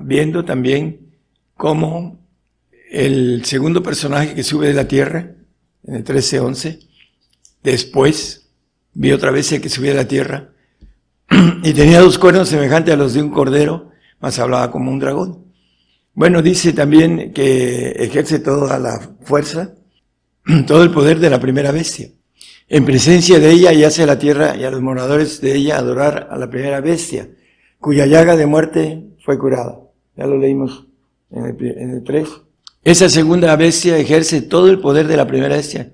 viendo 0.03 0.45
también 0.45 1.13
cómo 1.57 2.19
el 2.91 3.45
segundo 3.45 3.83
personaje 3.83 4.35
que 4.35 4.43
sube 4.43 4.67
de 4.67 4.75
la 4.75 4.89
tierra, 4.89 5.38
en 5.89 5.95
el 5.95 6.05
13.11, 6.05 6.87
después 7.63 8.51
vi 8.93 9.13
otra 9.13 9.31
vez 9.31 9.49
que 9.61 9.69
subía 9.69 9.93
de 9.93 9.97
la 9.97 10.09
tierra, 10.09 10.51
y 11.63 11.73
tenía 11.73 12.01
dos 12.01 12.19
cuernos 12.19 12.51
semejantes 12.51 12.93
a 12.93 12.97
los 12.97 13.15
de 13.15 13.23
un 13.23 13.31
cordero, 13.31 13.91
más 14.21 14.39
hablaba 14.39 14.71
como 14.71 14.91
un 14.91 14.99
dragón. 14.99 15.47
Bueno, 16.13 16.43
dice 16.43 16.73
también 16.73 17.33
que 17.33 17.91
ejerce 17.91 18.39
toda 18.41 18.79
la 18.79 19.01
fuerza, 19.23 19.75
todo 20.67 20.83
el 20.83 20.91
poder 20.91 21.21
de 21.21 21.31
la 21.31 21.41
primera 21.41 21.73
bestia. 21.73 22.11
En 22.69 22.85
presencia 22.85 23.39
de 23.39 23.51
ella 23.51 23.73
y 23.73 23.85
hace 23.85 24.03
a 24.03 24.07
la 24.07 24.19
tierra 24.19 24.55
y 24.55 24.65
a 24.65 24.71
los 24.71 24.83
moradores 24.83 25.41
de 25.41 25.55
ella 25.55 25.79
adorar 25.79 26.29
a 26.31 26.37
la 26.37 26.51
primera 26.51 26.83
bestia, 26.83 27.31
cuya 27.81 28.05
llaga 28.05 28.37
de 28.37 28.45
muerte 28.45 29.05
fue 29.25 29.39
curada. 29.39 29.81
Ya 30.17 30.27
lo 30.27 30.37
leímos 30.37 30.87
en 31.31 31.47
el, 31.47 31.79
en 31.79 31.91
el 31.91 32.05
3. 32.05 32.29
Esa 32.89 33.11
segunda 33.11 33.55
bestia 33.55 33.99
ejerce 33.99 34.41
todo 34.41 34.71
el 34.71 34.81
poder 34.81 35.09
de 35.09 35.19
la 35.19 35.27
primera 35.27 35.57
bestia. 35.57 35.93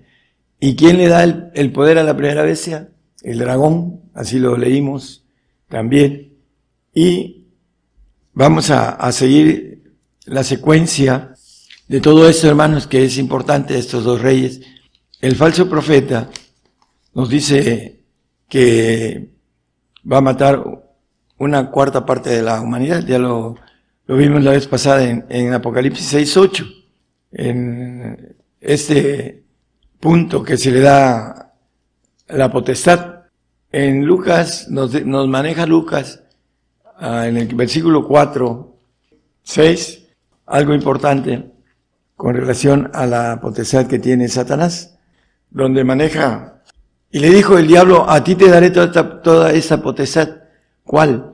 ¿Y 0.60 0.76
quién 0.76 0.96
le 0.96 1.08
da 1.08 1.24
el, 1.24 1.72
poder 1.72 1.98
a 1.98 2.04
la 2.04 2.16
primera 2.16 2.44
bestia? 2.44 2.88
El 3.24 3.40
dragón, 3.40 4.02
así 4.14 4.38
lo 4.38 4.56
leímos 4.56 5.24
también. 5.68 6.34
Y 6.94 7.48
vamos 8.32 8.70
a, 8.70 9.10
seguir 9.10 9.96
la 10.24 10.44
secuencia 10.44 11.34
de 11.88 12.00
todo 12.00 12.28
esto, 12.28 12.46
hermanos, 12.46 12.86
que 12.86 13.04
es 13.04 13.18
importante, 13.18 13.76
estos 13.76 14.04
dos 14.04 14.20
reyes. 14.20 14.60
El 15.20 15.34
falso 15.34 15.68
profeta 15.68 16.30
nos 17.12 17.28
dice 17.28 18.04
que 18.48 19.30
va 20.10 20.18
a 20.18 20.20
matar 20.20 20.62
una 21.38 21.72
cuarta 21.72 22.06
parte 22.06 22.30
de 22.30 22.42
la 22.42 22.60
humanidad. 22.60 23.04
Ya 23.04 23.18
lo, 23.18 23.56
lo 24.06 24.16
vimos 24.16 24.44
la 24.44 24.52
vez 24.52 24.68
pasada 24.68 25.02
en, 25.02 25.26
en 25.28 25.52
Apocalipsis 25.54 26.14
6.8. 26.14 26.83
En 27.34 28.36
este 28.60 29.44
punto 30.00 30.42
que 30.42 30.56
se 30.56 30.70
le 30.70 30.80
da 30.80 31.52
la 32.28 32.50
potestad 32.50 33.24
en 33.72 34.06
Lucas, 34.06 34.68
nos, 34.70 35.04
nos 35.04 35.28
maneja 35.28 35.66
Lucas, 35.66 36.22
ah, 36.96 37.26
en 37.26 37.36
el 37.36 37.54
versículo 37.54 38.06
4, 38.06 38.78
6, 39.42 40.06
algo 40.46 40.74
importante 40.74 41.50
con 42.16 42.34
relación 42.34 42.90
a 42.94 43.06
la 43.06 43.40
potestad 43.40 43.86
que 43.86 43.98
tiene 43.98 44.28
Satanás, 44.28 44.96
donde 45.50 45.84
maneja, 45.84 46.62
y 47.10 47.20
le 47.20 47.30
dijo 47.30 47.58
el 47.58 47.68
diablo, 47.68 48.10
a 48.10 48.24
ti 48.24 48.34
te 48.34 48.48
daré 48.48 48.70
toda 48.70 48.86
esta, 48.86 49.22
toda 49.22 49.52
esta 49.52 49.80
potestad. 49.80 50.28
¿Cuál? 50.82 51.32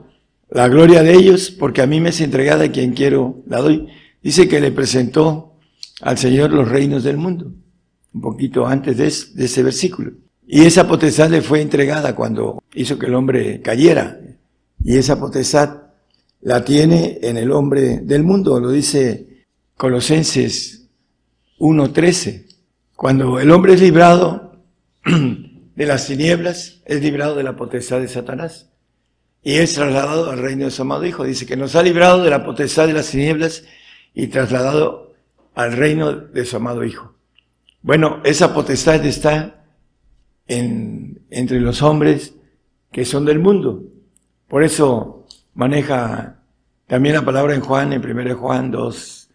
La 0.49 0.67
gloria 0.67 1.01
de 1.01 1.13
ellos, 1.13 1.49
porque 1.49 1.81
a 1.81 1.87
mí 1.87 1.99
me 1.99 2.09
es 2.09 2.21
entregada 2.21 2.71
quien 2.71 2.93
quiero 2.93 3.41
la 3.47 3.61
doy. 3.61 3.87
Dice 4.21 4.47
que 4.47 4.59
le 4.59 4.71
presentó 4.71 5.50
al 6.01 6.17
Señor 6.17 6.51
los 6.51 6.67
reinos 6.67 7.03
del 7.03 7.17
mundo, 7.17 7.53
un 8.13 8.21
poquito 8.21 8.67
antes 8.67 8.97
de, 8.97 9.45
ese 9.45 9.63
versículo. 9.63 10.11
Y 10.47 10.65
esa 10.65 10.87
potestad 10.87 11.29
le 11.29 11.41
fue 11.41 11.61
entregada 11.61 12.15
cuando 12.15 12.61
hizo 12.73 12.99
que 12.99 13.05
el 13.05 13.15
hombre 13.15 13.61
cayera. 13.61 14.19
Y 14.83 14.97
esa 14.97 15.19
potestad 15.19 15.83
la 16.41 16.65
tiene 16.65 17.19
en 17.21 17.37
el 17.37 17.51
hombre 17.51 17.99
del 17.99 18.23
mundo, 18.23 18.59
lo 18.59 18.71
dice 18.71 19.45
Colosenses 19.77 20.89
1.13. 21.59 22.47
Cuando 22.95 23.39
el 23.39 23.51
hombre 23.51 23.73
es 23.73 23.81
librado 23.81 24.59
de 25.05 25.85
las 25.85 26.07
tinieblas, 26.07 26.81
es 26.85 27.01
librado 27.01 27.35
de 27.35 27.43
la 27.43 27.55
potestad 27.55 28.01
de 28.01 28.07
Satanás. 28.07 28.69
Y 29.43 29.53
es 29.53 29.73
trasladado 29.73 30.29
al 30.29 30.39
reino 30.39 30.65
de 30.65 30.71
su 30.71 30.81
amado 30.81 31.05
Hijo. 31.05 31.23
Dice 31.23 31.45
que 31.45 31.57
nos 31.57 31.75
ha 31.75 31.83
librado 31.83 32.23
de 32.23 32.29
la 32.29 32.43
potestad 32.43 32.87
de 32.87 32.93
las 32.93 33.09
tinieblas 33.09 33.63
y 34.13 34.27
trasladado 34.27 35.10
al 35.55 35.73
reino 35.73 36.13
de 36.13 36.45
su 36.45 36.57
amado 36.57 36.83
Hijo. 36.83 37.15
Bueno, 37.81 38.21
esa 38.23 38.53
potestad 38.53 39.05
está 39.05 39.65
en, 40.47 41.25
entre 41.29 41.59
los 41.59 41.81
hombres 41.81 42.35
que 42.91 43.05
son 43.05 43.25
del 43.25 43.39
mundo. 43.39 43.83
Por 44.47 44.63
eso 44.63 45.25
maneja 45.53 46.43
también 46.87 47.15
la 47.15 47.25
palabra 47.25 47.55
en 47.55 47.61
Juan, 47.61 47.93
en 47.93 48.05
1 48.05 48.35
Juan 48.35 48.69
2, 48.69 49.29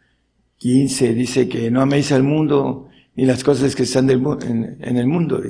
15, 0.59 1.15
dice 1.15 1.49
que 1.49 1.71
no 1.71 1.81
améis 1.81 2.13
al 2.13 2.23
mundo 2.23 2.89
ni 3.15 3.25
las 3.25 3.43
cosas 3.43 3.75
que 3.75 3.85
están 3.85 4.07
del, 4.07 4.23
en, 4.43 4.79
en 4.81 4.97
el 4.97 5.07
mundo. 5.07 5.43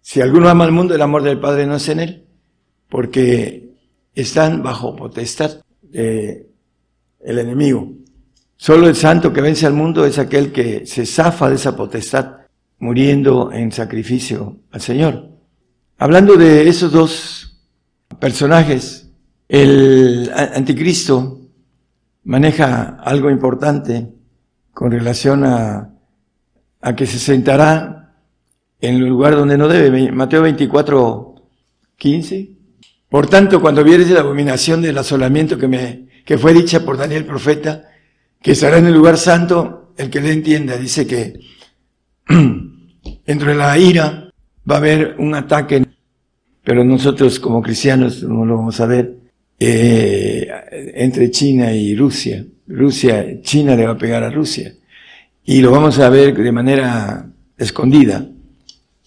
Si 0.00 0.20
alguno 0.20 0.48
ama 0.48 0.64
al 0.64 0.72
mundo, 0.72 0.94
el 0.94 1.02
amor 1.02 1.22
del 1.22 1.38
Padre 1.38 1.66
no 1.66 1.76
es 1.76 1.88
en 1.88 2.00
él, 2.00 2.26
porque 2.88 3.74
están 4.14 4.62
bajo 4.62 4.96
potestad 4.96 5.62
de 5.82 6.50
el 7.20 7.38
enemigo. 7.38 7.92
Solo 8.58 8.88
el 8.88 8.96
santo 8.96 9.32
que 9.32 9.40
vence 9.40 9.66
al 9.66 9.72
mundo 9.72 10.04
es 10.04 10.18
aquel 10.18 10.52
que 10.52 10.84
se 10.84 11.06
zafa 11.06 11.48
de 11.48 11.54
esa 11.54 11.76
potestad 11.76 12.38
muriendo 12.80 13.52
en 13.52 13.70
sacrificio 13.72 14.58
al 14.72 14.80
Señor. 14.80 15.30
Hablando 15.96 16.36
de 16.36 16.68
esos 16.68 16.92
dos 16.92 17.48
personajes. 18.18 19.10
El 19.48 20.30
anticristo 20.34 21.40
maneja 22.24 22.98
algo 23.02 23.30
importante 23.30 24.08
con 24.74 24.90
relación 24.90 25.44
a, 25.44 25.94
a 26.80 26.96
que 26.96 27.06
se 27.06 27.18
sentará 27.18 28.14
en 28.80 28.96
el 28.96 29.06
lugar 29.06 29.36
donde 29.36 29.56
no 29.56 29.68
debe. 29.68 30.12
Mateo 30.12 30.42
24, 30.42 31.34
15. 31.96 32.50
Por 33.08 33.28
tanto, 33.28 33.60
cuando 33.60 33.82
vieres 33.82 34.10
la 34.10 34.20
abominación 34.20 34.82
del 34.82 34.98
asolamiento 34.98 35.56
que 35.56 35.68
me, 35.68 36.08
que 36.24 36.36
fue 36.36 36.52
dicha 36.52 36.84
por 36.84 36.98
Daniel 36.98 37.24
profeta, 37.24 37.84
que 38.40 38.52
estará 38.52 38.78
en 38.78 38.86
el 38.86 38.94
lugar 38.94 39.18
santo, 39.18 39.92
el 39.96 40.10
que 40.10 40.20
le 40.20 40.32
entienda, 40.32 40.76
dice 40.76 41.06
que 41.06 41.40
entre 43.26 43.54
la 43.54 43.78
ira 43.78 44.30
va 44.70 44.74
a 44.76 44.78
haber 44.78 45.16
un 45.18 45.34
ataque, 45.34 45.84
pero 46.62 46.84
nosotros 46.84 47.40
como 47.40 47.62
cristianos 47.62 48.22
no 48.22 48.44
lo 48.44 48.56
vamos 48.56 48.80
a 48.80 48.86
ver, 48.86 49.18
eh, 49.58 50.48
entre 50.94 51.30
China 51.30 51.72
y 51.72 51.96
Rusia. 51.96 52.44
Rusia, 52.66 53.40
China 53.42 53.74
le 53.74 53.86
va 53.86 53.92
a 53.92 53.98
pegar 53.98 54.22
a 54.22 54.30
Rusia. 54.30 54.74
Y 55.44 55.60
lo 55.60 55.70
vamos 55.70 55.98
a 55.98 56.08
ver 56.10 56.36
de 56.36 56.52
manera 56.52 57.26
escondida 57.56 58.28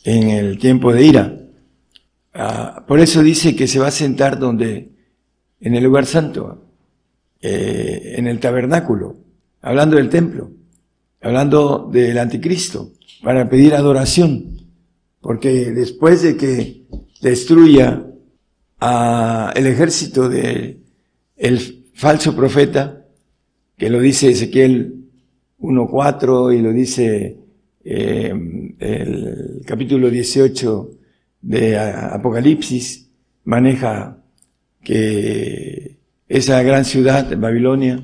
en 0.04 0.30
el 0.30 0.58
tiempo 0.58 0.92
de 0.92 1.06
ira. 1.06 1.38
Ah, 2.34 2.84
por 2.88 3.00
eso 3.00 3.22
dice 3.22 3.56
que 3.56 3.68
se 3.68 3.80
va 3.80 3.88
a 3.88 3.92
sentar 3.92 4.40
donde, 4.40 4.90
en 5.60 5.76
el 5.76 5.84
lugar 5.84 6.06
santo, 6.06 6.66
eh, 7.40 8.16
en 8.18 8.28
el 8.28 8.40
tabernáculo, 8.40 9.18
hablando 9.62 9.98
del 9.98 10.10
templo, 10.10 10.52
hablando 11.22 11.90
del 11.92 12.18
anticristo, 12.18 12.92
para 13.24 13.50
pedir 13.50 13.76
adoración, 13.76 14.58
porque 15.20 15.72
después 15.72 16.24
de 16.24 16.36
que 16.36 16.84
destruya 17.22 18.04
a 18.80 19.54
el 19.56 19.68
ejército 19.68 20.28
de 20.28 20.80
el 21.38 21.86
falso 21.94 22.36
profeta, 22.36 23.06
que 23.78 23.90
lo 23.90 24.00
dice 24.00 24.30
Ezequiel 24.30 25.06
1.4 25.60 26.58
y 26.58 26.62
lo 26.62 26.72
dice 26.72 27.38
eh, 27.84 28.34
el 28.80 29.62
capítulo 29.66 30.10
18 30.10 30.92
de 31.42 31.78
Apocalipsis, 31.78 33.10
maneja 33.44 34.18
que 34.84 35.98
esa 36.28 36.62
gran 36.64 36.86
ciudad, 36.86 37.38
Babilonia, 37.38 38.04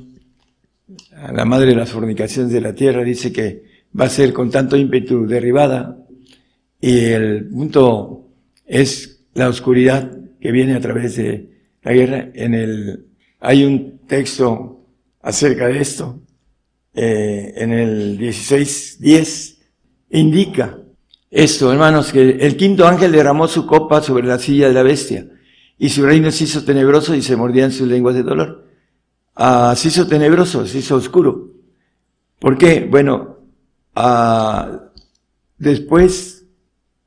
la 1.33 1.45
madre 1.45 1.67
de 1.67 1.75
las 1.75 1.91
fornicaciones 1.91 2.51
de 2.51 2.61
la 2.61 2.73
tierra, 2.73 3.03
dice 3.03 3.31
que 3.31 3.63
va 3.99 4.05
a 4.05 4.09
ser 4.09 4.33
con 4.33 4.51
tanto 4.51 4.77
ímpetu 4.77 5.25
derribada 5.25 5.97
y 6.79 7.05
el 7.05 7.47
punto 7.49 8.27
es 8.65 9.23
la 9.33 9.49
oscuridad 9.49 10.11
que 10.39 10.51
viene 10.51 10.75
a 10.75 10.79
través 10.79 11.15
de 11.15 11.49
la 11.81 11.93
guerra. 11.93 12.29
En 12.33 12.53
el, 12.53 13.05
hay 13.39 13.63
un 13.63 13.99
texto 14.07 14.85
acerca 15.21 15.67
de 15.67 15.79
esto, 15.79 16.21
eh, 16.93 17.53
en 17.55 17.73
el 17.73 18.19
16.10, 18.19 19.57
indica 20.11 20.79
esto, 21.29 21.71
hermanos, 21.71 22.11
que 22.11 22.21
el 22.21 22.55
quinto 22.55 22.87
ángel 22.87 23.11
derramó 23.11 23.47
su 23.47 23.65
copa 23.65 24.01
sobre 24.01 24.25
la 24.25 24.39
silla 24.39 24.67
de 24.67 24.73
la 24.73 24.83
bestia 24.83 25.27
y 25.77 25.89
su 25.89 26.05
reino 26.05 26.31
se 26.31 26.45
hizo 26.45 26.63
tenebroso 26.63 27.13
y 27.15 27.21
se 27.21 27.35
mordían 27.35 27.71
sus 27.71 27.87
lenguas 27.87 28.15
de 28.15 28.23
dolor. 28.23 28.66
Ah, 29.39 29.75
se 29.77 29.89
hizo 29.89 30.07
tenebroso, 30.07 30.65
se 30.65 30.79
hizo 30.79 30.95
oscuro. 30.95 31.51
¿Por 32.39 32.57
qué? 32.57 32.87
Bueno, 32.89 33.37
ah, 33.93 34.89
después 35.59 36.45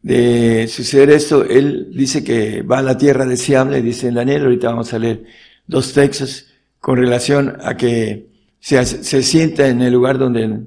de 0.01 0.69
suceder 0.69 1.11
esto, 1.11 1.45
él 1.45 1.91
dice 1.93 2.23
que 2.23 2.63
va 2.63 2.79
a 2.79 2.83
la 2.83 2.97
tierra 2.97 3.27
deseable, 3.27 3.83
dice 3.83 4.13
Daniel, 4.13 4.45
ahorita 4.45 4.71
vamos 4.71 4.95
a 4.95 5.01
leer 5.01 5.25
dos 5.67 5.93
textos 5.93 6.47
con 6.79 6.99
relación 6.99 7.57
a 7.63 7.77
que 7.77 8.29
se, 8.61 8.85
se 8.85 9.23
sienta 9.25 9.67
en 9.67 9.83
el 9.83 9.93
lugar 9.93 10.17
donde 10.17 10.67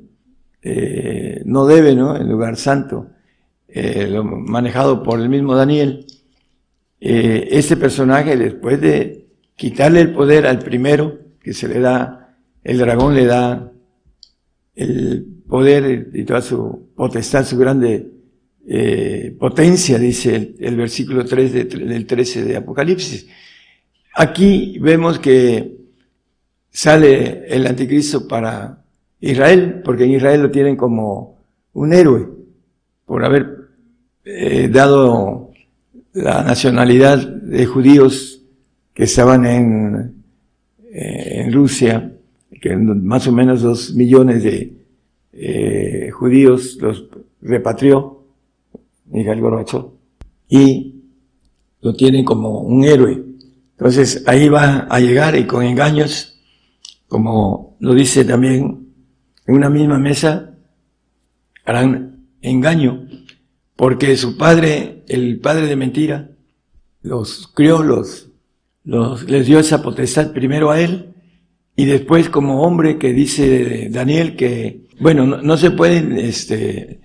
eh, 0.61 1.41
no 1.45 1.65
debe, 1.65 1.95
¿no? 1.95 2.17
El 2.17 2.27
lugar 2.27 2.57
santo, 2.57 3.07
eh, 3.69 4.07
lo 4.09 4.25
manejado 4.25 5.01
por 5.01 5.19
el 5.21 5.29
mismo 5.29 5.55
Daniel. 5.55 6.05
Eh, 6.99 7.47
este 7.51 7.77
personaje, 7.77 8.35
después 8.35 8.81
de 8.81 9.27
quitarle 9.55 10.01
el 10.01 10.11
poder 10.13 10.45
al 10.45 10.59
primero, 10.59 11.22
que 11.43 11.53
se 11.53 11.67
le 11.67 11.79
da, 11.79 12.37
el 12.63 12.77
dragón 12.77 13.13
le 13.13 13.25
da 13.25 13.71
el 14.75 15.25
poder 15.47 16.09
y 16.13 16.23
toda 16.23 16.41
su 16.41 16.89
potestad, 16.95 17.45
su 17.45 17.57
grande 17.57 18.09
eh, 18.65 19.35
potencia, 19.37 19.99
dice 19.99 20.55
el, 20.57 20.77
versículo 20.77 21.25
3 21.25 21.53
del 21.69 22.05
13 22.07 22.45
de 22.45 22.55
Apocalipsis. 22.55 23.27
Aquí 24.15 24.79
vemos 24.79 25.19
que 25.19 25.75
sale 26.71 27.45
el 27.47 27.67
anticristo 27.67 28.27
para 28.27 28.83
Israel, 29.19 29.81
porque 29.83 30.05
en 30.05 30.11
Israel 30.11 30.43
lo 30.43 30.51
tienen 30.51 30.77
como 30.77 31.43
un 31.73 31.93
héroe 31.93 32.29
por 33.05 33.25
haber 33.25 33.67
eh, 34.23 34.69
dado 34.69 35.51
la 36.13 36.43
nacionalidad 36.43 37.17
de 37.17 37.65
judíos 37.65 38.41
que 38.93 39.03
estaban 39.03 39.45
en, 39.45 40.12
eh, 40.95 41.41
en 41.41 41.51
Rusia, 41.51 42.13
que 42.61 42.75
más 42.75 43.25
o 43.27 43.31
menos 43.31 43.63
dos 43.63 43.95
millones 43.95 44.43
de 44.43 44.73
eh, 45.33 46.11
judíos 46.11 46.77
los 46.79 47.05
repatrió 47.41 48.23
Miguel 49.07 49.41
Gorbachev 49.41 49.85
y 50.47 51.01
lo 51.81 51.95
tienen 51.95 52.23
como 52.23 52.59
un 52.59 52.83
héroe. 52.83 53.23
Entonces 53.71 54.23
ahí 54.27 54.49
va 54.49 54.81
a 54.81 54.99
llegar 54.99 55.35
y 55.35 55.47
con 55.47 55.65
engaños, 55.65 56.39
como 57.07 57.75
lo 57.79 57.95
dice 57.95 58.23
también 58.23 58.93
en 59.47 59.55
una 59.55 59.71
misma 59.71 59.97
mesa, 59.97 60.55
harán 61.65 62.27
engaño 62.39 63.07
porque 63.75 64.15
su 64.15 64.37
padre, 64.37 65.03
el 65.07 65.39
padre 65.39 65.65
de 65.65 65.75
mentira, 65.75 66.29
los 67.01 67.47
crió, 67.47 67.81
los, 67.81 68.29
los, 68.83 69.29
les 69.29 69.45
dio 69.47 69.59
esa 69.59 69.81
potestad 69.81 70.31
primero 70.31 70.71
a 70.71 70.79
él 70.79 71.13
y 71.75 71.85
después 71.85 72.29
como 72.29 72.63
hombre 72.63 72.97
que 72.97 73.13
dice 73.13 73.89
Daniel 73.89 74.35
que, 74.35 74.87
bueno, 74.99 75.25
no, 75.25 75.57
se 75.57 75.71
pueden, 75.71 76.17
este, 76.17 77.01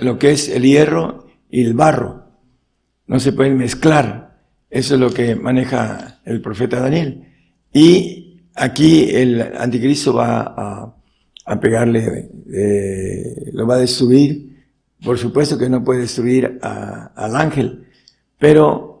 lo 0.00 0.18
que 0.18 0.32
es 0.32 0.48
el 0.48 0.62
hierro 0.62 1.26
y 1.50 1.64
el 1.64 1.74
barro. 1.74 2.24
No 3.06 3.20
se 3.20 3.32
pueden 3.32 3.56
mezclar. 3.56 4.38
Eso 4.68 4.94
es 4.94 5.00
lo 5.00 5.10
que 5.10 5.36
maneja 5.36 6.20
el 6.24 6.40
profeta 6.40 6.80
Daniel. 6.80 7.28
Y 7.72 8.42
aquí 8.54 9.08
el 9.10 9.40
anticristo 9.40 10.14
va 10.14 10.40
a, 10.40 10.96
a 11.46 11.60
pegarle, 11.60 12.30
eh, 12.52 13.50
lo 13.52 13.66
va 13.66 13.76
a 13.76 13.78
destruir 13.78 14.54
por 15.04 15.18
supuesto 15.18 15.58
que 15.58 15.68
no 15.68 15.84
puede 15.84 16.00
destruir 16.00 16.58
al 16.62 17.36
ángel, 17.36 17.84
pero 18.38 18.93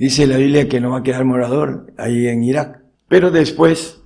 dice 0.00 0.26
la 0.26 0.38
Biblia 0.38 0.66
que 0.66 0.80
no 0.80 0.92
va 0.92 1.00
a 1.00 1.02
quedar 1.02 1.26
morador 1.26 1.92
ahí 1.98 2.26
en 2.26 2.42
Irak. 2.42 2.82
Pero 3.06 3.30
después 3.30 4.00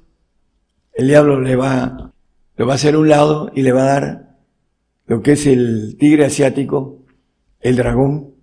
el 0.92 1.06
diablo 1.06 1.40
le 1.40 1.54
va, 1.54 2.12
lo 2.56 2.66
va 2.66 2.72
a 2.72 2.74
hacer 2.74 2.96
un 2.96 3.08
lado 3.08 3.52
y 3.54 3.62
le 3.62 3.70
va 3.70 3.82
a 3.82 4.00
dar 4.00 4.36
lo 5.06 5.22
que 5.22 5.32
es 5.32 5.46
el 5.46 5.96
tigre 5.96 6.24
asiático, 6.24 7.04
el 7.60 7.76
dragón, 7.76 8.34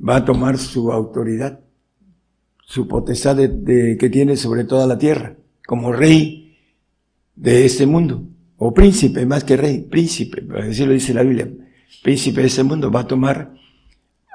va 0.00 0.16
a 0.16 0.24
tomar 0.24 0.56
su 0.56 0.90
autoridad, 0.90 1.60
su 2.64 2.88
potestad 2.88 3.36
de, 3.36 3.98
que 4.00 4.08
tiene 4.08 4.38
sobre 4.38 4.64
toda 4.64 4.86
la 4.86 4.96
tierra, 4.96 5.36
como 5.66 5.92
rey 5.92 6.56
de 7.36 7.66
este 7.66 7.84
mundo, 7.84 8.24
o 8.56 8.72
príncipe, 8.72 9.26
más 9.26 9.44
que 9.44 9.58
rey, 9.58 9.82
príncipe, 9.82 10.42
así 10.58 10.86
lo 10.86 10.92
dice 10.92 11.12
la 11.12 11.22
Biblia 11.22 11.50
príncipe 12.02 12.40
de 12.40 12.46
este 12.46 12.62
mundo, 12.62 12.90
va 12.90 13.00
a 13.00 13.06
tomar 13.06 13.52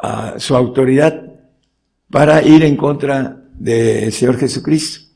ah, 0.03 0.35
su 0.37 0.55
autoridad 0.55 1.26
para 2.09 2.41
ir 2.41 2.63
en 2.63 2.75
contra 2.75 3.43
del 3.53 4.11
Señor 4.11 4.37
Jesucristo. 4.37 5.07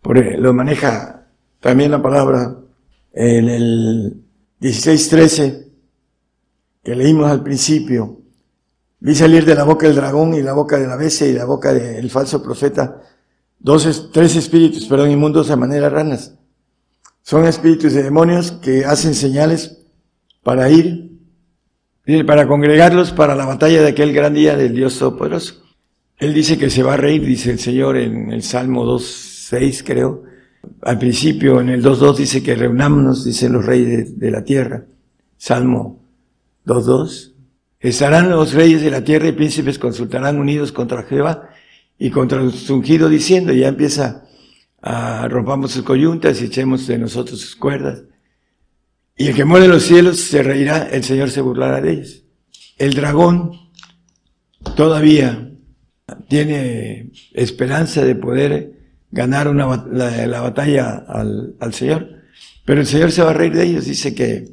Por, 0.00 0.38
lo 0.38 0.52
maneja 0.52 1.26
también 1.60 1.90
la 1.90 2.02
palabra 2.02 2.56
en 3.12 3.48
el 3.48 4.22
16.13 4.60 5.66
que 6.82 6.94
leímos 6.94 7.30
al 7.30 7.42
principio. 7.42 8.20
Vi 9.00 9.14
salir 9.14 9.44
de 9.44 9.54
la 9.54 9.64
boca 9.64 9.86
del 9.86 9.96
dragón 9.96 10.34
y 10.34 10.42
la 10.42 10.52
boca 10.52 10.78
de 10.78 10.86
la 10.86 10.96
bestia 10.96 11.26
y 11.26 11.32
la 11.32 11.44
boca 11.44 11.72
del 11.72 12.10
falso 12.10 12.42
profeta 12.42 13.00
dos, 13.64 14.10
tres 14.12 14.36
espíritus, 14.36 14.86
perdón, 14.86 15.10
inmundos 15.10 15.50
a 15.50 15.56
manera 15.56 15.88
ranas. 15.88 16.34
Son 17.22 17.46
espíritus 17.46 17.94
de 17.94 18.02
demonios 18.02 18.52
que 18.52 18.84
hacen 18.84 19.14
señales 19.14 19.78
para 20.42 20.68
ir 20.68 21.10
para 22.26 22.46
congregarlos 22.46 23.12
para 23.12 23.34
la 23.34 23.46
batalla 23.46 23.80
de 23.80 23.88
aquel 23.88 24.12
gran 24.12 24.34
día 24.34 24.56
del 24.56 24.74
Dios 24.74 24.98
Todopoderoso. 24.98 25.63
Él 26.18 26.32
dice 26.32 26.56
que 26.56 26.70
se 26.70 26.82
va 26.82 26.94
a 26.94 26.96
reír, 26.96 27.24
dice 27.24 27.50
el 27.50 27.58
Señor 27.58 27.96
en 27.96 28.32
el 28.32 28.42
Salmo 28.42 28.84
2.6 28.84 29.82
creo. 29.84 30.22
Al 30.82 30.98
principio 30.98 31.60
en 31.60 31.68
el 31.68 31.82
2.2 31.82 32.16
dice 32.16 32.42
que 32.42 32.54
reunámonos, 32.54 33.24
dicen 33.24 33.52
los 33.52 33.66
reyes 33.66 34.18
de, 34.18 34.30
la 34.30 34.44
tierra. 34.44 34.84
Salmo 35.36 36.00
2.2. 36.66 37.32
Estarán 37.80 38.30
los 38.30 38.54
reyes 38.54 38.82
de 38.82 38.90
la 38.90 39.04
tierra 39.04 39.28
y 39.28 39.32
príncipes 39.32 39.78
consultarán 39.78 40.38
unidos 40.38 40.72
contra 40.72 41.02
Jehová 41.02 41.50
y 41.98 42.10
contra 42.10 42.40
los 42.42 42.70
ungidos 42.70 43.10
diciendo, 43.10 43.52
ya 43.52 43.68
empieza 43.68 44.24
a 44.80 45.28
rompamos 45.28 45.72
sus 45.72 45.82
coyuntas 45.82 46.40
y 46.40 46.46
echemos 46.46 46.86
de 46.86 46.98
nosotros 46.98 47.40
sus 47.40 47.56
cuerdas. 47.56 48.02
Y 49.16 49.28
el 49.28 49.34
que 49.34 49.44
muere 49.44 49.66
en 49.66 49.72
los 49.72 49.82
cielos 49.82 50.20
se 50.20 50.42
reirá, 50.42 50.88
el 50.90 51.04
Señor 51.04 51.30
se 51.30 51.40
burlará 51.40 51.80
de 51.80 51.92
ellos. 51.92 52.22
El 52.78 52.94
dragón 52.94 53.52
todavía 54.76 55.53
tiene 56.28 57.10
esperanza 57.32 58.04
de 58.04 58.14
poder 58.14 58.72
ganar 59.10 59.48
una, 59.48 59.86
la, 59.86 60.40
batalla 60.40 61.04
al, 61.08 61.54
al, 61.60 61.74
Señor, 61.74 62.08
pero 62.64 62.80
el 62.80 62.86
Señor 62.86 63.12
se 63.12 63.22
va 63.22 63.30
a 63.30 63.34
reír 63.34 63.54
de 63.54 63.64
ellos. 63.64 63.86
Dice 63.86 64.14
que 64.14 64.48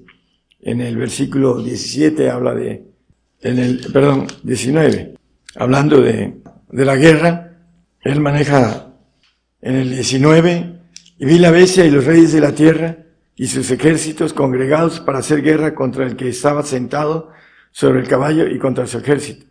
en 0.61 0.81
el 0.81 0.97
versículo 0.97 1.61
17 1.61 2.29
habla 2.29 2.53
de, 2.53 2.85
en 3.41 3.59
el, 3.59 3.79
perdón, 3.91 4.27
19, 4.43 5.15
hablando 5.55 6.01
de, 6.01 6.41
de 6.69 6.85
la 6.85 6.95
guerra, 6.95 7.57
él 8.01 8.19
maneja 8.19 8.93
en 9.61 9.75
el 9.75 9.89
19, 9.89 10.79
y 11.19 11.25
vi 11.25 11.37
la 11.37 11.51
bestia 11.51 11.85
y 11.85 11.91
los 11.91 12.05
reyes 12.05 12.33
de 12.33 12.41
la 12.41 12.53
tierra 12.53 12.97
y 13.35 13.47
sus 13.47 13.69
ejércitos 13.71 14.33
congregados 14.33 14.99
para 14.99 15.19
hacer 15.19 15.41
guerra 15.41 15.75
contra 15.75 16.05
el 16.05 16.15
que 16.15 16.29
estaba 16.29 16.63
sentado 16.63 17.29
sobre 17.71 17.99
el 17.99 18.07
caballo 18.07 18.47
y 18.47 18.57
contra 18.57 18.87
su 18.87 18.99
ejército. 18.99 19.50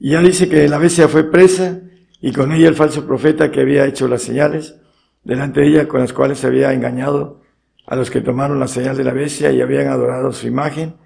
Y 0.00 0.12
ya 0.12 0.22
dice 0.22 0.48
que 0.48 0.66
la 0.66 0.78
bestia 0.78 1.08
fue 1.08 1.30
presa 1.30 1.78
y 2.22 2.32
con 2.32 2.52
ella 2.52 2.68
el 2.68 2.74
falso 2.74 3.06
profeta 3.06 3.50
que 3.50 3.60
había 3.60 3.84
hecho 3.84 4.08
las 4.08 4.22
señales 4.22 4.74
delante 5.22 5.60
de 5.60 5.68
ella 5.68 5.88
con 5.88 6.00
las 6.00 6.14
cuales 6.14 6.38
se 6.38 6.46
había 6.46 6.72
engañado 6.72 7.42
a 7.86 7.96
los 7.96 8.10
que 8.10 8.22
tomaron 8.22 8.58
la 8.58 8.66
señal 8.66 8.96
de 8.96 9.04
la 9.04 9.12
bestia 9.12 9.52
y 9.52 9.60
habían 9.60 9.88
adorado 9.88 10.32
su 10.32 10.46
imagen. 10.46 10.96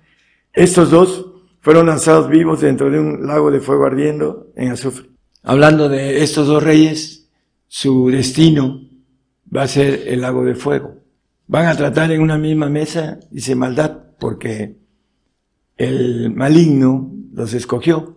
Estos 0.53 0.93
dos 0.93 1.27
fueron 1.61 1.87
lanzados 1.87 2.29
vivos 2.29 2.61
dentro 2.61 2.89
de 2.89 3.01
un 3.01 3.27
lago 3.27 3.51
de 3.51 3.59
fuego 3.61 3.85
ardiendo 3.85 4.53
en 4.55 4.71
azufre. 4.71 5.09
Hablando 5.43 5.89
de 5.89 6.23
estos 6.23 6.47
dos 6.47 6.63
reyes, 6.63 7.29
su 7.67 8.11
destino 8.11 8.81
va 9.55 9.63
a 9.63 9.69
ser 9.69 10.05
el 10.07 10.21
lago 10.21 10.45
de 10.45 10.55
fuego. 10.55 10.95
Van 11.49 11.67
a 11.67 11.77
tratar 11.77 12.13
en 12.13 12.23
una 12.23 12.39
misma 12.39 12.69
mesa, 12.69 13.19
dice 13.31 13.57
maldad, 13.57 13.99
porque 14.21 14.77
el 15.77 16.33
maligno 16.33 17.13
los 17.33 17.55
escogió 17.55 18.15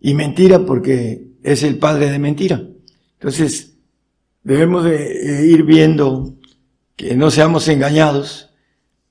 y 0.00 0.14
mentira 0.14 0.64
porque 0.64 1.28
es 1.42 1.62
el 1.62 1.78
padre 1.78 2.10
de 2.10 2.18
mentira. 2.18 2.62
Entonces, 3.14 3.76
debemos 4.42 4.84
de 4.84 5.42
eh, 5.42 5.46
ir 5.46 5.64
viendo 5.64 6.36
que 6.96 7.14
no 7.14 7.30
seamos 7.30 7.68
engañados 7.68 8.50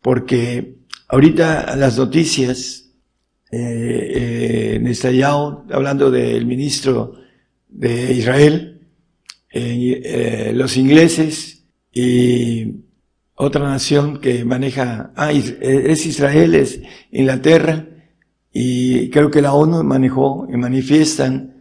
porque 0.02 0.76
ahorita 1.08 1.76
las 1.76 1.98
noticias 1.98 2.86
eh, 3.52 4.80
eh, 4.82 5.24
hablando 5.72 6.12
del 6.12 6.46
ministro 6.46 7.14
de 7.70 8.14
Israel, 8.14 8.82
eh, 9.52 10.52
los 10.54 10.76
ingleses 10.76 11.64
y 11.94 12.82
otra 13.36 13.64
nación 13.64 14.20
que 14.20 14.44
maneja, 14.44 15.14
ah, 15.16 15.32
es 15.32 16.06
Israel, 16.06 16.56
es 16.56 16.82
Inglaterra, 17.12 17.88
y 18.58 19.10
creo 19.10 19.30
que 19.30 19.42
la 19.42 19.54
ONU 19.54 19.84
manejó 19.84 20.48
y 20.50 20.56
manifiestan 20.56 21.56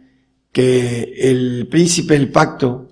que 0.53 1.13
el 1.17 1.67
príncipe 1.69 2.13
del 2.13 2.31
pacto 2.31 2.87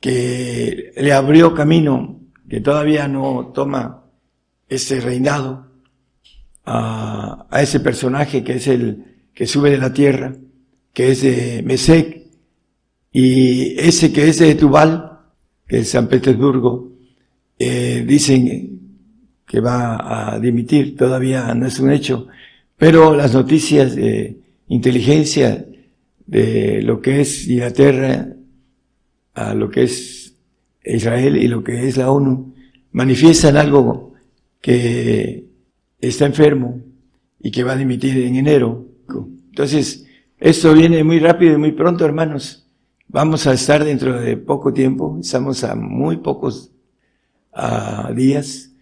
que 0.00 0.90
le 0.96 1.12
abrió 1.12 1.54
camino, 1.54 2.22
que 2.48 2.62
todavía 2.62 3.06
no 3.06 3.52
toma 3.54 4.04
ese 4.66 5.02
reinado, 5.02 5.66
a, 6.64 7.46
ese 7.60 7.80
personaje 7.80 8.42
que 8.42 8.54
es 8.54 8.68
el 8.68 9.04
que 9.34 9.46
sube 9.46 9.70
de 9.70 9.78
la 9.78 9.92
tierra, 9.92 10.34
que 10.94 11.10
es 11.10 11.20
de 11.20 11.62
Mesec, 11.62 12.22
y 13.12 13.78
ese 13.78 14.14
que 14.14 14.28
es 14.28 14.38
de 14.38 14.54
Tubal, 14.54 15.18
que 15.68 15.80
es 15.80 15.90
San 15.90 16.08
Petersburgo, 16.08 16.90
eh, 17.58 18.02
dicen 18.06 18.80
que 19.46 19.60
va 19.60 20.32
a 20.32 20.40
dimitir, 20.40 20.96
todavía 20.96 21.54
no 21.54 21.66
es 21.66 21.78
un 21.78 21.92
hecho, 21.92 22.28
pero 22.84 23.16
las 23.16 23.32
noticias 23.32 23.96
de 23.96 24.40
inteligencia 24.68 25.66
de 26.26 26.82
lo 26.82 27.00
que 27.00 27.22
es 27.22 27.48
Inglaterra, 27.48 28.28
a 29.32 29.54
lo 29.54 29.70
que 29.70 29.84
es 29.84 30.36
Israel 30.84 31.38
y 31.38 31.48
lo 31.48 31.64
que 31.64 31.88
es 31.88 31.96
la 31.96 32.10
ONU, 32.10 32.54
manifiestan 32.92 33.56
algo 33.56 34.12
que 34.60 35.46
está 35.98 36.26
enfermo 36.26 36.82
y 37.40 37.50
que 37.50 37.64
va 37.64 37.72
a 37.72 37.78
dimitir 37.78 38.18
en 38.18 38.36
enero. 38.36 38.86
Entonces, 39.48 40.04
esto 40.38 40.74
viene 40.74 41.02
muy 41.04 41.20
rápido 41.20 41.54
y 41.54 41.56
muy 41.56 41.72
pronto, 41.72 42.04
hermanos. 42.04 42.68
Vamos 43.08 43.46
a 43.46 43.54
estar 43.54 43.82
dentro 43.82 44.20
de 44.20 44.36
poco 44.36 44.74
tiempo, 44.74 45.16
estamos 45.18 45.64
a 45.64 45.74
muy 45.74 46.18
pocos 46.18 46.70
a 47.50 48.12
días 48.14 48.74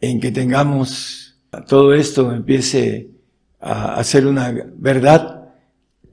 en 0.00 0.20
que 0.20 0.30
tengamos 0.30 1.40
todo 1.66 1.92
esto 1.92 2.30
empiece 2.30 3.17
a, 3.60 4.02
ser 4.04 4.26
una 4.26 4.54
verdad, 4.76 5.48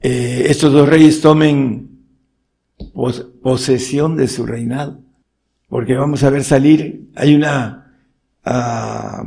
eh, 0.00 0.46
estos 0.48 0.72
dos 0.72 0.88
reyes 0.88 1.20
tomen 1.20 2.00
posesión 3.42 4.16
de 4.16 4.28
su 4.28 4.46
reinado, 4.46 5.00
porque 5.68 5.94
vamos 5.94 6.22
a 6.22 6.30
ver 6.30 6.44
salir, 6.44 7.08
hay 7.14 7.34
una 7.34 7.92
ah, 8.44 9.24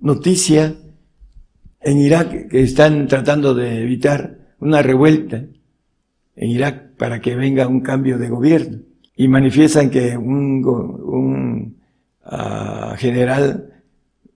noticia 0.00 0.74
en 1.80 1.98
Irak 1.98 2.48
que 2.48 2.62
están 2.62 3.08
tratando 3.08 3.54
de 3.54 3.82
evitar 3.82 4.38
una 4.60 4.82
revuelta 4.82 5.44
en 6.36 6.50
Irak 6.50 6.96
para 6.96 7.20
que 7.20 7.34
venga 7.34 7.66
un 7.66 7.80
cambio 7.80 8.18
de 8.18 8.28
gobierno 8.28 8.78
y 9.16 9.28
manifiestan 9.28 9.90
que 9.90 10.16
un, 10.16 10.64
un 10.64 11.76
general 12.96 13.72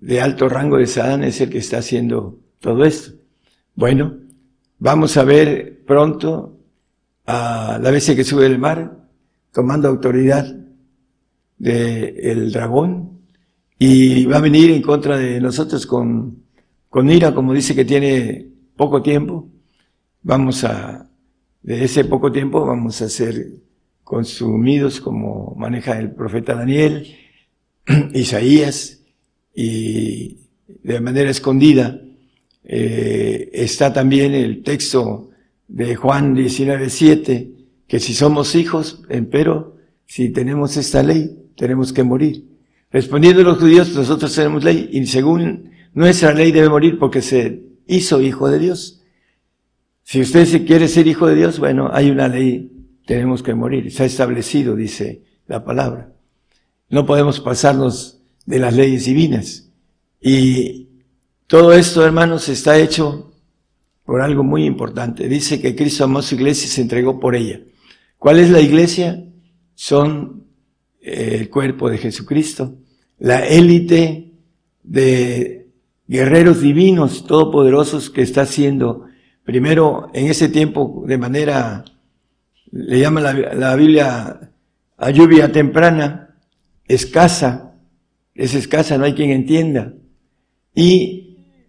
de 0.00 0.20
alto 0.20 0.48
rango 0.48 0.78
de 0.78 0.86
Sadán 0.86 1.24
es 1.24 1.40
el 1.40 1.50
que 1.50 1.58
está 1.58 1.78
haciendo 1.78 2.38
todo 2.60 2.84
esto. 2.84 3.12
Bueno, 3.76 4.14
vamos 4.78 5.18
a 5.18 5.24
ver 5.24 5.84
pronto 5.84 6.60
a 7.26 7.78
la 7.78 7.90
vez 7.90 8.06
que 8.06 8.24
sube 8.24 8.46
el 8.46 8.58
mar, 8.58 9.06
tomando 9.52 9.86
autoridad 9.86 10.46
del 11.58 12.52
dragón, 12.52 13.20
y 13.78 14.24
va 14.24 14.38
a 14.38 14.40
venir 14.40 14.70
en 14.70 14.80
contra 14.80 15.18
de 15.18 15.42
nosotros 15.42 15.86
con, 15.86 16.38
con 16.88 17.10
ira, 17.10 17.34
como 17.34 17.52
dice 17.52 17.74
que 17.74 17.84
tiene 17.84 18.48
poco 18.76 19.02
tiempo. 19.02 19.46
Vamos 20.22 20.64
a, 20.64 21.10
de 21.62 21.84
ese 21.84 22.06
poco 22.06 22.32
tiempo 22.32 22.64
vamos 22.64 23.02
a 23.02 23.10
ser 23.10 23.46
consumidos 24.02 25.02
como 25.02 25.54
maneja 25.54 25.98
el 25.98 26.12
profeta 26.12 26.54
Daniel, 26.54 27.14
Isaías 28.14 29.02
y 29.54 30.38
de 30.66 31.00
manera 31.00 31.28
escondida 31.28 32.00
eh, 32.66 33.50
está 33.52 33.92
también 33.92 34.34
el 34.34 34.62
texto 34.62 35.30
de 35.68 35.94
Juan 35.94 36.34
19.7, 36.36 37.50
que 37.86 38.00
si 38.00 38.12
somos 38.12 38.54
hijos, 38.54 39.02
pero 39.30 39.76
si 40.04 40.30
tenemos 40.30 40.76
esta 40.76 41.02
ley, 41.02 41.36
tenemos 41.56 41.92
que 41.92 42.02
morir. 42.02 42.44
Respondiendo 42.90 43.42
los 43.42 43.58
judíos, 43.58 43.94
nosotros 43.94 44.34
tenemos 44.34 44.64
ley 44.64 44.88
y 44.92 45.06
según 45.06 45.70
nuestra 45.94 46.32
ley 46.32 46.52
debe 46.52 46.68
morir 46.68 46.98
porque 46.98 47.22
se 47.22 47.62
hizo 47.86 48.20
hijo 48.20 48.48
de 48.48 48.58
Dios. 48.58 49.02
Si 50.02 50.20
usted 50.20 50.46
se 50.46 50.64
quiere 50.64 50.88
ser 50.88 51.06
hijo 51.06 51.26
de 51.26 51.34
Dios, 51.34 51.58
bueno, 51.58 51.90
hay 51.92 52.10
una 52.10 52.28
ley, 52.28 52.70
tenemos 53.06 53.42
que 53.42 53.54
morir. 53.54 53.92
Ha 53.98 54.04
establecido, 54.04 54.76
dice 54.76 55.22
la 55.46 55.64
palabra. 55.64 56.12
No 56.88 57.06
podemos 57.06 57.40
pasarnos 57.40 58.20
de 58.44 58.58
las 58.60 58.74
leyes 58.74 59.04
divinas. 59.04 59.68
Y 60.20 60.85
todo 61.46 61.72
esto, 61.72 62.04
hermanos, 62.04 62.48
está 62.48 62.78
hecho 62.78 63.32
por 64.04 64.20
algo 64.20 64.42
muy 64.42 64.64
importante. 64.64 65.28
Dice 65.28 65.60
que 65.60 65.76
Cristo 65.76 66.04
amó 66.04 66.22
su 66.22 66.34
iglesia 66.34 66.66
y 66.66 66.70
se 66.70 66.80
entregó 66.80 67.20
por 67.20 67.36
ella. 67.36 67.60
¿Cuál 68.18 68.38
es 68.38 68.50
la 68.50 68.60
iglesia? 68.60 69.24
Son 69.74 70.44
eh, 71.00 71.36
el 71.38 71.50
cuerpo 71.50 71.88
de 71.88 71.98
Jesucristo, 71.98 72.76
la 73.18 73.46
élite 73.46 74.32
de 74.82 75.68
guerreros 76.08 76.60
divinos, 76.60 77.26
todopoderosos 77.26 78.10
que 78.10 78.22
está 78.22 78.42
haciendo, 78.42 79.06
primero 79.44 80.10
en 80.14 80.26
ese 80.26 80.48
tiempo 80.48 81.04
de 81.06 81.18
manera, 81.18 81.84
le 82.72 82.98
llama 82.98 83.20
la, 83.20 83.32
la 83.32 83.76
Biblia 83.76 84.52
a 84.96 85.10
lluvia 85.10 85.52
temprana, 85.52 86.36
escasa, 86.86 87.74
es 88.34 88.54
escasa, 88.54 88.98
no 88.98 89.04
hay 89.04 89.14
quien 89.14 89.30
entienda. 89.30 89.94
Y 90.74 91.25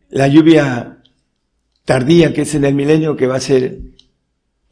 la 0.10 0.28
lluvia 0.28 1.02
tardía, 1.86 2.34
que 2.34 2.42
es 2.42 2.56
en 2.56 2.66
el 2.66 2.76
milenio, 2.76 3.16
que 3.16 3.28
va 3.28 3.38
a 3.38 3.42
ser 3.42 3.80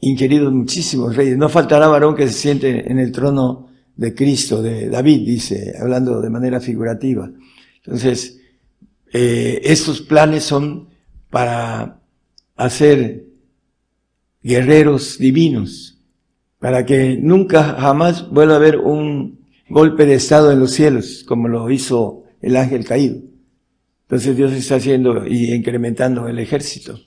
inquiridos 0.00 0.52
muchísimos 0.52 1.16
reyes. 1.16 1.36
No 1.36 1.48
faltará 1.48 1.88
varón 1.88 2.14
que 2.14 2.26
se 2.28 2.34
siente 2.34 2.90
en 2.90 2.98
el 2.98 3.12
trono 3.12 3.68
de 3.96 4.14
Cristo, 4.14 4.62
de 4.62 4.88
David, 4.88 5.26
dice, 5.26 5.74
hablando 5.80 6.20
de 6.20 6.30
manera 6.30 6.60
figurativa. 6.60 7.30
Entonces, 7.84 8.40
eh, 9.12 9.60
estos 9.64 10.02
planes 10.02 10.44
son 10.44 10.88
para 11.30 12.00
hacer 12.56 13.24
guerreros 14.42 15.18
divinos, 15.18 15.98
para 16.58 16.84
que 16.84 17.16
nunca 17.16 17.62
jamás 17.80 18.30
vuelva 18.30 18.54
a 18.54 18.56
haber 18.56 18.78
un 18.78 19.40
golpe 19.68 20.06
de 20.06 20.14
estado 20.14 20.52
en 20.52 20.60
los 20.60 20.72
cielos, 20.72 21.24
como 21.26 21.48
lo 21.48 21.70
hizo 21.70 22.24
el 22.40 22.56
ángel 22.56 22.84
caído. 22.84 23.20
Entonces 24.06 24.36
Dios 24.36 24.52
está 24.52 24.76
haciendo 24.76 25.26
y 25.26 25.52
incrementando 25.52 26.28
el 26.28 26.38
ejército. 26.38 26.98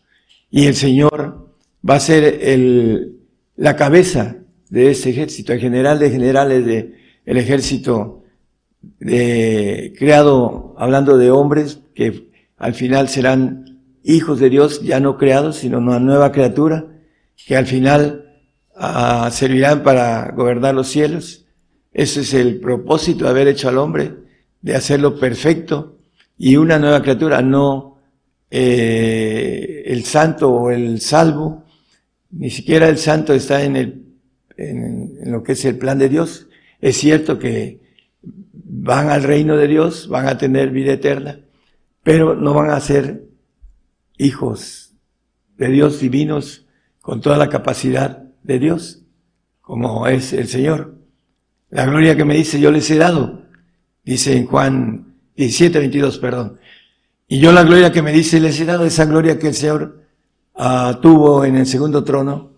Y 0.52 0.66
el 0.66 0.76
Señor 0.76 1.56
va 1.88 1.96
a 1.96 2.00
ser 2.00 2.40
el, 2.42 3.20
la 3.56 3.78
cabeza 3.78 4.36
de 4.70 4.92
ese 4.92 5.12
ejército, 5.12 5.54
el 5.54 5.62
general 5.62 5.98
de 5.98 6.12
generales 6.12 6.66
de 6.66 6.96
el 7.26 7.38
ejército 7.38 8.24
de, 9.00 9.94
creado, 9.98 10.76
hablando 10.78 11.18
de 11.18 11.32
hombres 11.32 11.80
que 11.96 12.32
al 12.58 12.74
final 12.74 13.08
serán 13.08 13.80
hijos 14.04 14.40
de 14.40 14.50
Dios, 14.50 14.82
ya 14.82 15.00
no 15.00 15.18
creados, 15.18 15.58
sino 15.58 15.78
una 15.78 16.00
nueva 16.00 16.34
criatura, 16.34 16.88
que 17.46 17.56
al 17.56 17.66
final 17.66 18.26
ah, 18.76 19.30
servirán 19.32 19.84
para 19.84 20.32
gobernar 20.32 20.76
los 20.76 20.90
cielos. 20.90 21.46
Ese 21.94 22.22
es 22.22 22.34
el 22.34 22.60
propósito 22.60 23.24
de 23.24 23.32
haber 23.32 23.48
hecho 23.48 23.70
al 23.70 23.78
hombre, 23.78 24.16
de 24.62 24.76
hacerlo 24.76 25.18
perfecto 25.18 25.99
y 26.40 26.56
una 26.56 26.80
nueva 26.80 27.02
criatura, 27.02 27.42
no 27.42 27.98
eh, 28.50 29.84
el 29.86 30.06
santo 30.06 30.50
o 30.50 30.72
el 30.72 31.02
salvo, 31.02 31.66
ni 32.32 32.50
siquiera 32.50 32.88
el 32.88 32.98
santo 32.98 33.34
está 33.34 33.62
en, 33.62 33.76
en 34.56 35.32
lo 35.32 35.44
que 35.44 35.52
es 35.52 35.66
el 35.66 35.78
plan 35.78 36.00
de 36.00 36.08
Dios. 36.08 36.48
Es 36.80 36.96
cierto 36.96 37.38
que 37.38 37.82
van 38.54 39.10
al 39.10 39.24
reino 39.24 39.58
de 39.58 39.68
Dios, 39.68 40.08
van 40.08 40.28
a 40.28 40.38
tener 40.38 40.72
vida 40.72 40.94
eterna, 40.94 41.42
pero 42.04 42.36
no 42.36 42.54
van 42.54 42.72
a 42.72 42.80
ser 42.80 43.26
hijos 44.18 44.96
de 45.58 45.68
Dios 45.68 46.00
divinos 46.00 46.68
con 47.02 47.20
toda 47.20 47.36
la 47.36 47.50
capacidad 47.50 48.24
de 48.44 48.60
Dios, 48.60 49.04
como 49.60 50.08
es 50.08 50.32
el 50.32 50.48
Señor. 50.48 50.96
La 51.70 51.86
gloria 51.86 52.16
que 52.16 52.24
me 52.24 52.36
dice 52.36 52.62
yo 52.62 52.72
les 52.72 52.90
he 52.92 52.98
dado, 52.98 53.44
dice 54.06 54.38
en 54.38 54.46
Juan 54.46 55.09
17, 55.40 55.80
22, 55.80 56.18
perdón. 56.20 56.60
Y 57.26 57.40
yo 57.40 57.54
la 57.54 57.64
gloria 57.64 57.94
que 57.94 58.02
me 58.02 58.12
dice 58.12 58.42
les 58.42 58.60
he 58.60 58.66
dado, 58.66 58.86
esa 58.86 59.06
gloria 59.06 59.40
que 59.40 59.48
el 59.48 59.54
Señor 59.54 60.04
uh, 60.56 61.00
tuvo 61.02 61.46
en 61.46 61.56
el 61.56 61.66
segundo 61.66 62.04
trono, 62.04 62.58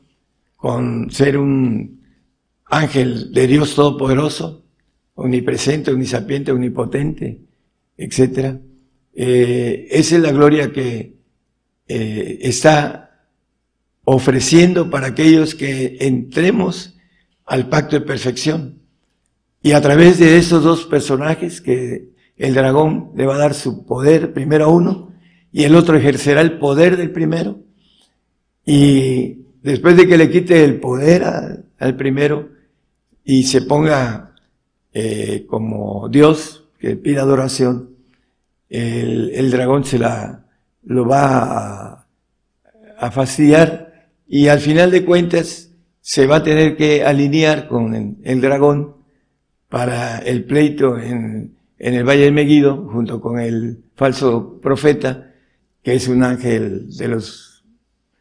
con 0.56 1.12
ser 1.12 1.38
un 1.38 2.02
ángel 2.66 3.32
de 3.32 3.46
Dios 3.46 3.76
Todopoderoso, 3.76 4.64
omnipresente, 5.14 5.92
omnisapiente, 5.92 6.52
omnipotente, 6.52 7.42
etc. 7.98 8.58
Eh, 9.14 9.88
esa 9.92 10.16
es 10.16 10.22
la 10.22 10.32
gloria 10.32 10.72
que 10.72 11.18
eh, 11.88 12.40
está 12.42 13.28
ofreciendo 14.06 14.90
para 14.90 15.08
aquellos 15.08 15.54
que 15.54 15.98
entremos 16.00 16.98
al 17.46 17.70
pacto 17.70 18.00
de 18.00 18.06
perfección. 18.06 18.80
Y 19.62 19.74
a 19.74 19.82
través 19.82 20.18
de 20.18 20.38
esos 20.38 20.64
dos 20.64 20.86
personajes 20.86 21.62
que 21.62 22.11
el 22.42 22.56
dragón 22.56 23.12
le 23.16 23.28
va 23.28 23.36
a 23.36 23.38
dar 23.38 23.54
su 23.54 23.86
poder 23.86 24.34
primero 24.34 24.66
a 24.66 24.70
uno 24.70 25.12
y 25.52 25.64
el 25.64 25.76
otro 25.76 25.96
ejercerá 25.96 26.42
el 26.42 26.58
poder 26.58 26.98
del 26.98 27.12
primero. 27.12 27.60
Y 28.66 29.44
después 29.62 29.96
de 29.96 30.08
que 30.08 30.18
le 30.18 30.32
quite 30.32 30.64
el 30.64 30.80
poder 30.80 31.24
al 31.78 31.96
primero 31.96 32.50
y 33.24 33.44
se 33.44 33.62
ponga 33.62 34.34
eh, 34.92 35.46
como 35.48 36.10
Dios 36.10 36.66
que 36.80 36.96
pide 36.96 37.20
adoración, 37.20 37.92
el, 38.70 39.30
el, 39.36 39.52
dragón 39.52 39.84
se 39.84 40.00
la 40.00 40.46
lo 40.84 41.06
va 41.06 41.44
a, 41.44 42.08
a, 42.98 43.12
fastidiar 43.12 44.10
y 44.28 44.48
al 44.48 44.60
final 44.60 44.90
de 44.90 45.06
cuentas 45.06 45.70
se 46.00 46.26
va 46.26 46.38
a 46.38 46.44
tener 46.44 46.76
que 46.76 47.04
alinear 47.04 47.68
con 47.68 47.94
el, 47.94 48.16
el 48.24 48.42
dragón 48.42 48.96
para 49.70 50.18
el 50.20 50.46
pleito 50.46 50.98
en, 50.98 51.61
en 51.84 51.96
el 51.96 52.04
Valle 52.04 52.26
de 52.26 52.32
Meguido, 52.32 52.88
junto 52.94 53.20
con 53.20 53.40
el 53.40 53.80
falso 53.96 54.60
profeta, 54.62 55.34
que 55.82 55.96
es 55.96 56.08
un 56.08 56.24
ángel 56.24 56.96
de 56.96 57.08
los 57.08 57.66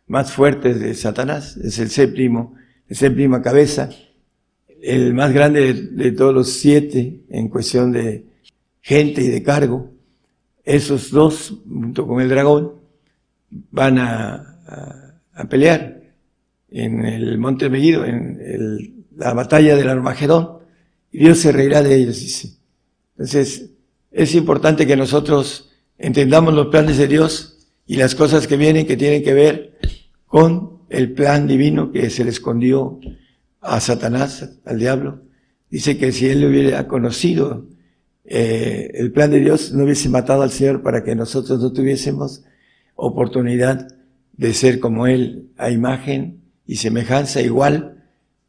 más 0.06 0.32
fuertes 0.32 0.80
de 0.80 0.94
Satanás, 0.94 1.58
es 1.58 1.78
el 1.78 1.90
séptimo, 1.90 2.54
el 2.88 2.96
séptima 2.96 3.42
cabeza, 3.42 3.90
el 4.80 5.12
más 5.12 5.34
grande 5.34 5.74
de, 5.74 6.12
todos 6.12 6.32
los 6.32 6.50
siete 6.54 7.20
en 7.28 7.50
cuestión 7.50 7.92
de 7.92 8.24
gente 8.80 9.20
y 9.20 9.28
de 9.28 9.42
cargo, 9.42 9.90
esos 10.64 11.10
dos, 11.10 11.60
junto 11.68 12.06
con 12.06 12.22
el 12.22 12.30
dragón, 12.30 12.76
van 13.70 13.98
a, 13.98 15.18
a, 15.34 15.44
pelear 15.50 16.00
en 16.70 17.04
el 17.04 17.36
Monte 17.36 17.68
Meguido, 17.68 18.06
en 18.06 19.04
la 19.18 19.34
batalla 19.34 19.76
del 19.76 19.90
Armagedón, 19.90 20.60
y 21.12 21.18
Dios 21.18 21.40
se 21.40 21.52
reirá 21.52 21.82
de 21.82 21.94
ellos, 21.94 22.20
dice. 22.20 22.59
Entonces, 23.20 23.72
es 24.10 24.34
importante 24.34 24.86
que 24.86 24.96
nosotros 24.96 25.68
entendamos 25.98 26.54
los 26.54 26.68
planes 26.68 26.96
de 26.96 27.06
Dios 27.06 27.68
y 27.86 27.96
las 27.96 28.14
cosas 28.14 28.46
que 28.46 28.56
vienen 28.56 28.86
que 28.86 28.96
tienen 28.96 29.22
que 29.22 29.34
ver 29.34 29.78
con 30.24 30.78
el 30.88 31.12
plan 31.12 31.46
divino 31.46 31.92
que 31.92 32.08
se 32.08 32.24
le 32.24 32.30
escondió 32.30 32.98
a 33.60 33.78
Satanás, 33.78 34.58
al 34.64 34.78
diablo, 34.78 35.20
dice 35.68 35.98
que 35.98 36.12
si 36.12 36.28
él 36.28 36.46
hubiera 36.46 36.88
conocido 36.88 37.66
eh, 38.24 38.90
el 38.94 39.12
plan 39.12 39.30
de 39.30 39.40
Dios, 39.40 39.74
no 39.74 39.84
hubiese 39.84 40.08
matado 40.08 40.40
al 40.40 40.50
Señor 40.50 40.82
para 40.82 41.04
que 41.04 41.14
nosotros 41.14 41.60
no 41.60 41.74
tuviésemos 41.74 42.42
oportunidad 42.94 43.86
de 44.32 44.54
ser 44.54 44.80
como 44.80 45.06
Él, 45.06 45.50
a 45.58 45.70
imagen 45.70 46.40
y 46.66 46.76
semejanza 46.76 47.42
igual 47.42 48.02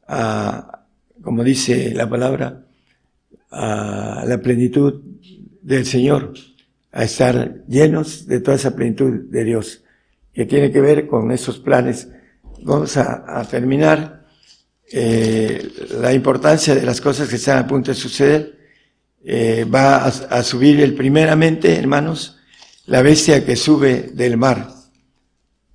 a, 0.07 0.85
como 1.21 1.43
dice 1.43 1.93
la 1.93 2.09
palabra, 2.09 2.63
a 3.51 4.23
la 4.25 4.37
plenitud 4.39 5.01
del 5.61 5.85
Señor, 5.85 6.33
a 6.91 7.03
estar 7.03 7.63
llenos 7.67 8.25
de 8.25 8.39
toda 8.39 8.55
esa 8.55 8.75
plenitud 8.75 9.29
de 9.29 9.43
Dios, 9.43 9.83
que 10.33 10.45
tiene 10.45 10.71
que 10.71 10.81
ver 10.81 11.07
con 11.07 11.31
esos 11.31 11.59
planes. 11.59 12.07
Vamos 12.63 12.95
a, 12.97 13.39
a 13.39 13.43
terminar 13.45 14.25
eh, 14.91 15.69
la 15.99 16.13
importancia 16.13 16.75
de 16.75 16.83
las 16.83 16.99
cosas 17.01 17.29
que 17.29 17.35
están 17.35 17.59
a 17.59 17.67
punto 17.67 17.91
de 17.91 17.95
suceder. 17.95 18.59
Eh, 19.23 19.65
va 19.65 19.97
a, 19.97 20.07
a, 20.07 20.43
subir 20.43 20.81
el 20.81 20.95
primeramente, 20.95 21.77
hermanos, 21.77 22.37
la 22.87 23.01
bestia 23.01 23.45
que 23.45 23.55
sube 23.55 24.09
del 24.13 24.37
mar. 24.37 24.69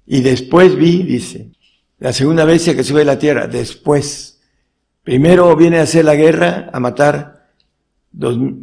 Y 0.05 0.21
después 0.21 0.75
vi, 0.77 1.03
dice, 1.03 1.53
la 1.99 2.13
segunda 2.13 2.45
bestia 2.45 2.75
que 2.75 2.83
sube 2.83 3.01
de 3.01 3.05
la 3.07 3.19
tierra, 3.19 3.47
después. 3.47 4.41
Primero 5.03 5.55
viene 5.55 5.79
a 5.79 5.83
hacer 5.83 6.05
la 6.05 6.17
guerra, 6.17 6.71
a 6.73 6.81
matar 6.81 7.36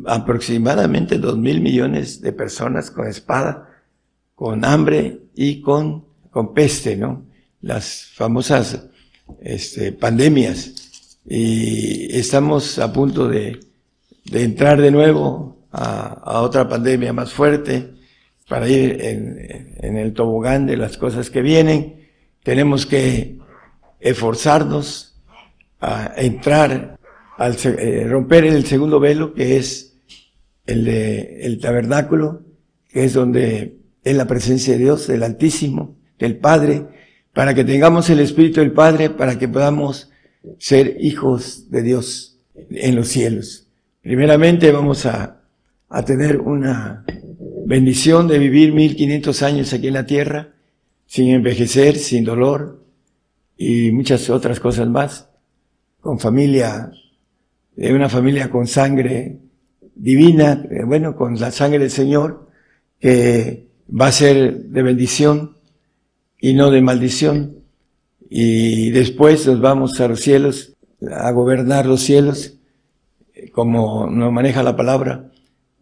aproximadamente 0.08 1.18
dos 1.18 1.38
mil 1.38 1.62
millones 1.62 2.22
de 2.22 2.32
personas 2.34 2.90
con 2.90 3.08
espada, 3.08 3.70
con 4.36 4.66
hambre 4.66 5.20
y 5.36 5.62
con, 5.62 6.06
con 6.32 6.54
peste, 6.54 6.98
¿no? 6.98 7.26
Las 7.62 8.12
famosas 8.16 8.88
este, 9.42 9.92
pandemias 9.92 11.20
y 11.26 12.18
estamos 12.18 12.80
a 12.80 12.92
punto 12.92 13.28
de, 13.28 13.60
de 14.26 14.44
entrar 14.44 14.82
de 14.82 14.92
nuevo 14.92 15.68
a, 15.72 16.08
a, 16.24 16.42
otra 16.42 16.68
pandemia 16.68 17.14
más 17.14 17.32
fuerte 17.32 17.94
para 18.48 18.68
ir 18.68 19.02
en, 19.02 19.98
el 19.98 20.14
tobogán 20.14 20.66
de 20.66 20.78
las 20.78 20.98
cosas 20.98 21.30
que 21.30 21.42
vienen. 21.42 22.10
Tenemos 22.44 22.86
que 22.86 23.40
esforzarnos 24.00 25.16
a 25.80 26.14
entrar 26.18 27.00
al 27.44 27.58
eh, 27.66 28.08
romper 28.08 28.46
el 28.46 28.66
segundo 28.66 29.00
velo 29.02 29.34
que 29.34 29.58
es 29.58 29.98
el 30.66 30.86
de 30.86 31.46
el 31.46 31.60
tabernáculo, 31.60 32.44
que 32.88 33.04
es 33.04 33.14
donde 33.14 33.80
es 34.04 34.16
la 34.16 34.28
presencia 34.28 34.74
de 34.74 34.80
Dios, 34.80 35.08
del 35.08 35.24
Altísimo, 35.24 35.98
del 36.18 36.38
Padre, 36.38 36.86
para 37.34 37.54
que 37.54 37.66
tengamos 37.66 38.10
el 38.10 38.22
Espíritu 38.22 38.62
del 38.62 38.72
Padre, 38.72 39.10
para 39.10 39.38
que 39.38 39.50
podamos 39.50 40.10
ser 40.58 40.98
hijos 41.02 41.70
de 41.70 41.82
Dios 41.82 42.40
en 42.70 42.96
los 42.96 43.10
cielos. 43.10 43.68
Primeramente 44.02 44.72
vamos 44.72 45.06
a, 45.06 45.42
a 45.90 46.06
tener 46.06 46.40
una 46.40 47.06
bendición 47.66 48.28
de 48.30 48.40
vivir 48.40 48.74
1500 48.74 49.44
años 49.44 49.74
aquí 49.74 49.88
en 49.88 49.94
la 49.96 50.06
tierra, 50.06 50.54
sin 51.08 51.30
envejecer, 51.30 51.98
sin 51.98 52.24
dolor 52.24 52.86
y 53.58 53.92
muchas 53.92 54.30
otras 54.30 54.62
cosas 54.62 54.88
más, 54.88 55.30
con 56.00 56.20
familia, 56.20 56.92
de 57.76 57.94
una 57.94 58.10
familia 58.10 58.50
con 58.50 58.68
sangre 58.68 59.40
divina, 59.96 60.66
eh, 60.70 60.84
bueno, 60.86 61.16
con 61.16 61.40
la 61.40 61.52
sangre 61.52 61.80
del 61.80 61.92
Señor, 61.92 62.50
que 63.00 63.68
va 63.90 64.08
a 64.08 64.12
ser 64.12 64.66
de 64.66 64.84
bendición 64.84 65.58
y 66.40 66.54
no 66.54 66.72
de 66.72 66.82
maldición. 66.82 67.58
Y 68.30 68.90
después 68.92 69.46
nos 69.48 69.60
vamos 69.62 70.00
a 70.00 70.08
los 70.08 70.22
cielos, 70.22 70.74
a 71.12 71.32
gobernar 71.32 71.86
los 71.86 72.02
cielos, 72.02 72.58
como 73.52 74.08
nos 74.08 74.32
maneja 74.32 74.64
la 74.64 74.76
palabra. 74.76 75.32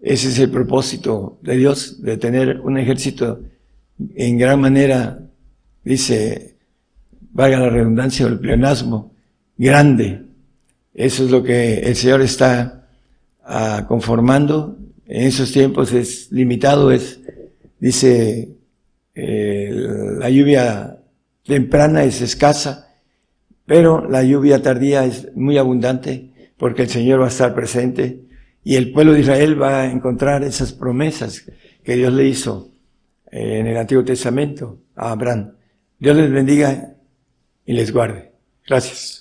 Ese 0.01 0.30
es 0.30 0.39
el 0.39 0.49
propósito 0.49 1.38
de 1.41 1.57
Dios, 1.57 2.01
de 2.01 2.18
tener 2.18 2.59
un 2.61 2.77
ejército 2.77 3.41
en 4.15 4.38
gran 4.38 4.59
manera, 4.59 5.19
dice, 5.84 6.55
valga 7.31 7.59
la 7.59 7.69
redundancia, 7.69 8.26
el 8.27 8.39
pleonasmo, 8.39 9.13
grande. 9.57 10.23
Eso 10.93 11.26
es 11.26 11.31
lo 11.31 11.43
que 11.43 11.80
el 11.80 11.95
Señor 11.95 12.22
está 12.22 12.88
ah, 13.43 13.85
conformando. 13.88 14.77
En 15.05 15.27
esos 15.27 15.51
tiempos 15.51 15.93
es 15.93 16.31
limitado, 16.31 16.91
es, 16.91 17.19
dice, 17.80 18.49
eh, 19.13 19.69
la 20.19 20.30
lluvia 20.30 20.97
temprana 21.43 22.03
es 22.03 22.22
escasa, 22.22 22.95
pero 23.65 24.07
la 24.09 24.23
lluvia 24.23 24.61
tardía 24.61 25.05
es 25.05 25.35
muy 25.35 25.57
abundante 25.57 26.31
porque 26.57 26.84
el 26.84 26.89
Señor 26.89 27.22
va 27.22 27.26
a 27.26 27.30
estar 27.30 27.53
presente 27.53 28.22
y 28.63 28.76
el 28.76 28.91
pueblo 28.91 29.13
de 29.13 29.22
Israel 29.22 29.61
va 29.61 29.81
a 29.81 29.91
encontrar 29.91 30.43
esas 30.43 30.73
promesas 30.73 31.45
que 31.84 31.95
Dios 31.95 32.13
le 32.13 32.27
hizo 32.27 32.69
eh, 33.31 33.59
en 33.59 33.68
el 33.68 33.77
Antiguo 33.77 34.03
Testamento 34.03 34.80
a 34.95 35.11
Abraham. 35.11 35.53
Dios 35.97 36.15
les 36.15 36.31
bendiga 36.31 36.95
y 37.65 37.73
les 37.73 37.91
guarde. 37.91 38.31
Gracias. 38.68 39.20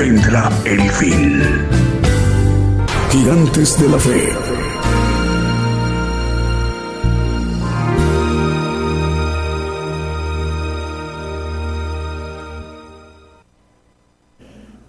Vendrá 0.00 0.50
el 0.64 0.80
fin. 0.92 1.42
Gigantes 3.10 3.78
de 3.78 3.88
la 3.90 3.98
Fe. 3.98 4.28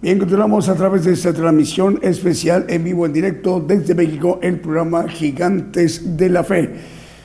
Bien, 0.00 0.18
continuamos 0.18 0.70
a 0.70 0.74
través 0.76 1.04
de 1.04 1.12
esta 1.12 1.34
transmisión 1.34 1.98
especial 2.00 2.64
en 2.70 2.82
vivo, 2.82 3.04
en 3.04 3.12
directo 3.12 3.60
desde 3.60 3.94
México, 3.94 4.38
el 4.42 4.60
programa 4.60 5.06
Gigantes 5.08 6.16
de 6.16 6.30
la 6.30 6.42
Fe. 6.42 6.70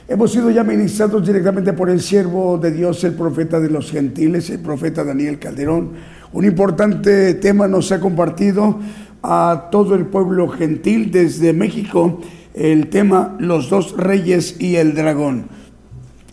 Hemos 0.10 0.34
sido 0.34 0.50
ya 0.52 0.66
ministrados 0.66 1.26
directamente 1.26 1.72
por 1.72 1.90
el 1.90 2.02
siervo 2.02 2.58
de 2.58 2.72
Dios, 2.72 3.02
el 3.06 3.14
profeta 3.14 3.62
de 3.62 3.70
los 3.70 3.90
gentiles, 3.92 4.50
el 4.50 4.60
profeta 4.60 5.06
Daniel 5.06 5.40
Calderón 5.40 6.17
un 6.34 6.46
importante 6.46 7.34
tema 7.36 7.68
nos 7.68 7.92
ha 7.92 8.00
compartido 8.00 8.80
a 9.24 9.70
todo 9.72 9.96
el 9.96 10.06
pueblo 10.06 10.48
gentil 10.50 11.12
desde 11.12 11.54
México, 11.54 12.22
el 12.54 12.88
tema 12.90 13.36
Los 13.40 13.70
dos 13.70 13.96
reyes 13.98 14.60
y 14.60 14.76
el 14.76 14.94
dragón. 14.94 15.46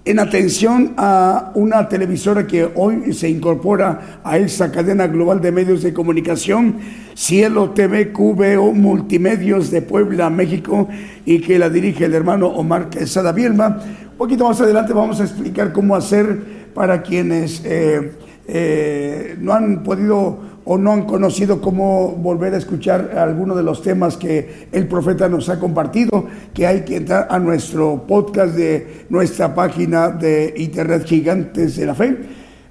En 0.07 0.19
atención 0.19 0.93
a 0.99 1.53
una 1.55 1.89
televisora 1.89 2.47
que 2.47 2.69
hoy 2.75 3.15
se 3.15 3.31
incorpora 3.31 4.21
a 4.23 4.37
esa 4.37 4.71
cadena 4.71 5.07
global 5.07 5.41
de 5.41 5.51
medios 5.51 5.83
de 5.83 5.95
comunicación, 5.95 6.77
Cielo 7.15 7.71
TV 7.71 8.13
QVO 8.13 8.73
Multimedios 8.75 9.71
de 9.71 9.81
Puebla, 9.81 10.29
México, 10.29 10.89
y 11.25 11.41
que 11.41 11.59
la 11.59 11.71
dirige 11.71 12.05
el 12.05 12.15
hermano 12.15 12.49
Omar 12.49 12.91
Quesada 12.91 13.33
Bielma. 13.33 13.81
Un 14.11 14.19
poquito 14.19 14.47
más 14.47 14.61
adelante 14.61 14.93
vamos 14.93 15.21
a 15.21 15.25
explicar 15.25 15.73
cómo 15.73 15.97
hacer 15.97 16.39
para 16.75 17.01
quienes 17.01 17.63
eh, 17.65 18.13
eh, 18.47 19.37
no 19.41 19.53
han 19.53 19.83
podido 19.83 20.55
o 20.67 20.79
no 20.79 20.93
han 20.93 21.05
conocido 21.05 21.61
cómo 21.61 22.13
volver 22.13 22.55
a 22.55 22.57
escuchar 22.57 23.17
algunos 23.19 23.57
de 23.57 23.63
los 23.63 23.83
temas 23.83 24.17
que 24.17 24.69
el 24.73 24.89
profeta 24.89 25.29
nos 25.29 25.49
ha 25.49 25.59
compartido, 25.61 26.27
que 26.55 26.67
hay 26.67 26.83
que 26.83 26.97
entrar 26.97 27.27
a 27.31 27.39
nuestro 27.39 28.05
podcast 28.07 28.55
de 28.55 29.05
nuestra 29.11 29.55
página 29.55 30.09
de 30.09 30.55
Internet 30.57 31.05
Gigantes 31.05 31.77
de 31.77 31.87
la 31.87 31.95
Fe 31.95 32.17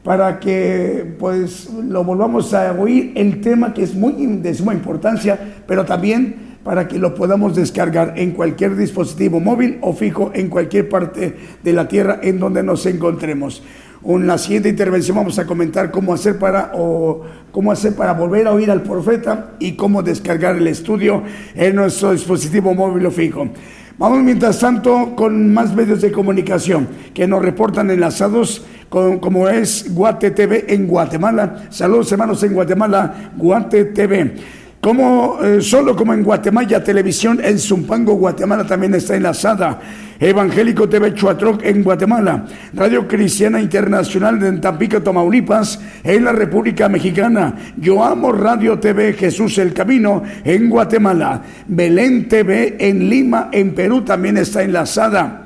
para 0.03 0.39
que 0.39 1.15
pues 1.17 1.69
lo 1.71 2.03
volvamos 2.03 2.53
a 2.53 2.73
oír 2.73 3.13
el 3.15 3.39
tema 3.41 3.73
que 3.73 3.83
es 3.83 3.95
muy 3.95 4.13
de 4.13 4.53
suma 4.53 4.73
importancia, 4.73 5.39
pero 5.65 5.85
también 5.85 6.53
para 6.63 6.87
que 6.87 6.97
lo 6.97 7.13
podamos 7.13 7.55
descargar 7.55 8.13
en 8.17 8.31
cualquier 8.31 8.75
dispositivo 8.75 9.39
móvil 9.39 9.77
o 9.81 9.93
fijo 9.93 10.31
en 10.33 10.49
cualquier 10.49 10.89
parte 10.89 11.35
de 11.61 11.73
la 11.73 11.87
tierra 11.87 12.19
en 12.21 12.39
donde 12.39 12.63
nos 12.63 12.85
encontremos. 12.85 13.63
En 14.05 14.27
la 14.27 14.38
siguiente 14.38 14.67
intervención 14.67 15.15
vamos 15.15 15.39
a 15.39 15.45
comentar 15.45 15.89
cómo 15.89 16.13
hacer 16.13 16.38
para 16.38 16.71
o 16.75 17.21
cómo 17.51 17.71
hacer 17.71 17.95
para 17.95 18.13
volver 18.13 18.47
a 18.47 18.51
oír 18.51 18.69
al 18.69 18.84
profeta 18.84 19.51
y 19.59 19.73
cómo 19.73 20.03
descargar 20.03 20.57
el 20.57 20.67
estudio 20.67 21.23
en 21.55 21.75
nuestro 21.75 22.11
dispositivo 22.11 22.73
móvil 22.73 23.05
o 23.05 23.11
fijo. 23.11 23.47
Vamos 23.97 24.19
mientras 24.23 24.59
tanto 24.59 25.15
con 25.15 25.53
más 25.53 25.73
medios 25.73 26.01
de 26.01 26.11
comunicación 26.11 26.88
que 27.13 27.27
nos 27.27 27.41
reportan 27.41 27.91
enlazados 27.91 28.65
con, 28.89 29.19
como 29.19 29.47
es 29.47 29.93
Guate 29.93 30.31
TV 30.31 30.65
en 30.67 30.85
Guatemala. 30.88 31.67
Saludos 31.69 32.11
hermanos 32.11 32.43
en 32.43 32.53
Guatemala, 32.53 33.31
Guate 33.38 33.85
TV. 33.85 34.34
Como, 34.84 35.39
eh, 35.41 35.61
solo 35.61 35.95
como 35.95 36.14
en 36.14 36.23
Guatemala 36.23 36.84
Televisión, 36.84 37.39
en 37.41 37.57
Zumpango, 37.57 38.15
Guatemala 38.15 38.68
también 38.68 38.93
está 38.93 39.15
enlazada. 39.15 39.80
Evangélico 40.19 40.89
TV 40.89 41.14
Chuatroc 41.14 41.64
en 41.64 41.84
Guatemala. 41.84 42.43
Radio 42.73 43.07
Cristiana 43.07 43.61
Internacional 43.61 44.43
en 44.43 44.60
Tampico, 44.60 45.01
Tamaulipas, 45.01 45.80
en 46.03 46.26
la 46.26 46.34
República 46.34 46.89
Mexicana. 46.89 47.55
Yo 47.77 48.03
amo 48.03 48.34
Radio 48.34 48.77
TV 48.77 49.14
Jesús 49.14 49.57
el 49.57 49.72
Camino 49.72 50.22
en 50.43 50.69
Guatemala. 50.69 51.41
Belén 51.65 52.27
TV 52.27 52.76
en 52.77 53.10
Lima, 53.10 53.47
en 53.53 53.73
Perú 53.73 54.01
también 54.01 54.35
está 54.35 54.64
enlazada. 54.64 55.43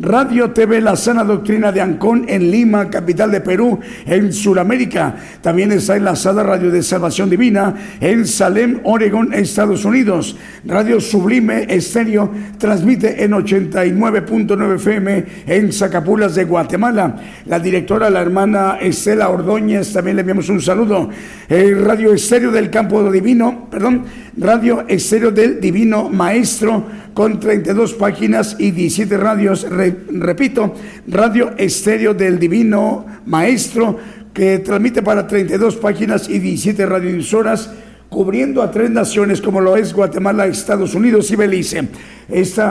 Radio 0.00 0.52
TV 0.52 0.80
La 0.80 0.94
Sana 0.94 1.24
Doctrina 1.24 1.72
de 1.72 1.80
Ancón 1.80 2.24
en 2.28 2.52
Lima, 2.52 2.88
capital 2.88 3.32
de 3.32 3.40
Perú, 3.40 3.80
en 4.06 4.32
Sudamérica. 4.32 5.16
También 5.42 5.72
está 5.72 5.96
enlazada 5.96 6.44
Radio 6.44 6.70
de 6.70 6.84
Salvación 6.84 7.28
Divina 7.28 7.74
en 8.00 8.24
Salem, 8.24 8.78
Oregon, 8.84 9.34
Estados 9.34 9.84
Unidos. 9.84 10.36
Radio 10.64 11.00
Sublime 11.00 11.66
Estéreo 11.68 12.30
transmite 12.58 13.24
en 13.24 13.32
89.9 13.32 14.76
FM 14.76 15.24
en 15.48 15.72
Zacapulas 15.72 16.36
de 16.36 16.44
Guatemala. 16.44 17.16
La 17.46 17.58
directora, 17.58 18.08
la 18.08 18.20
hermana 18.20 18.78
Estela 18.80 19.30
Ordóñez, 19.30 19.92
también 19.92 20.14
le 20.14 20.20
enviamos 20.20 20.48
un 20.48 20.60
saludo. 20.60 21.10
Radio 21.48 22.12
Estéreo 22.12 22.52
del 22.52 22.70
Campo 22.70 23.10
Divino, 23.10 23.66
perdón, 23.68 24.04
Radio 24.36 24.84
Estéreo 24.86 25.32
del 25.32 25.60
Divino 25.60 26.08
Maestro 26.08 26.86
con 27.18 27.40
32 27.40 27.94
páginas 27.94 28.54
y 28.60 28.70
17 28.70 29.16
radios. 29.16 29.66
repito, 29.68 30.72
Radio 31.08 31.50
Estéreo 31.58 32.14
del 32.14 32.38
Divino 32.38 33.06
Maestro, 33.26 33.98
que 34.32 34.60
transmite 34.60 35.02
para 35.02 35.26
32 35.26 35.78
páginas 35.78 36.28
y 36.28 36.38
17 36.38 36.86
radiodifusoras 36.86 37.72
cubriendo 38.08 38.62
a 38.62 38.70
tres 38.70 38.90
naciones 38.90 39.40
como 39.40 39.60
lo 39.60 39.76
es 39.76 39.92
Guatemala, 39.92 40.46
Estados 40.46 40.94
Unidos 40.94 41.28
y 41.32 41.34
Belice. 41.34 41.88
Este 42.28 42.62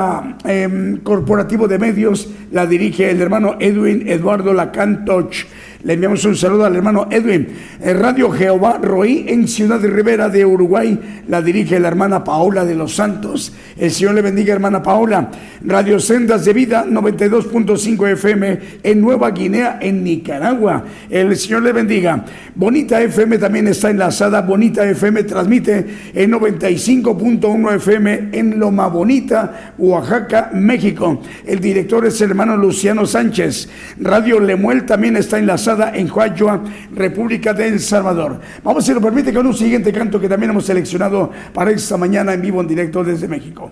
corporativo 1.04 1.68
de 1.68 1.78
medios 1.78 2.30
la 2.54 2.66
dirige 2.66 3.12
el 3.12 3.22
hermano 3.22 3.58
Edwin 3.60 4.08
Eduardo 4.08 4.54
Lacantoch. 4.54 5.36
Le 5.84 5.94
enviamos 5.94 6.26
un 6.26 6.36
saludo 6.36 6.66
al 6.66 6.76
hermano 6.76 7.08
Edwin. 7.12 7.48
Radio 7.80 8.32
Jehová 8.32 8.80
Roí 8.82 9.26
en 9.28 9.48
Ciudad 9.48 9.80
de 9.80 9.88
Rivera 9.88 10.28
de 10.28 10.44
Uruguay 10.44 11.00
la 11.28 11.42
dirige 11.42 11.80
la 11.80 11.88
hermana 11.88 12.24
Paola 12.24 12.66
de 12.66 12.74
los 12.74 12.96
Santos. 12.96 13.54
El 13.78 13.92
Señor 13.92 14.16
le 14.16 14.24
bendiga, 14.24 14.54
hermana 14.54 14.82
Paola. 14.82 15.30
Radio 15.64 16.00
Sendas 16.00 16.46
de 16.46 16.54
Vida 16.54 16.84
92.5 16.88 18.12
FM 18.14 18.60
en 18.82 19.02
Nueva 19.02 19.30
Guinea, 19.32 19.78
en 19.80 20.04
Nicaragua. 20.04 20.84
El 21.10 21.36
Señor 21.36 21.62
le 21.62 21.74
bendiga. 21.74 22.26
Bonita 22.56 23.00
FM 23.00 23.38
también 23.38 23.68
está 23.68 23.92
enlazada. 23.92 24.42
Bonita 24.42 24.84
FM 24.84 25.24
transmite 25.24 25.86
en 26.16 26.32
95.1 26.32 27.76
FM 27.76 28.30
en 28.32 28.60
Loma 28.60 28.88
Bonita, 28.88 29.74
Oaxaca, 29.78 30.50
México. 30.54 31.22
El 31.46 31.60
director 31.60 32.04
es 32.08 32.20
el 32.22 32.32
hermano 32.32 32.58
Luciano 32.58 33.06
Sánchez. 33.06 33.70
Radio 34.00 34.40
Lemuel 34.40 34.86
también 34.86 35.18
está 35.18 35.38
enlazada 35.38 35.67
en 35.68 36.10
Huayua, 36.10 36.64
República 36.96 37.54
de 37.54 37.68
El 37.68 37.80
Salvador. 37.80 38.40
Vamos, 38.64 38.86
si 38.86 38.94
lo 38.94 39.02
permite, 39.02 39.34
con 39.34 39.46
un 39.46 39.54
siguiente 39.54 39.92
canto 39.92 40.20
que 40.20 40.30
también 40.30 40.52
hemos 40.52 40.66
seleccionado 40.66 41.32
para 41.54 41.72
esta 41.72 41.98
mañana 41.98 42.34
en 42.34 42.42
vivo 42.42 42.62
en 42.62 42.68
directo 42.68 43.04
desde 43.04 43.28
México. 43.28 43.72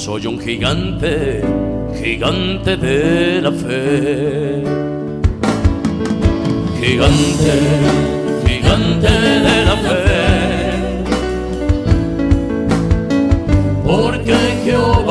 Soy 0.00 0.26
un 0.26 0.40
gigante 0.40 1.42
gigante 2.02 2.74
de 2.74 3.42
la 3.42 3.52
fe. 3.52 4.62
Gigante, 6.80 7.54
gigante 8.46 9.10
de 9.46 9.64
la 9.68 9.76
fe. 9.84 11.04
Porque 13.84 14.36
Jehová 14.64 15.09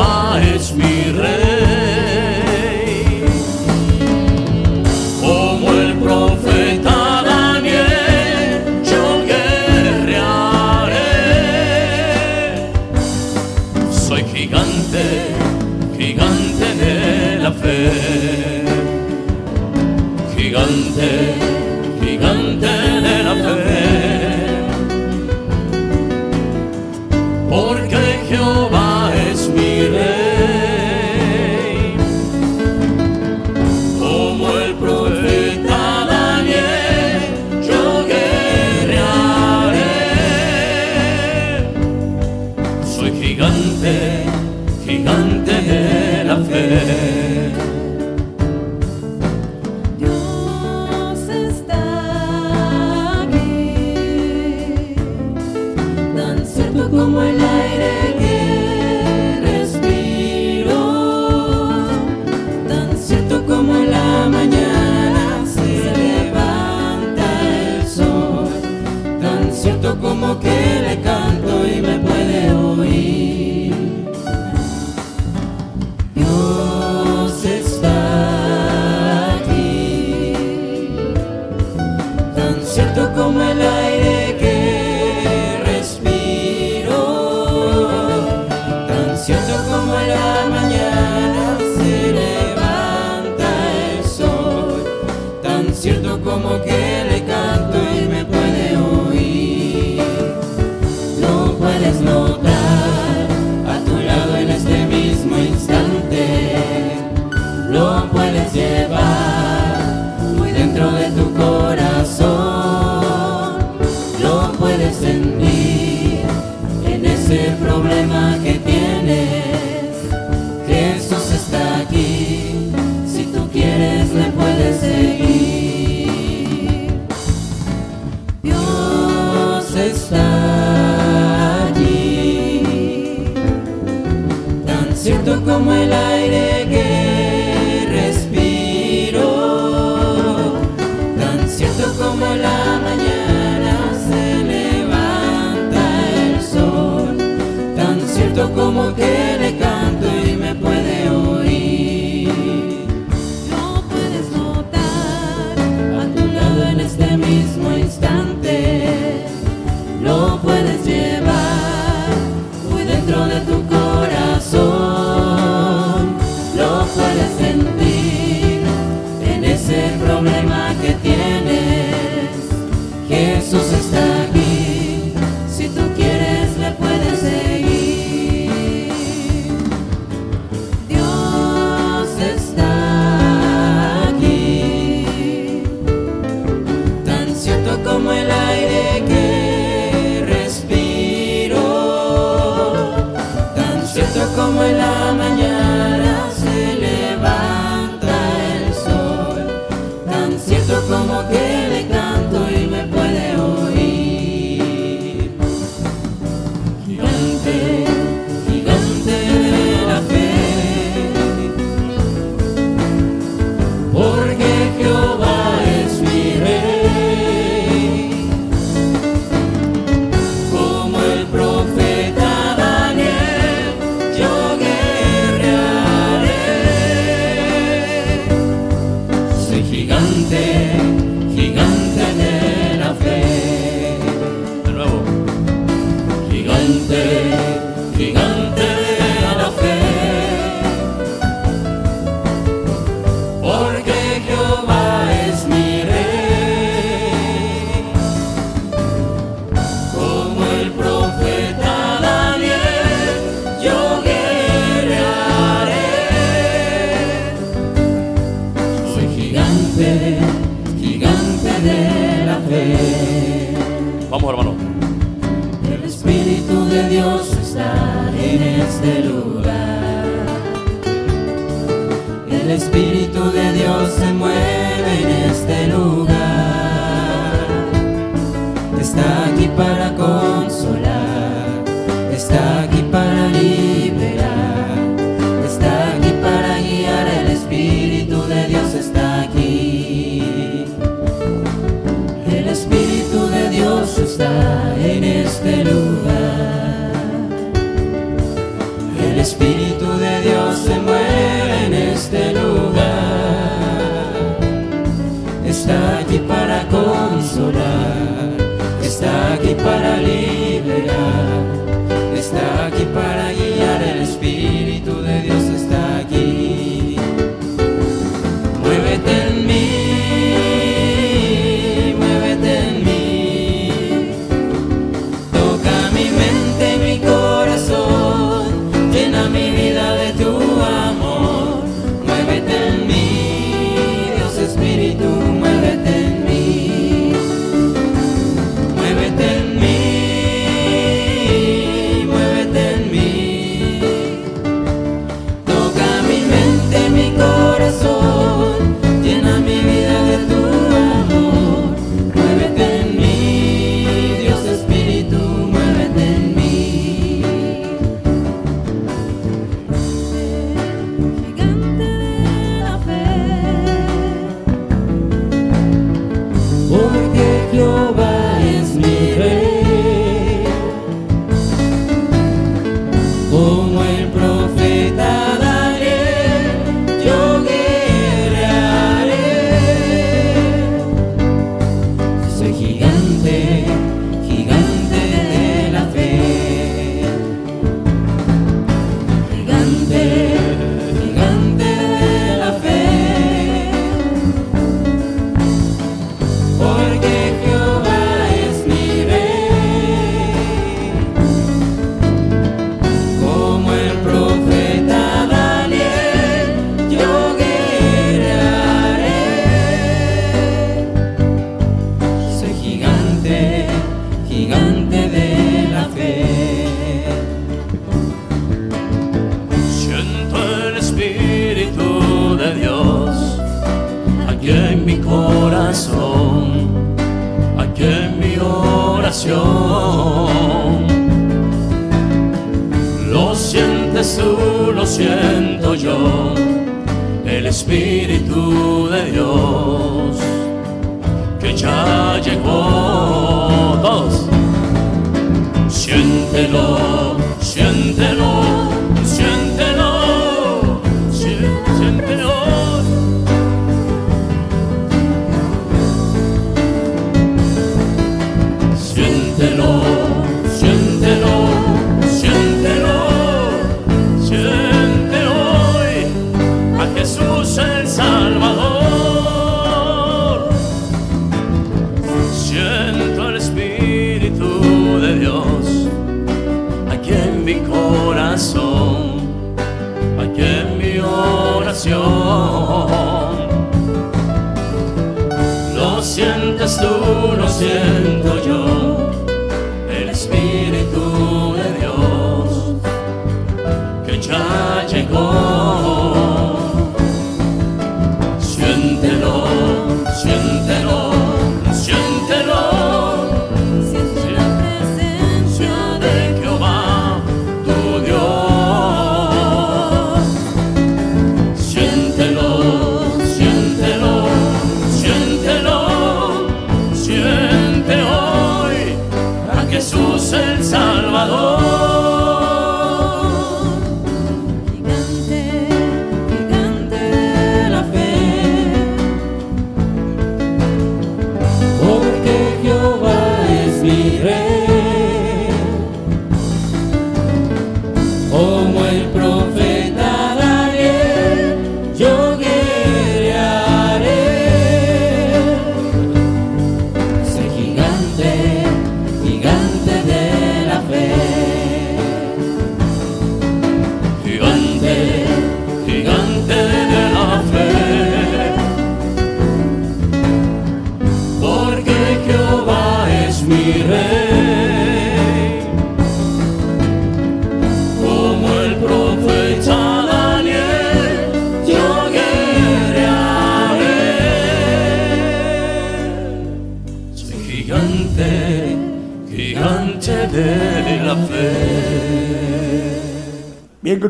Gigante, 20.69 21.58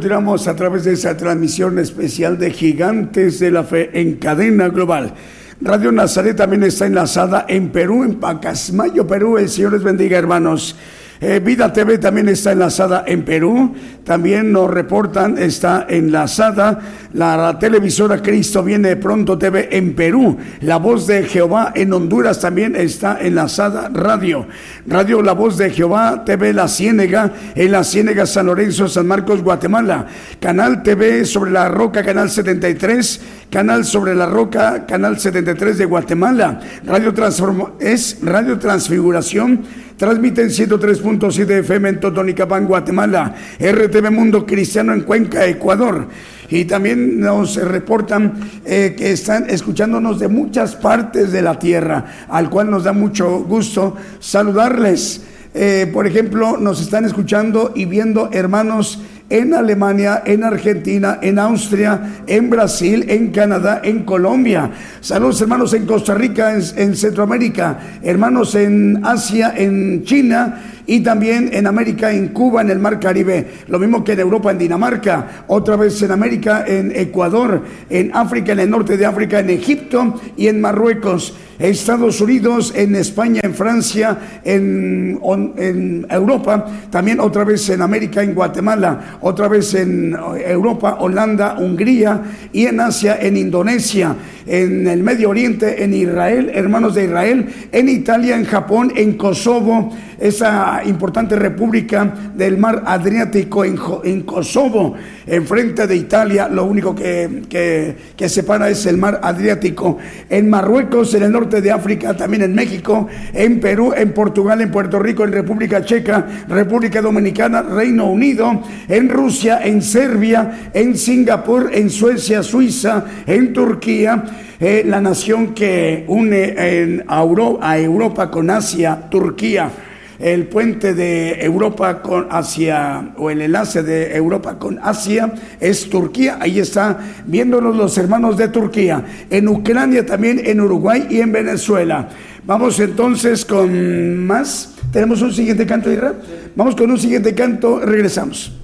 Bien, 0.10 0.18
continuamos 0.18 0.48
a 0.48 0.56
través 0.56 0.86
de 0.86 0.94
esa 0.94 1.15
transmisión 1.15 1.77
especial 1.77 2.40
de 2.40 2.49
Gigantes 2.49 3.38
de 3.40 3.52
la 3.52 3.64
Fe 3.64 3.91
en 3.94 4.15
cadena 4.15 4.68
global. 4.69 5.14
Radio 5.61 5.91
Nazaret 5.91 6.36
también 6.36 6.64
está 6.64 6.88
enlazada 6.88 7.45
en 7.48 7.69
Perú, 7.69 8.03
en 8.03 8.15
Pacasmayo, 8.15 9.06
Perú. 9.06 9.38
El 9.38 9.49
Señor 9.49 9.73
les 9.73 9.84
bendiga, 9.84 10.18
hermanos. 10.18 10.76
Eh, 11.22 11.40
Vida 11.45 11.72
TV 11.72 11.99
también 11.99 12.27
está 12.27 12.53
enlazada 12.53 13.03
en 13.06 13.23
Perú. 13.23 13.76
También 14.03 14.52
nos 14.52 14.72
reportan, 14.72 15.38
está 15.38 15.86
enlazada 15.88 16.80
la, 17.14 17.57
televisora 17.60 18.22
Cristo 18.22 18.64
Viene 18.64 18.95
Pronto 18.95 19.38
TV 19.38 19.69
en 19.72 19.95
Perú. 19.95 20.38
La 20.61 20.77
Voz 20.77 21.07
de 21.07 21.23
Jehová 21.23 21.72
en 21.76 21.91
Honduras 21.94 22.40
también 22.40 22.76
está 22.76 23.19
enlazada 23.22 23.90
radio. 23.90 24.48
Radio 24.86 25.22
La 25.22 25.34
Voz 25.34 25.57
de 25.57 25.69
Jehová 25.72 26.23
TV 26.26 26.53
La 26.53 26.68
Ciénega 26.68 27.34
en 27.56 27.72
La 27.72 27.84
Ciénega 27.84 28.26
San 28.26 28.45
Lorenzo, 28.45 28.88
San 28.88 29.07
Marcos, 29.07 29.41
Guatemala. 29.41 30.07
Canal 30.40 30.84
TV 30.84 31.26
sobre 31.26 31.52
la 31.52 31.68
Roca, 31.69 32.03
Canal 32.03 32.30
73. 32.30 33.22
Canal 33.49 33.86
sobre 33.86 34.14
la 34.14 34.26
Roca, 34.26 34.86
Canal 34.86 35.19
73 35.19 35.77
de 35.77 35.86
Guatemala. 35.86 36.60
Radio 36.86 37.14
Transform 37.14 37.73
es 37.80 38.19
Radio 38.22 38.60
Transfiguración 38.60 39.90
Transmiten 39.99 40.48
103.7 40.48 41.60
FM 41.60 41.90
en 41.90 41.99
Totonicapán, 41.99 42.65
Guatemala. 42.65 43.36
RTV 43.60 44.10
Mundo 44.10 44.45
Cristiano 44.45 44.94
en 44.94 45.02
Cuenca, 45.02 45.45
Ecuador. 45.45 46.07
Y 46.50 46.66
también 46.66 47.20
nos 47.20 47.56
reportan 47.56 48.34
eh, 48.66 48.96
que 48.98 49.12
están 49.12 49.50
escuchándonos 49.50 50.20
de 50.20 50.28
muchas 50.28 50.76
partes 50.76 51.32
de 51.32 51.42
la 51.42 51.60
tierra, 51.60 52.26
al 52.28 52.50
cual 52.50 52.72
nos 52.72 52.84
da 52.84 52.94
mucho 52.94 53.40
gusto 53.44 53.96
saludarles. 54.20 55.22
Eh, 55.54 55.90
por 55.92 56.08
ejemplo, 56.08 56.58
nos 56.58 56.82
están 56.82 57.06
escuchando 57.06 57.72
y 57.76 57.86
viendo 57.86 58.30
hermanos 58.32 59.00
en 59.30 59.54
Alemania, 59.54 60.24
en 60.26 60.44
Argentina, 60.44 61.20
en 61.22 61.40
Austria, 61.40 62.24
en 62.26 62.50
Brasil, 62.50 63.06
en 63.08 63.30
Canadá, 63.32 63.82
en 63.84 64.04
Colombia. 64.04 64.72
Saludos 65.02 65.42
hermanos 65.42 65.74
en 65.74 65.86
Costa 65.86 66.16
Rica, 66.16 66.54
en, 66.54 66.96
Centroamérica, 66.96 67.80
hermanos 68.02 68.56
en 68.56 69.02
Asia, 69.04 69.54
en 69.56 70.04
China 70.04 70.79
y 70.90 71.02
también 71.02 71.52
en 71.53 71.68
América, 71.68 72.11
en 72.11 72.30
Cuba, 72.30 72.61
en 72.61 72.72
el 72.72 72.80
Mar 72.80 72.99
Caribe, 72.99 73.45
lo 73.68 73.78
mismo 73.78 74.03
que 74.03 74.14
en 74.14 74.22
Europa, 74.22 74.49
en 74.49 74.57
Dinamarca, 74.57 75.44
otra 75.45 75.76
vez 75.76 76.02
en 76.02 76.10
América, 76.10 76.66
en 76.68 76.91
Ecuador, 76.95 77.61
en 77.91 78.10
África, 78.11 78.53
en 78.53 78.60
el 78.61 78.72
norte 78.72 78.98
de 78.98 79.06
África, 79.06 79.40
en 79.40 79.52
Egipto 79.52 80.20
y 80.36 80.48
en 80.48 80.60
Marruecos. 80.60 81.36
Estados 81.60 82.22
Unidos, 82.22 82.72
en 82.74 82.95
España, 82.95 83.41
en 83.44 83.53
Francia, 83.53 84.18
en, 84.45 85.20
en, 85.57 86.07
Europa, 86.10 86.66
también 86.90 87.20
otra 87.20 87.44
vez 87.44 87.70
en 87.70 87.82
América, 87.82 88.24
en 88.24 88.34
Guatemala, 88.34 89.18
otra 89.20 89.49
vez 89.49 89.74
en 89.74 90.16
Europa, 90.45 90.98
Holanda, 91.02 91.57
Hungría 91.60 92.22
y 92.53 92.66
en 92.66 92.80
Asia, 92.80 93.20
en 93.22 93.36
Indonesia, 93.36 94.16
en 94.48 94.88
el 94.88 95.03
Medio 95.03 95.30
Oriente, 95.30 95.84
en 95.84 95.94
Israel, 95.94 96.49
hermanos 96.53 96.95
de 96.95 97.03
Israel, 97.03 97.49
en 97.74 97.90
Italia, 97.90 98.38
en 98.38 98.45
Japón, 98.45 98.94
en 98.95 99.18
Kosovo, 99.18 99.94
esa 100.18 100.79
importante 100.84 101.36
república 101.36 102.14
del 102.36 102.58
mar 102.58 102.84
Adriático 102.86 103.64
en, 103.66 104.22
Kosovo, 104.24 104.96
enfrente 105.26 105.88
de 105.88 105.96
Italia, 105.96 106.48
lo 106.48 106.66
único 106.66 106.96
que, 106.96 107.44
que, 107.50 107.96
que 108.16 108.30
separa 108.30 108.70
es 108.70 108.86
el 108.86 108.98
mar 108.98 109.20
Adriático, 109.24 109.98
en 110.30 110.50
Marruecos, 110.50 111.14
en 111.14 111.24
el 111.24 111.32
norte 111.32 111.62
de 111.62 111.72
África, 111.72 112.16
también 112.16 112.44
en 112.44 112.54
México, 112.54 113.08
en 113.34 113.60
Perú, 113.60 113.94
en 113.96 114.14
Portugal, 114.14 114.62
en 114.62 114.72
Puerto 114.72 115.00
Rico, 115.00 115.24
en 115.24 115.32
República 115.32 115.84
Checa, 115.84 116.26
República 116.48 117.02
Dominicana, 117.02 117.62
Reino 117.62 118.10
Unido, 118.10 118.62
en 118.88 119.10
Rusia, 119.10 119.62
en 119.64 119.82
Serbia, 119.82 120.72
en 120.74 120.98
Singapur, 120.98 121.70
en 121.74 121.90
Suecia, 121.90 122.44
Suiza, 122.44 123.06
en 123.26 123.54
Turquía, 123.54 124.24
eh, 124.60 124.84
la 124.86 125.00
nación 125.00 125.54
que 125.54 126.04
une 126.08 127.04
a 127.08 127.78
Europa 127.80 128.30
con 128.30 128.50
Asia, 128.50 129.10
Turquía 129.10 129.72
el 130.20 130.48
puente 130.48 130.94
de 130.94 131.44
Europa 131.44 132.02
con 132.02 132.28
Asia 132.30 133.14
o 133.18 133.30
el 133.30 133.41
enlace 133.41 133.84
de 133.84 134.16
Europa 134.16 134.60
con 134.60 134.78
Asia 134.80 135.34
es 135.60 135.90
Turquía. 135.90 136.38
Ahí 136.41 136.60
está 136.60 137.00
viéndonos 137.26 137.76
los 137.76 137.98
hermanos 137.98 138.38
de 138.38 138.50
Turquía. 138.50 139.04
En 139.30 139.48
Ucrania 139.48 140.06
también, 140.06 140.41
en 140.44 140.60
Uruguay 140.60 141.08
y 141.10 141.22
en 141.22 141.32
Venezuela. 141.32 142.10
Vamos 142.44 142.80
entonces 142.80 143.46
con 143.46 144.26
más. 144.26 144.76
¿Tenemos 144.91 145.22
un 145.22 145.32
siguiente 145.32 145.66
canto, 145.66 145.91
Israel? 145.91 146.16
Vamos 146.56 146.76
con 146.76 146.91
un 146.91 147.00
siguiente 147.00 147.34
canto, 147.34 147.80
regresamos. 147.80 148.59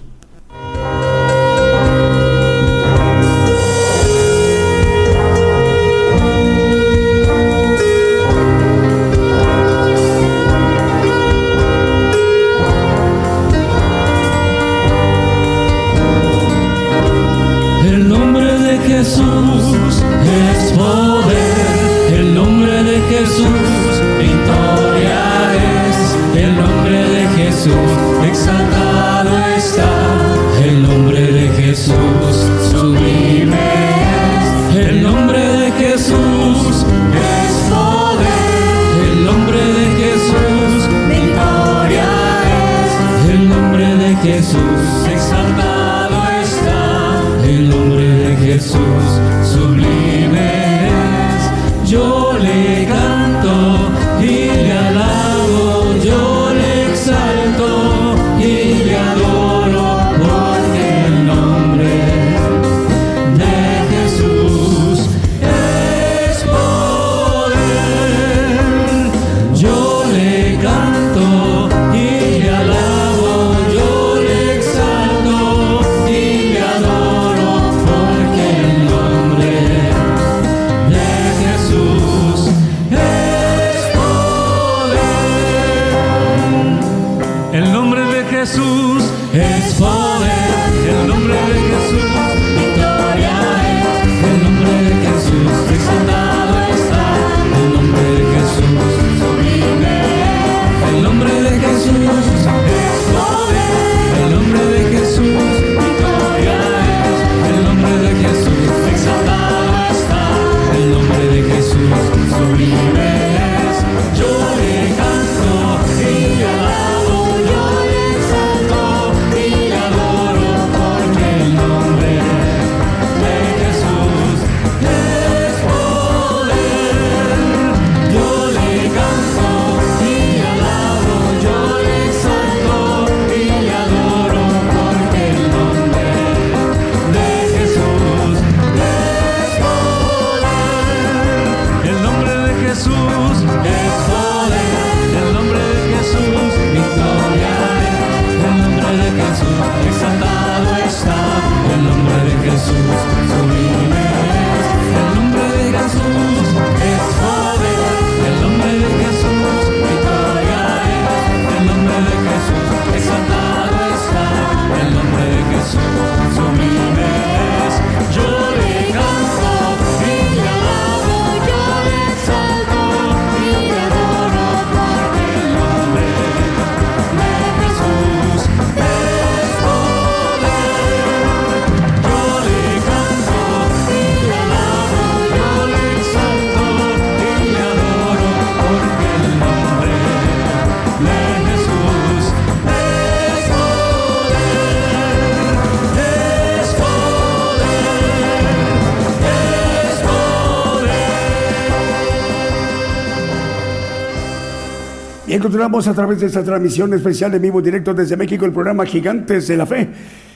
Y 205.45 205.47
encontramos 205.47 205.87
a 205.87 205.93
través 205.93 206.19
de 206.19 206.25
esta 206.25 206.43
transmisión 206.43 206.91
especial 206.95 207.31
de 207.31 207.37
vivo 207.37 207.61
directo 207.61 207.93
desde 207.93 208.17
México 208.17 208.45
el 208.45 208.51
programa 208.51 208.83
Gigantes 208.83 209.47
de 209.47 209.55
la 209.55 209.67
Fe. 209.67 209.87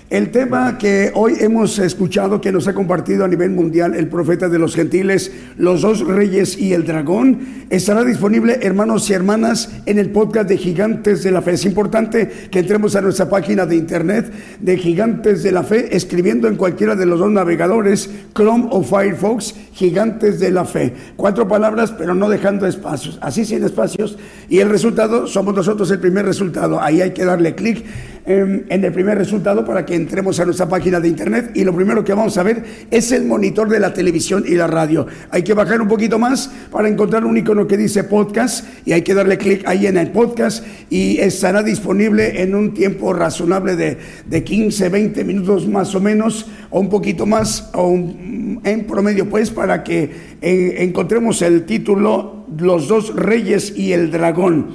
El 0.09 0.31
tema 0.31 0.79
que 0.79 1.11
hoy 1.13 1.35
hemos 1.39 1.77
escuchado, 1.77 2.41
que 2.41 2.51
nos 2.51 2.67
ha 2.67 2.73
compartido 2.73 3.25
a 3.25 3.27
nivel 3.27 3.51
mundial 3.51 3.93
el 3.93 4.07
profeta 4.07 4.49
de 4.49 4.57
los 4.57 4.73
gentiles, 4.73 5.31
los 5.55 5.83
dos 5.83 5.99
reyes 5.99 6.57
y 6.57 6.73
el 6.73 6.83
dragón, 6.83 7.65
estará 7.69 8.03
disponible, 8.03 8.57
hermanos 8.63 9.07
y 9.11 9.13
hermanas, 9.13 9.69
en 9.85 9.99
el 9.99 10.09
podcast 10.09 10.49
de 10.49 10.57
Gigantes 10.57 11.21
de 11.21 11.29
la 11.29 11.43
Fe. 11.43 11.51
Es 11.51 11.65
importante 11.65 12.27
que 12.49 12.57
entremos 12.57 12.95
a 12.95 13.01
nuestra 13.01 13.29
página 13.29 13.67
de 13.67 13.75
internet 13.75 14.33
de 14.59 14.77
Gigantes 14.77 15.43
de 15.43 15.51
la 15.51 15.61
Fe, 15.61 15.95
escribiendo 15.95 16.47
en 16.47 16.55
cualquiera 16.55 16.95
de 16.95 17.05
los 17.05 17.19
dos 17.19 17.29
navegadores, 17.29 18.09
Chrome 18.33 18.65
o 18.71 18.81
Firefox, 18.81 19.53
Gigantes 19.73 20.39
de 20.39 20.49
la 20.49 20.65
Fe. 20.65 20.91
Cuatro 21.17 21.47
palabras, 21.47 21.93
pero 21.95 22.15
no 22.15 22.29
dejando 22.29 22.65
espacios, 22.65 23.19
así 23.21 23.45
sin 23.45 23.63
espacios. 23.63 24.17
Y 24.49 24.57
el 24.57 24.69
resultado, 24.69 25.27
somos 25.27 25.53
nosotros 25.53 25.91
el 25.91 25.99
primer 25.99 26.25
resultado. 26.25 26.81
Ahí 26.81 26.99
hay 26.99 27.11
que 27.11 27.25
darle 27.25 27.53
clic 27.53 27.85
en, 28.29 28.83
el 28.85 28.91
primer 28.93 29.17
resultado 29.17 29.65
para 29.65 29.85
que 29.85 29.95
entremos 29.95 30.39
a 30.39 30.45
nuestra 30.45 30.69
página 30.69 30.99
de 30.99 31.07
internet 31.07 31.51
y 31.55 31.63
lo 31.63 31.75
primero 31.75 32.03
que 32.03 32.13
vamos 32.13 32.37
a 32.37 32.43
ver 32.43 32.63
es 32.91 33.11
el 33.11 33.25
monitor 33.25 33.69
de 33.69 33.79
la 33.79 33.91
televisión 33.91 34.43
y 34.47 34.53
la 34.53 34.67
radio. 34.67 35.07
Hay 35.31 35.41
que 35.41 35.55
bajar 35.55 35.81
un 35.81 35.87
poquito 35.87 36.19
más 36.19 36.51
para 36.71 36.87
encontrar 36.87 37.25
un 37.25 37.35
icono 37.37 37.65
que 37.65 37.75
dice 37.75 38.03
podcast 38.03 38.65
y 38.85 38.93
hay 38.93 39.01
que 39.01 39.15
darle 39.15 39.39
clic 39.39 39.67
ahí 39.67 39.87
en 39.87 39.97
el 39.97 40.11
podcast 40.11 40.63
y 40.91 41.17
estará 41.17 41.63
disponible 41.63 42.43
en 42.43 42.53
un 42.53 42.75
tiempo 42.75 43.13
razonable 43.13 43.75
de, 43.75 43.97
de 44.27 44.43
15, 44.43 44.89
20 44.89 45.23
minutos 45.23 45.67
más 45.67 45.95
o 45.95 45.99
menos 45.99 46.45
o 46.69 46.79
un 46.79 46.89
poquito 46.89 47.25
más 47.25 47.71
o 47.73 47.89
en 47.95 48.85
promedio 48.85 49.27
pues 49.27 49.49
para 49.49 49.83
que 49.83 50.03
eh, 50.41 50.75
encontremos 50.79 51.41
el 51.41 51.65
título 51.65 52.45
Los 52.59 52.87
dos 52.87 53.15
reyes 53.15 53.73
y 53.75 53.93
el 53.93 54.11
dragón. 54.11 54.67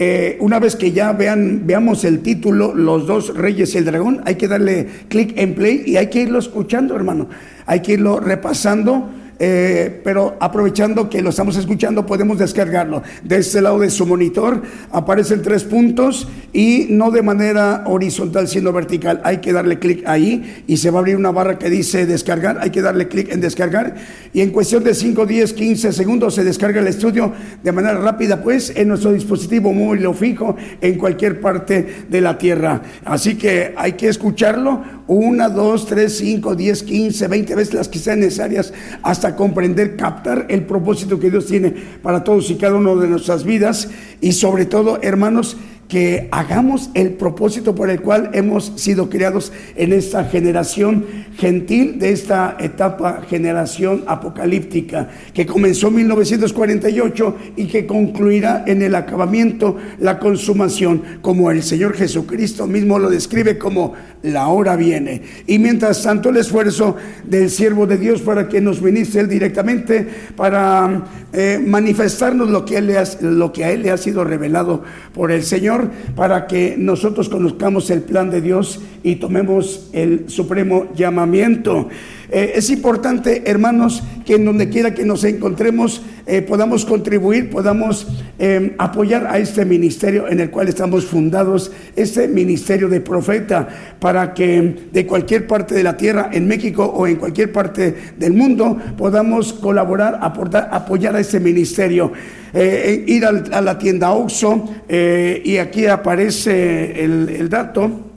Eh, 0.00 0.36
una 0.38 0.60
vez 0.60 0.76
que 0.76 0.92
ya 0.92 1.12
vean, 1.12 1.62
veamos 1.66 2.04
el 2.04 2.20
título, 2.20 2.72
Los 2.72 3.08
dos 3.08 3.36
reyes 3.36 3.74
y 3.74 3.78
el 3.78 3.84
dragón, 3.84 4.20
hay 4.26 4.36
que 4.36 4.46
darle 4.46 4.86
clic 5.08 5.32
en 5.36 5.56
play 5.56 5.82
y 5.86 5.96
hay 5.96 6.06
que 6.06 6.20
irlo 6.20 6.38
escuchando, 6.38 6.94
hermano. 6.94 7.28
Hay 7.66 7.82
que 7.82 7.94
irlo 7.94 8.20
repasando 8.20 9.10
eh, 9.38 10.00
pero 10.02 10.36
aprovechando 10.40 11.08
que 11.08 11.22
lo 11.22 11.30
estamos 11.30 11.56
escuchando, 11.56 12.04
podemos 12.06 12.38
descargarlo. 12.38 13.02
De 13.22 13.38
este 13.38 13.60
lado 13.60 13.78
de 13.78 13.90
su 13.90 14.06
monitor 14.06 14.62
aparecen 14.90 15.42
tres 15.42 15.64
puntos 15.64 16.28
y 16.52 16.86
no 16.90 17.10
de 17.10 17.22
manera 17.22 17.84
horizontal, 17.86 18.48
sino 18.48 18.72
vertical. 18.72 19.20
Hay 19.24 19.38
que 19.38 19.52
darle 19.52 19.78
clic 19.78 20.02
ahí 20.06 20.64
y 20.66 20.78
se 20.78 20.90
va 20.90 20.98
a 20.98 21.00
abrir 21.00 21.16
una 21.16 21.30
barra 21.30 21.58
que 21.58 21.70
dice 21.70 22.06
descargar. 22.06 22.58
Hay 22.60 22.70
que 22.70 22.82
darle 22.82 23.08
clic 23.08 23.32
en 23.32 23.40
descargar 23.40 23.94
y 24.32 24.40
en 24.40 24.50
cuestión 24.50 24.82
de 24.82 24.94
5, 24.94 25.26
10, 25.26 25.52
15 25.52 25.92
segundos 25.92 26.34
se 26.34 26.44
descarga 26.44 26.80
el 26.80 26.88
estudio 26.88 27.32
de 27.62 27.72
manera 27.72 27.98
rápida, 27.98 28.42
pues 28.42 28.72
en 28.74 28.88
nuestro 28.88 29.12
dispositivo 29.12 29.72
móvil 29.72 30.06
o 30.06 30.14
fijo 30.14 30.56
en 30.80 30.98
cualquier 30.98 31.40
parte 31.40 32.04
de 32.08 32.20
la 32.20 32.38
Tierra. 32.38 32.82
Así 33.04 33.36
que 33.36 33.74
hay 33.76 33.92
que 33.92 34.08
escucharlo 34.08 34.97
una, 35.08 35.48
dos, 35.48 35.86
tres, 35.86 36.18
cinco, 36.18 36.54
diez, 36.54 36.82
quince, 36.82 37.26
veinte 37.26 37.54
veces 37.54 37.74
las 37.74 37.88
que 37.88 37.98
sean 37.98 38.20
necesarias 38.20 38.72
hasta 39.02 39.34
comprender, 39.34 39.96
captar 39.96 40.46
el 40.48 40.64
propósito 40.64 41.18
que 41.18 41.30
Dios 41.30 41.46
tiene 41.46 41.74
para 42.02 42.22
todos 42.22 42.50
y 42.50 42.56
cada 42.56 42.76
uno 42.76 42.94
de 42.96 43.08
nuestras 43.08 43.42
vidas. 43.42 43.88
Y 44.20 44.32
sobre 44.32 44.66
todo, 44.66 45.00
hermanos, 45.02 45.56
que 45.88 46.28
hagamos 46.30 46.90
el 46.94 47.12
propósito 47.12 47.74
por 47.74 47.88
el 47.88 48.02
cual 48.02 48.30
hemos 48.34 48.72
sido 48.76 49.08
criados 49.08 49.52
en 49.74 49.92
esta 49.94 50.24
generación 50.24 51.04
gentil, 51.36 51.98
de 51.98 52.12
esta 52.12 52.56
etapa 52.60 53.22
generación 53.28 54.04
apocalíptica, 54.06 55.08
que 55.32 55.46
comenzó 55.46 55.88
en 55.88 55.96
1948 55.96 57.36
y 57.56 57.66
que 57.66 57.86
concluirá 57.86 58.64
en 58.66 58.82
el 58.82 58.94
acabamiento, 58.94 59.76
la 59.98 60.18
consumación, 60.18 61.02
como 61.22 61.50
el 61.50 61.62
Señor 61.62 61.94
Jesucristo 61.94 62.66
mismo 62.66 62.98
lo 62.98 63.08
describe 63.08 63.56
como 63.56 63.94
la 64.22 64.48
hora 64.48 64.76
viene. 64.76 65.22
Y 65.46 65.58
mientras 65.58 66.02
tanto 66.02 66.30
el 66.30 66.36
esfuerzo 66.36 66.96
del 67.24 67.50
siervo 67.50 67.86
de 67.86 67.96
Dios 67.96 68.20
para 68.20 68.48
que 68.48 68.60
nos 68.60 68.82
ministre 68.82 69.22
él 69.22 69.28
directamente, 69.28 70.06
para 70.36 71.04
eh, 71.32 71.62
manifestarnos 71.64 72.50
lo 72.50 72.64
que, 72.64 72.78
él 72.78 72.94
lo 73.20 73.52
que 73.52 73.64
a 73.64 73.70
él 73.70 73.82
le 73.82 73.90
ha 73.90 73.96
sido 73.96 74.24
revelado 74.24 74.82
por 75.14 75.30
el 75.30 75.42
Señor, 75.42 75.77
para 76.14 76.46
que 76.46 76.76
nosotros 76.78 77.28
conozcamos 77.28 77.90
el 77.90 78.02
plan 78.02 78.30
de 78.30 78.40
Dios 78.40 78.80
y 79.02 79.16
tomemos 79.16 79.88
el 79.92 80.28
supremo 80.28 80.88
llamamiento. 80.94 81.88
Eh, 82.30 82.52
es 82.56 82.70
importante, 82.70 83.42
hermanos, 83.46 84.02
que 84.28 84.34
en 84.34 84.44
donde 84.44 84.68
quiera 84.68 84.92
que 84.92 85.06
nos 85.06 85.24
encontremos 85.24 86.02
eh, 86.26 86.42
podamos 86.42 86.84
contribuir, 86.84 87.48
podamos 87.48 88.06
em, 88.38 88.72
apoyar 88.76 89.26
a 89.26 89.38
este 89.38 89.64
ministerio 89.64 90.28
en 90.28 90.38
el 90.38 90.50
cual 90.50 90.68
estamos 90.68 91.06
fundados, 91.06 91.72
este 91.96 92.28
ministerio 92.28 92.90
de 92.90 93.00
profeta, 93.00 93.66
para 93.98 94.34
que 94.34 94.76
de 94.92 95.06
cualquier 95.06 95.46
parte 95.46 95.74
de 95.74 95.82
la 95.82 95.96
tierra, 95.96 96.28
en 96.30 96.46
México 96.46 96.84
o 96.84 97.06
en 97.06 97.16
cualquier 97.16 97.52
parte 97.52 97.94
del 98.18 98.34
mundo, 98.34 98.76
podamos 98.98 99.54
colaborar, 99.54 100.18
aportar, 100.20 100.68
apoyar 100.72 101.16
a 101.16 101.20
este 101.20 101.40
ministerio. 101.40 102.12
Eh, 102.52 103.04
ir 103.06 103.24
a 103.24 103.60
la 103.60 103.78
tienda 103.78 104.12
Oxxo 104.12 104.68
eh, 104.88 105.42
y 105.44 105.56
aquí 105.56 105.86
aparece 105.86 107.02
el, 107.04 107.48
dato, 107.48 108.07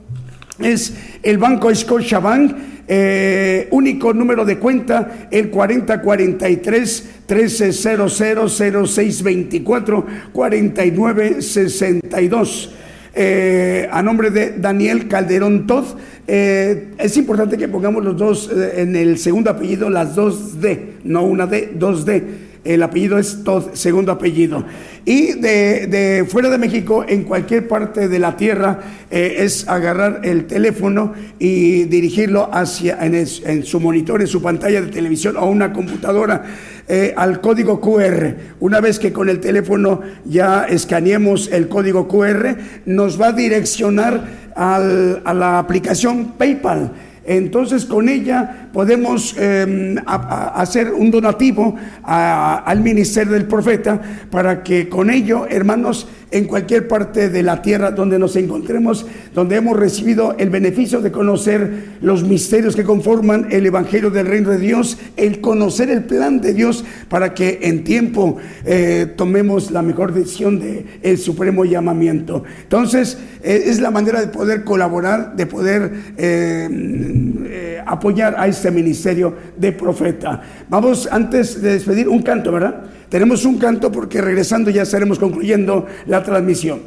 es 0.64 0.94
el 1.22 1.38
Banco 1.38 1.72
Scotiabank, 1.74 2.54
eh, 2.88 3.68
único 3.70 4.12
número 4.12 4.44
de 4.44 4.58
cuenta, 4.58 5.28
el 5.30 5.50
4043 5.50 7.10
1300 7.28 8.52
0624 8.52 10.06
4962. 10.32 12.74
Eh, 13.14 13.88
a 13.92 14.02
nombre 14.02 14.30
de 14.30 14.54
Daniel 14.58 15.06
Calderón 15.06 15.66
Todd. 15.66 15.84
es 16.26 17.16
importante 17.16 17.58
que 17.58 17.68
pongamos 17.68 18.02
los 18.04 18.16
dos 18.16 18.50
en 18.74 18.96
el 18.96 19.18
segundo 19.18 19.50
apellido, 19.50 19.90
las 19.90 20.14
dos 20.14 20.58
D, 20.60 20.94
no 21.04 21.24
una 21.24 21.46
D, 21.46 21.72
dos 21.74 22.06
D 22.06 22.41
el 22.64 22.82
apellido 22.82 23.18
es 23.18 23.42
Todd, 23.44 23.74
segundo 23.74 24.12
apellido. 24.12 24.64
Y 25.04 25.32
de, 25.32 26.24
fuera 26.28 26.48
de 26.48 26.58
México, 26.58 27.04
en 27.08 27.24
cualquier 27.24 27.66
parte 27.66 28.08
de 28.08 28.18
la 28.18 28.36
tierra, 28.36 28.80
eh, 29.10 29.36
es 29.38 29.68
agarrar 29.68 30.20
el 30.22 30.46
teléfono 30.46 31.12
y 31.38 31.84
dirigirlo 31.84 32.48
hacia, 32.52 32.98
en, 33.04 33.64
su 33.64 33.80
monitor, 33.80 34.20
en 34.20 34.28
su 34.28 34.40
pantalla 34.40 34.80
de 34.80 34.88
televisión 34.88 35.36
o 35.36 35.46
una 35.46 35.72
computadora, 35.72 36.44
eh, 36.88 37.12
al 37.16 37.40
código 37.40 37.80
QR. 37.80 38.36
Una 38.60 38.80
vez 38.80 38.98
que 38.98 39.12
con 39.12 39.28
el 39.28 39.40
teléfono 39.40 40.00
ya 40.24 40.64
escaneemos 40.64 41.50
el 41.50 41.68
código 41.68 42.06
QR, 42.06 42.56
nos 42.86 43.20
va 43.20 43.28
a 43.28 43.32
direccionar 43.32 44.42
a 44.54 44.78
la 45.34 45.58
aplicación 45.58 46.34
PayPal. 46.38 46.92
Entonces 47.24 47.84
con 47.84 48.08
ella 48.08 48.68
podemos 48.72 49.36
em, 49.38 49.96
hacer 50.06 50.92
un 50.92 51.10
donativo 51.10 51.76
al 52.02 52.80
ministerio 52.80 53.34
del 53.34 53.46
profeta 53.46 54.00
para 54.30 54.62
que 54.62 54.88
con 54.88 55.10
ello, 55.10 55.46
hermanos, 55.48 56.08
en 56.32 56.46
cualquier 56.46 56.88
parte 56.88 57.28
de 57.28 57.42
la 57.42 57.62
tierra 57.62 57.90
donde 57.90 58.18
nos 58.18 58.34
encontremos, 58.36 59.06
donde 59.34 59.56
hemos 59.56 59.78
recibido 59.78 60.34
el 60.38 60.50
beneficio 60.50 61.00
de 61.00 61.12
conocer 61.12 61.98
los 62.00 62.24
misterios 62.24 62.74
que 62.74 62.84
conforman 62.84 63.48
el 63.50 63.66
Evangelio 63.66 64.10
del 64.10 64.26
Reino 64.26 64.50
de 64.50 64.58
Dios, 64.58 64.98
el 65.16 65.40
conocer 65.40 65.90
el 65.90 66.04
plan 66.04 66.40
de 66.40 66.54
Dios 66.54 66.84
para 67.08 67.34
que 67.34 67.60
en 67.62 67.84
tiempo 67.84 68.38
eh, 68.64 69.12
tomemos 69.16 69.70
la 69.70 69.82
mejor 69.82 70.12
decisión 70.12 70.58
de 70.58 70.86
el 71.02 71.18
supremo 71.18 71.64
llamamiento. 71.64 72.44
Entonces, 72.62 73.18
eh, 73.42 73.64
es 73.66 73.80
la 73.80 73.90
manera 73.90 74.20
de 74.20 74.28
poder 74.28 74.64
colaborar, 74.64 75.36
de 75.36 75.46
poder 75.46 75.92
eh, 76.16 77.82
apoyar 77.86 78.34
a 78.38 78.48
este 78.48 78.70
ministerio 78.70 79.34
de 79.56 79.72
profeta. 79.72 80.42
Vamos 80.68 81.08
antes 81.10 81.60
de 81.60 81.74
despedir 81.74 82.08
un 82.08 82.22
canto, 82.22 82.52
¿verdad? 82.52 82.84
Tenemos 83.12 83.44
un 83.44 83.58
canto 83.58 83.92
porque 83.92 84.22
regresando 84.22 84.70
ya 84.70 84.84
estaremos 84.84 85.18
concluyendo 85.18 85.84
la 86.06 86.22
transmisión. 86.22 86.80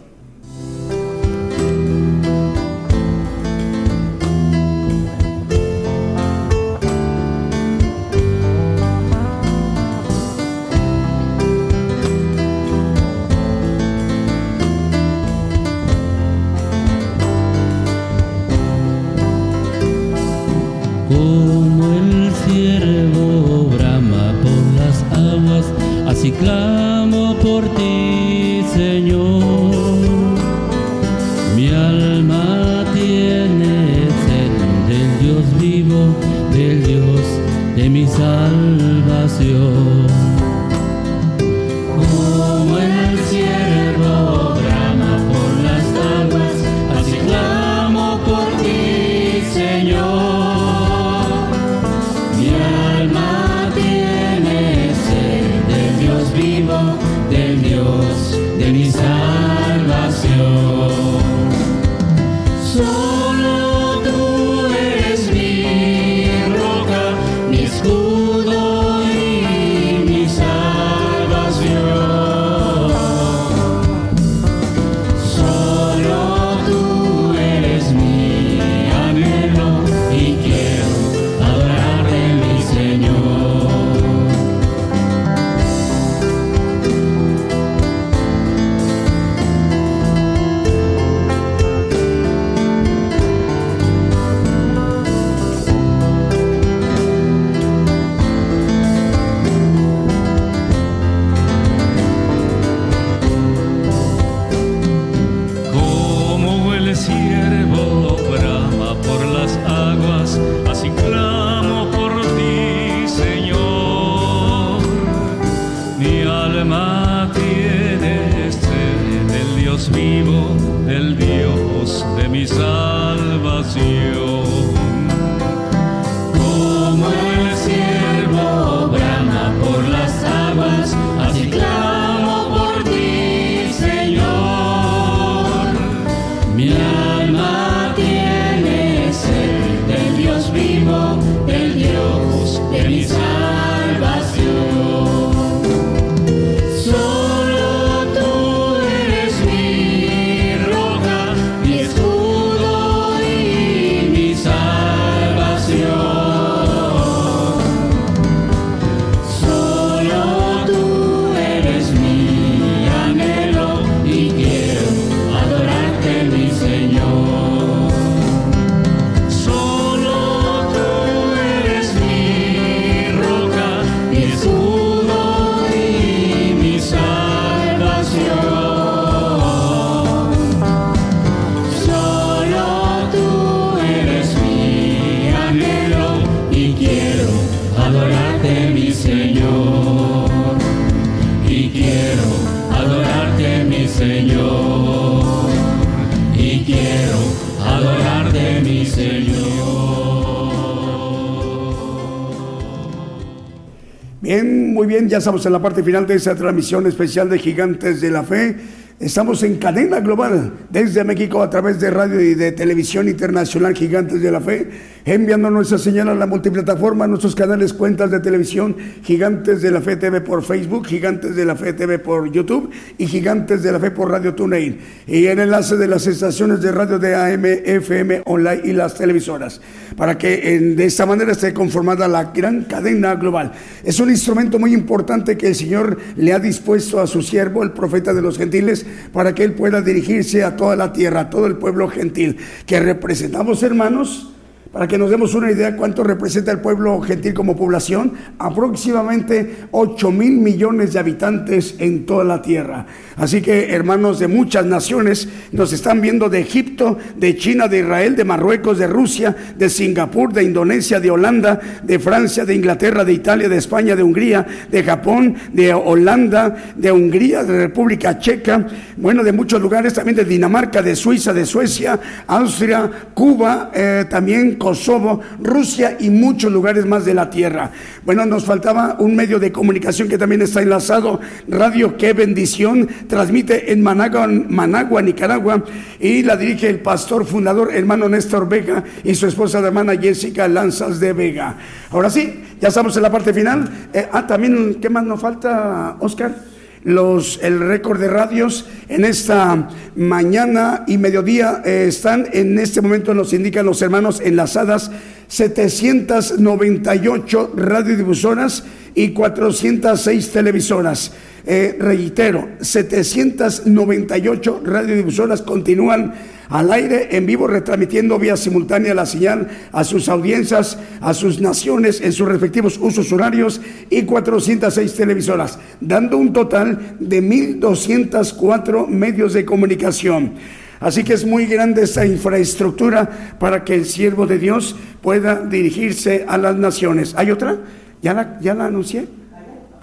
Ya 205.15 205.19
estamos 205.19 205.45
en 205.45 205.53
la 205.53 205.61
parte 205.61 205.81
final 205.81 206.05
de 206.05 206.15
esa 206.15 206.35
transmisión 206.35 206.85
especial 206.87 207.29
de 207.29 207.39
Gigantes 207.39 208.01
de 208.01 208.11
la 208.11 208.23
Fe. 208.23 208.57
Estamos 208.99 209.43
en 209.43 209.55
cadena 209.55 210.01
global 210.01 210.51
desde 210.69 211.05
México 211.05 211.41
a 211.41 211.49
través 211.49 211.79
de 211.79 211.89
radio 211.89 212.19
y 212.19 212.33
de 212.33 212.51
televisión 212.51 213.07
internacional 213.07 213.73
Gigantes 213.73 214.21
de 214.21 214.29
la 214.29 214.41
Fe, 214.41 214.69
enviando 215.05 215.51
nuestra 215.51 215.77
señal 215.77 216.09
a 216.09 216.15
la 216.15 216.25
multiplataforma, 216.25 217.05
nuestros 217.05 217.35
canales, 217.35 217.73
cuentas 217.73 218.09
de 218.09 218.19
televisión, 218.19 218.75
Gigantes 219.03 219.61
de 219.61 219.69
la 219.69 219.79
Fe 219.79 219.97
TV 219.97 220.21
por 220.21 220.43
Facebook, 220.43 220.87
Gigantes 220.87 221.35
de 221.35 221.45
la 221.45 221.55
Fe 221.55 221.73
TV 221.73 221.99
por 221.99 222.31
YouTube 222.31 222.71
y 222.97 223.05
Gigantes 223.05 223.61
de 223.61 223.71
la 223.71 223.79
Fe 223.79 223.91
por 223.91 224.09
Radio 224.09 224.33
TuneIn. 224.33 224.79
Y 225.05 225.27
el 225.27 225.39
enlace 225.39 225.77
de 225.77 225.87
las 225.87 226.07
estaciones 226.07 226.59
de 226.61 226.71
radio 226.71 226.97
de 226.97 227.13
AM, 227.15 227.45
FM, 227.45 228.23
online 228.25 228.61
y 228.63 228.73
las 228.73 228.95
televisoras, 228.95 229.61
para 229.95 230.17
que 230.17 230.59
de 230.59 230.85
esta 230.85 231.05
manera 231.05 231.33
esté 231.33 231.53
conformada 231.53 232.07
la 232.07 232.25
gran 232.25 232.63
cadena 232.63 233.13
global. 233.13 233.51
Es 233.83 233.99
un 233.99 234.09
instrumento 234.09 234.57
muy 234.57 234.73
importante 234.73 235.37
que 235.37 235.47
el 235.47 235.55
Señor 235.55 235.99
le 236.15 236.33
ha 236.33 236.39
dispuesto 236.39 236.99
a 236.99 237.05
su 237.05 237.21
siervo, 237.21 237.61
el 237.61 237.73
profeta 237.73 238.11
de 238.11 238.23
los 238.23 238.39
gentiles, 238.39 238.83
para 239.13 239.35
que 239.35 239.43
él 239.43 239.53
pueda 239.53 239.81
dirigirse 239.81 240.43
a 240.43 240.55
toda 240.55 240.75
la 240.75 240.91
tierra, 240.91 241.21
a 241.21 241.29
todo 241.29 241.45
el 241.45 241.57
pueblo 241.57 241.87
gentil, 241.89 242.37
que 242.65 242.79
representamos 242.79 243.61
hermanos. 243.61 244.31
Para 244.75 244.89
que 244.89 244.97
nos 244.97 245.09
demos 245.09 245.33
una 245.35 245.49
idea 245.49 245.77
cuánto 245.77 246.03
representa 246.03 246.51
el 246.51 246.59
pueblo 246.59 246.99
gentil 246.99 247.33
como 247.33 247.55
población, 247.55 248.11
aproximadamente 248.37 249.67
8 249.71 250.11
mil 250.11 250.33
millones 250.33 250.91
de 250.91 250.99
habitantes 250.99 251.75
en 251.79 252.05
toda 252.05 252.25
la 252.25 252.41
tierra. 252.41 252.85
Así 253.15 253.41
que 253.41 253.73
hermanos 253.73 254.19
de 254.19 254.27
muchas 254.27 254.65
naciones 254.65 255.29
nos 255.53 255.71
están 255.71 256.01
viendo 256.01 256.27
de 256.27 256.41
Egipto, 256.41 256.97
de 257.15 257.37
China, 257.37 257.69
de 257.69 257.79
Israel, 257.79 258.17
de 258.17 258.25
Marruecos, 258.25 258.77
de 258.77 258.87
Rusia, 258.87 259.33
de 259.57 259.69
Singapur, 259.69 260.33
de 260.33 260.43
Indonesia, 260.43 260.99
de 260.99 261.09
Holanda, 261.09 261.57
de 261.81 261.97
Francia, 261.97 262.43
de 262.43 262.55
Inglaterra, 262.55 263.05
de 263.05 263.13
Italia, 263.13 263.47
de 263.47 263.55
España, 263.55 263.95
de 263.95 264.03
Hungría, 264.03 264.45
de 264.69 264.83
Japón, 264.83 265.35
de 265.53 265.73
Holanda, 265.73 266.53
de 266.75 266.91
Hungría, 266.91 267.45
de 267.45 267.59
República 267.59 268.19
Checa, 268.19 268.67
bueno, 268.97 269.23
de 269.23 269.31
muchos 269.31 269.61
lugares, 269.61 269.93
también 269.93 270.17
de 270.17 270.25
Dinamarca, 270.25 270.81
de 270.81 270.97
Suiza, 270.97 271.31
de 271.31 271.45
Suecia, 271.45 271.97
Austria, 272.27 272.91
Cuba, 273.13 273.71
eh, 273.73 274.03
también 274.09 274.57
Kosovo, 274.65 275.19
Rusia 275.43 275.95
y 275.99 276.09
muchos 276.09 276.51
lugares 276.51 276.87
más 276.87 277.05
de 277.05 277.13
la 277.13 277.29
tierra. 277.29 277.69
Bueno, 278.03 278.25
nos 278.25 278.45
faltaba 278.45 278.95
un 278.97 279.15
medio 279.15 279.37
de 279.37 279.51
comunicación 279.51 280.09
que 280.09 280.17
también 280.17 280.41
está 280.41 280.59
enlazado, 280.63 281.19
Radio 281.47 281.97
Qué 281.97 282.13
Bendición, 282.13 282.89
transmite 283.07 283.71
en 283.71 283.83
Managua, 283.83 284.25
Managua, 284.25 285.03
Nicaragua, 285.03 285.63
y 285.99 286.23
la 286.23 286.35
dirige 286.35 286.67
el 286.67 286.79
pastor 286.79 287.27
fundador, 287.27 287.75
hermano 287.75 288.09
Néstor 288.09 288.49
Vega, 288.49 288.83
y 289.03 289.13
su 289.13 289.27
esposa 289.27 289.61
la 289.61 289.67
hermana 289.67 290.01
Jessica 290.01 290.47
Lanzas 290.47 290.99
de 290.99 291.13
Vega. 291.13 291.57
Ahora 291.91 292.09
sí, 292.09 292.43
ya 292.59 292.69
estamos 292.69 292.97
en 292.97 293.03
la 293.03 293.11
parte 293.11 293.35
final. 293.35 293.69
Eh, 293.93 294.09
ah, 294.11 294.25
también, 294.25 294.79
¿qué 294.81 294.89
más 294.89 295.03
nos 295.03 295.21
falta, 295.21 295.95
Oscar? 295.99 296.54
Los, 296.85 297.41
el 297.43 297.59
récord 297.59 297.99
de 297.99 298.07
radios 298.07 298.65
en 298.87 299.03
esta 299.03 299.67
mañana 299.95 300.85
y 300.87 300.97
mediodía 300.97 301.61
eh, 301.65 301.87
están 301.89 302.29
en 302.31 302.57
este 302.59 302.79
momento 302.79 303.13
nos 303.13 303.33
indican 303.33 303.65
los 303.65 303.81
hermanos 303.81 304.21
enlazadas 304.23 304.89
798 305.27 307.51
radiodifusoras 307.55 308.63
y 308.93 309.09
406 309.09 310.31
televisoras. 310.31 311.11
Eh, 311.47 311.75
reitero, 311.79 312.47
798 312.61 314.61
radiodifusoras 314.63 315.41
continúan 315.41 316.13
al 316.49 316.71
aire 316.71 317.15
en 317.15 317.25
vivo 317.25 317.47
retransmitiendo 317.47 318.19
vía 318.19 318.37
simultánea 318.37 318.93
la 318.93 319.05
señal 319.05 319.47
a 319.71 319.83
sus 319.83 320.09
audiencias, 320.09 320.77
a 321.01 321.13
sus 321.13 321.41
naciones 321.41 322.01
en 322.01 322.13
sus 322.13 322.27
respectivos 322.27 322.77
usos 322.81 323.11
horarios 323.11 323.61
y 323.89 324.03
406 324.03 324.93
televisoras, 324.93 325.59
dando 325.79 326.17
un 326.17 326.33
total 326.33 326.97
de 326.99 327.21
1.204 327.21 328.87
medios 328.87 329.33
de 329.33 329.45
comunicación. 329.45 330.33
Así 330.79 331.03
que 331.03 331.13
es 331.13 331.25
muy 331.25 331.45
grande 331.45 331.83
esta 331.83 332.05
infraestructura 332.05 333.35
para 333.39 333.63
que 333.63 333.75
el 333.75 333.85
siervo 333.85 334.27
de 334.27 334.37
Dios 334.37 334.75
pueda 335.01 335.45
dirigirse 335.45 336.25
a 336.27 336.37
las 336.37 336.55
naciones. 336.55 337.13
¿Hay 337.17 337.31
otra? 337.31 337.57
¿Ya 338.01 338.13
la, 338.13 338.39
ya 338.41 338.53
la 338.53 338.65
anuncié? 338.65 339.07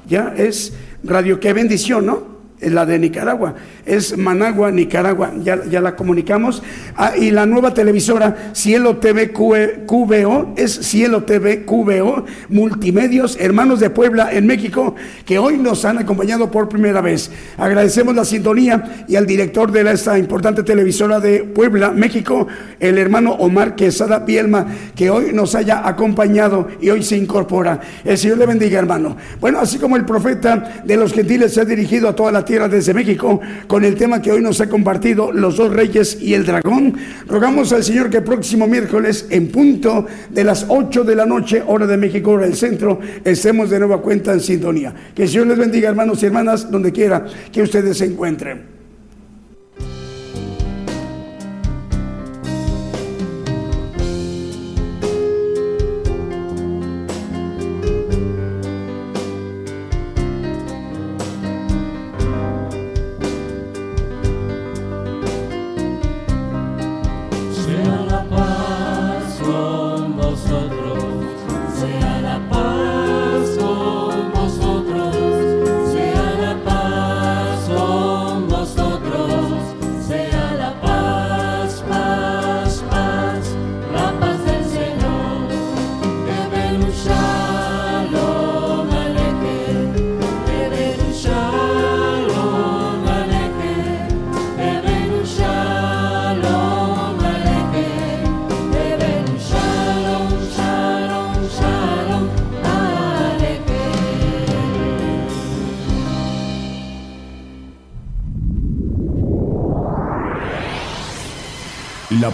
Ya 0.08 0.34
es 0.36 0.74
Radio 1.02 1.40
Qué 1.40 1.52
Bendición, 1.52 2.06
¿no? 2.06 2.31
Es 2.62 2.70
la 2.70 2.86
de 2.86 2.96
Nicaragua, 2.96 3.56
es 3.84 4.16
Managua, 4.16 4.70
Nicaragua, 4.70 5.32
ya, 5.42 5.64
ya 5.64 5.80
la 5.80 5.96
comunicamos. 5.96 6.62
Ah, 6.96 7.14
y 7.18 7.32
la 7.32 7.44
nueva 7.44 7.74
televisora 7.74 8.52
Cielo 8.52 8.98
TV 8.98 9.32
QE 9.32 9.82
QVO 9.84 10.54
es 10.56 10.72
Cielo 10.72 11.24
TV 11.24 11.64
QVO, 11.64 12.24
Multimedios, 12.50 13.36
hermanos 13.40 13.80
de 13.80 13.90
Puebla 13.90 14.32
en 14.32 14.46
México, 14.46 14.94
que 15.26 15.40
hoy 15.40 15.58
nos 15.58 15.84
han 15.84 15.98
acompañado 15.98 16.52
por 16.52 16.68
primera 16.68 17.00
vez. 17.00 17.32
Agradecemos 17.58 18.14
la 18.14 18.24
sintonía 18.24 19.04
y 19.08 19.16
al 19.16 19.26
director 19.26 19.72
de 19.72 19.82
esta 19.90 20.16
importante 20.16 20.62
televisora 20.62 21.18
de 21.18 21.40
Puebla, 21.40 21.90
México, 21.90 22.46
el 22.78 22.96
hermano 22.96 23.32
Omar 23.32 23.74
Quesada 23.74 24.24
Pielma, 24.24 24.68
que 24.94 25.10
hoy 25.10 25.32
nos 25.32 25.56
haya 25.56 25.84
acompañado 25.84 26.68
y 26.80 26.90
hoy 26.90 27.02
se 27.02 27.16
incorpora. 27.16 27.80
El 28.04 28.16
Señor 28.16 28.38
le 28.38 28.46
bendiga, 28.46 28.78
hermano. 28.78 29.16
Bueno, 29.40 29.58
así 29.58 29.78
como 29.80 29.96
el 29.96 30.04
profeta 30.04 30.82
de 30.84 30.96
los 30.96 31.12
gentiles 31.12 31.52
se 31.54 31.60
ha 31.60 31.64
dirigido 31.64 32.08
a 32.08 32.14
toda 32.14 32.30
la 32.30 32.44
tierra 32.44 32.51
desde 32.52 32.92
México 32.92 33.40
con 33.66 33.82
el 33.84 33.94
tema 33.94 34.20
que 34.20 34.30
hoy 34.30 34.42
nos 34.42 34.60
ha 34.60 34.68
compartido, 34.68 35.32
los 35.32 35.56
dos 35.56 35.72
reyes 35.72 36.18
y 36.20 36.34
el 36.34 36.44
dragón, 36.44 36.94
rogamos 37.26 37.72
al 37.72 37.82
Señor 37.82 38.10
que 38.10 38.20
próximo 38.20 38.66
miércoles, 38.66 39.26
en 39.30 39.48
punto 39.48 40.06
de 40.28 40.44
las 40.44 40.66
8 40.68 41.02
de 41.04 41.16
la 41.16 41.24
noche, 41.24 41.62
hora 41.66 41.86
de 41.86 41.96
México, 41.96 42.32
hora 42.32 42.44
del 42.44 42.54
centro, 42.54 43.00
estemos 43.24 43.70
de 43.70 43.78
nueva 43.78 44.02
cuenta 44.02 44.34
en 44.34 44.40
sintonía. 44.40 44.94
Que 45.14 45.22
el 45.22 45.28
Señor 45.28 45.46
les 45.46 45.58
bendiga, 45.58 45.88
hermanos 45.88 46.22
y 46.22 46.26
hermanas, 46.26 46.70
donde 46.70 46.92
quiera 46.92 47.24
que 47.50 47.62
ustedes 47.62 47.96
se 47.96 48.04
encuentren. 48.04 48.81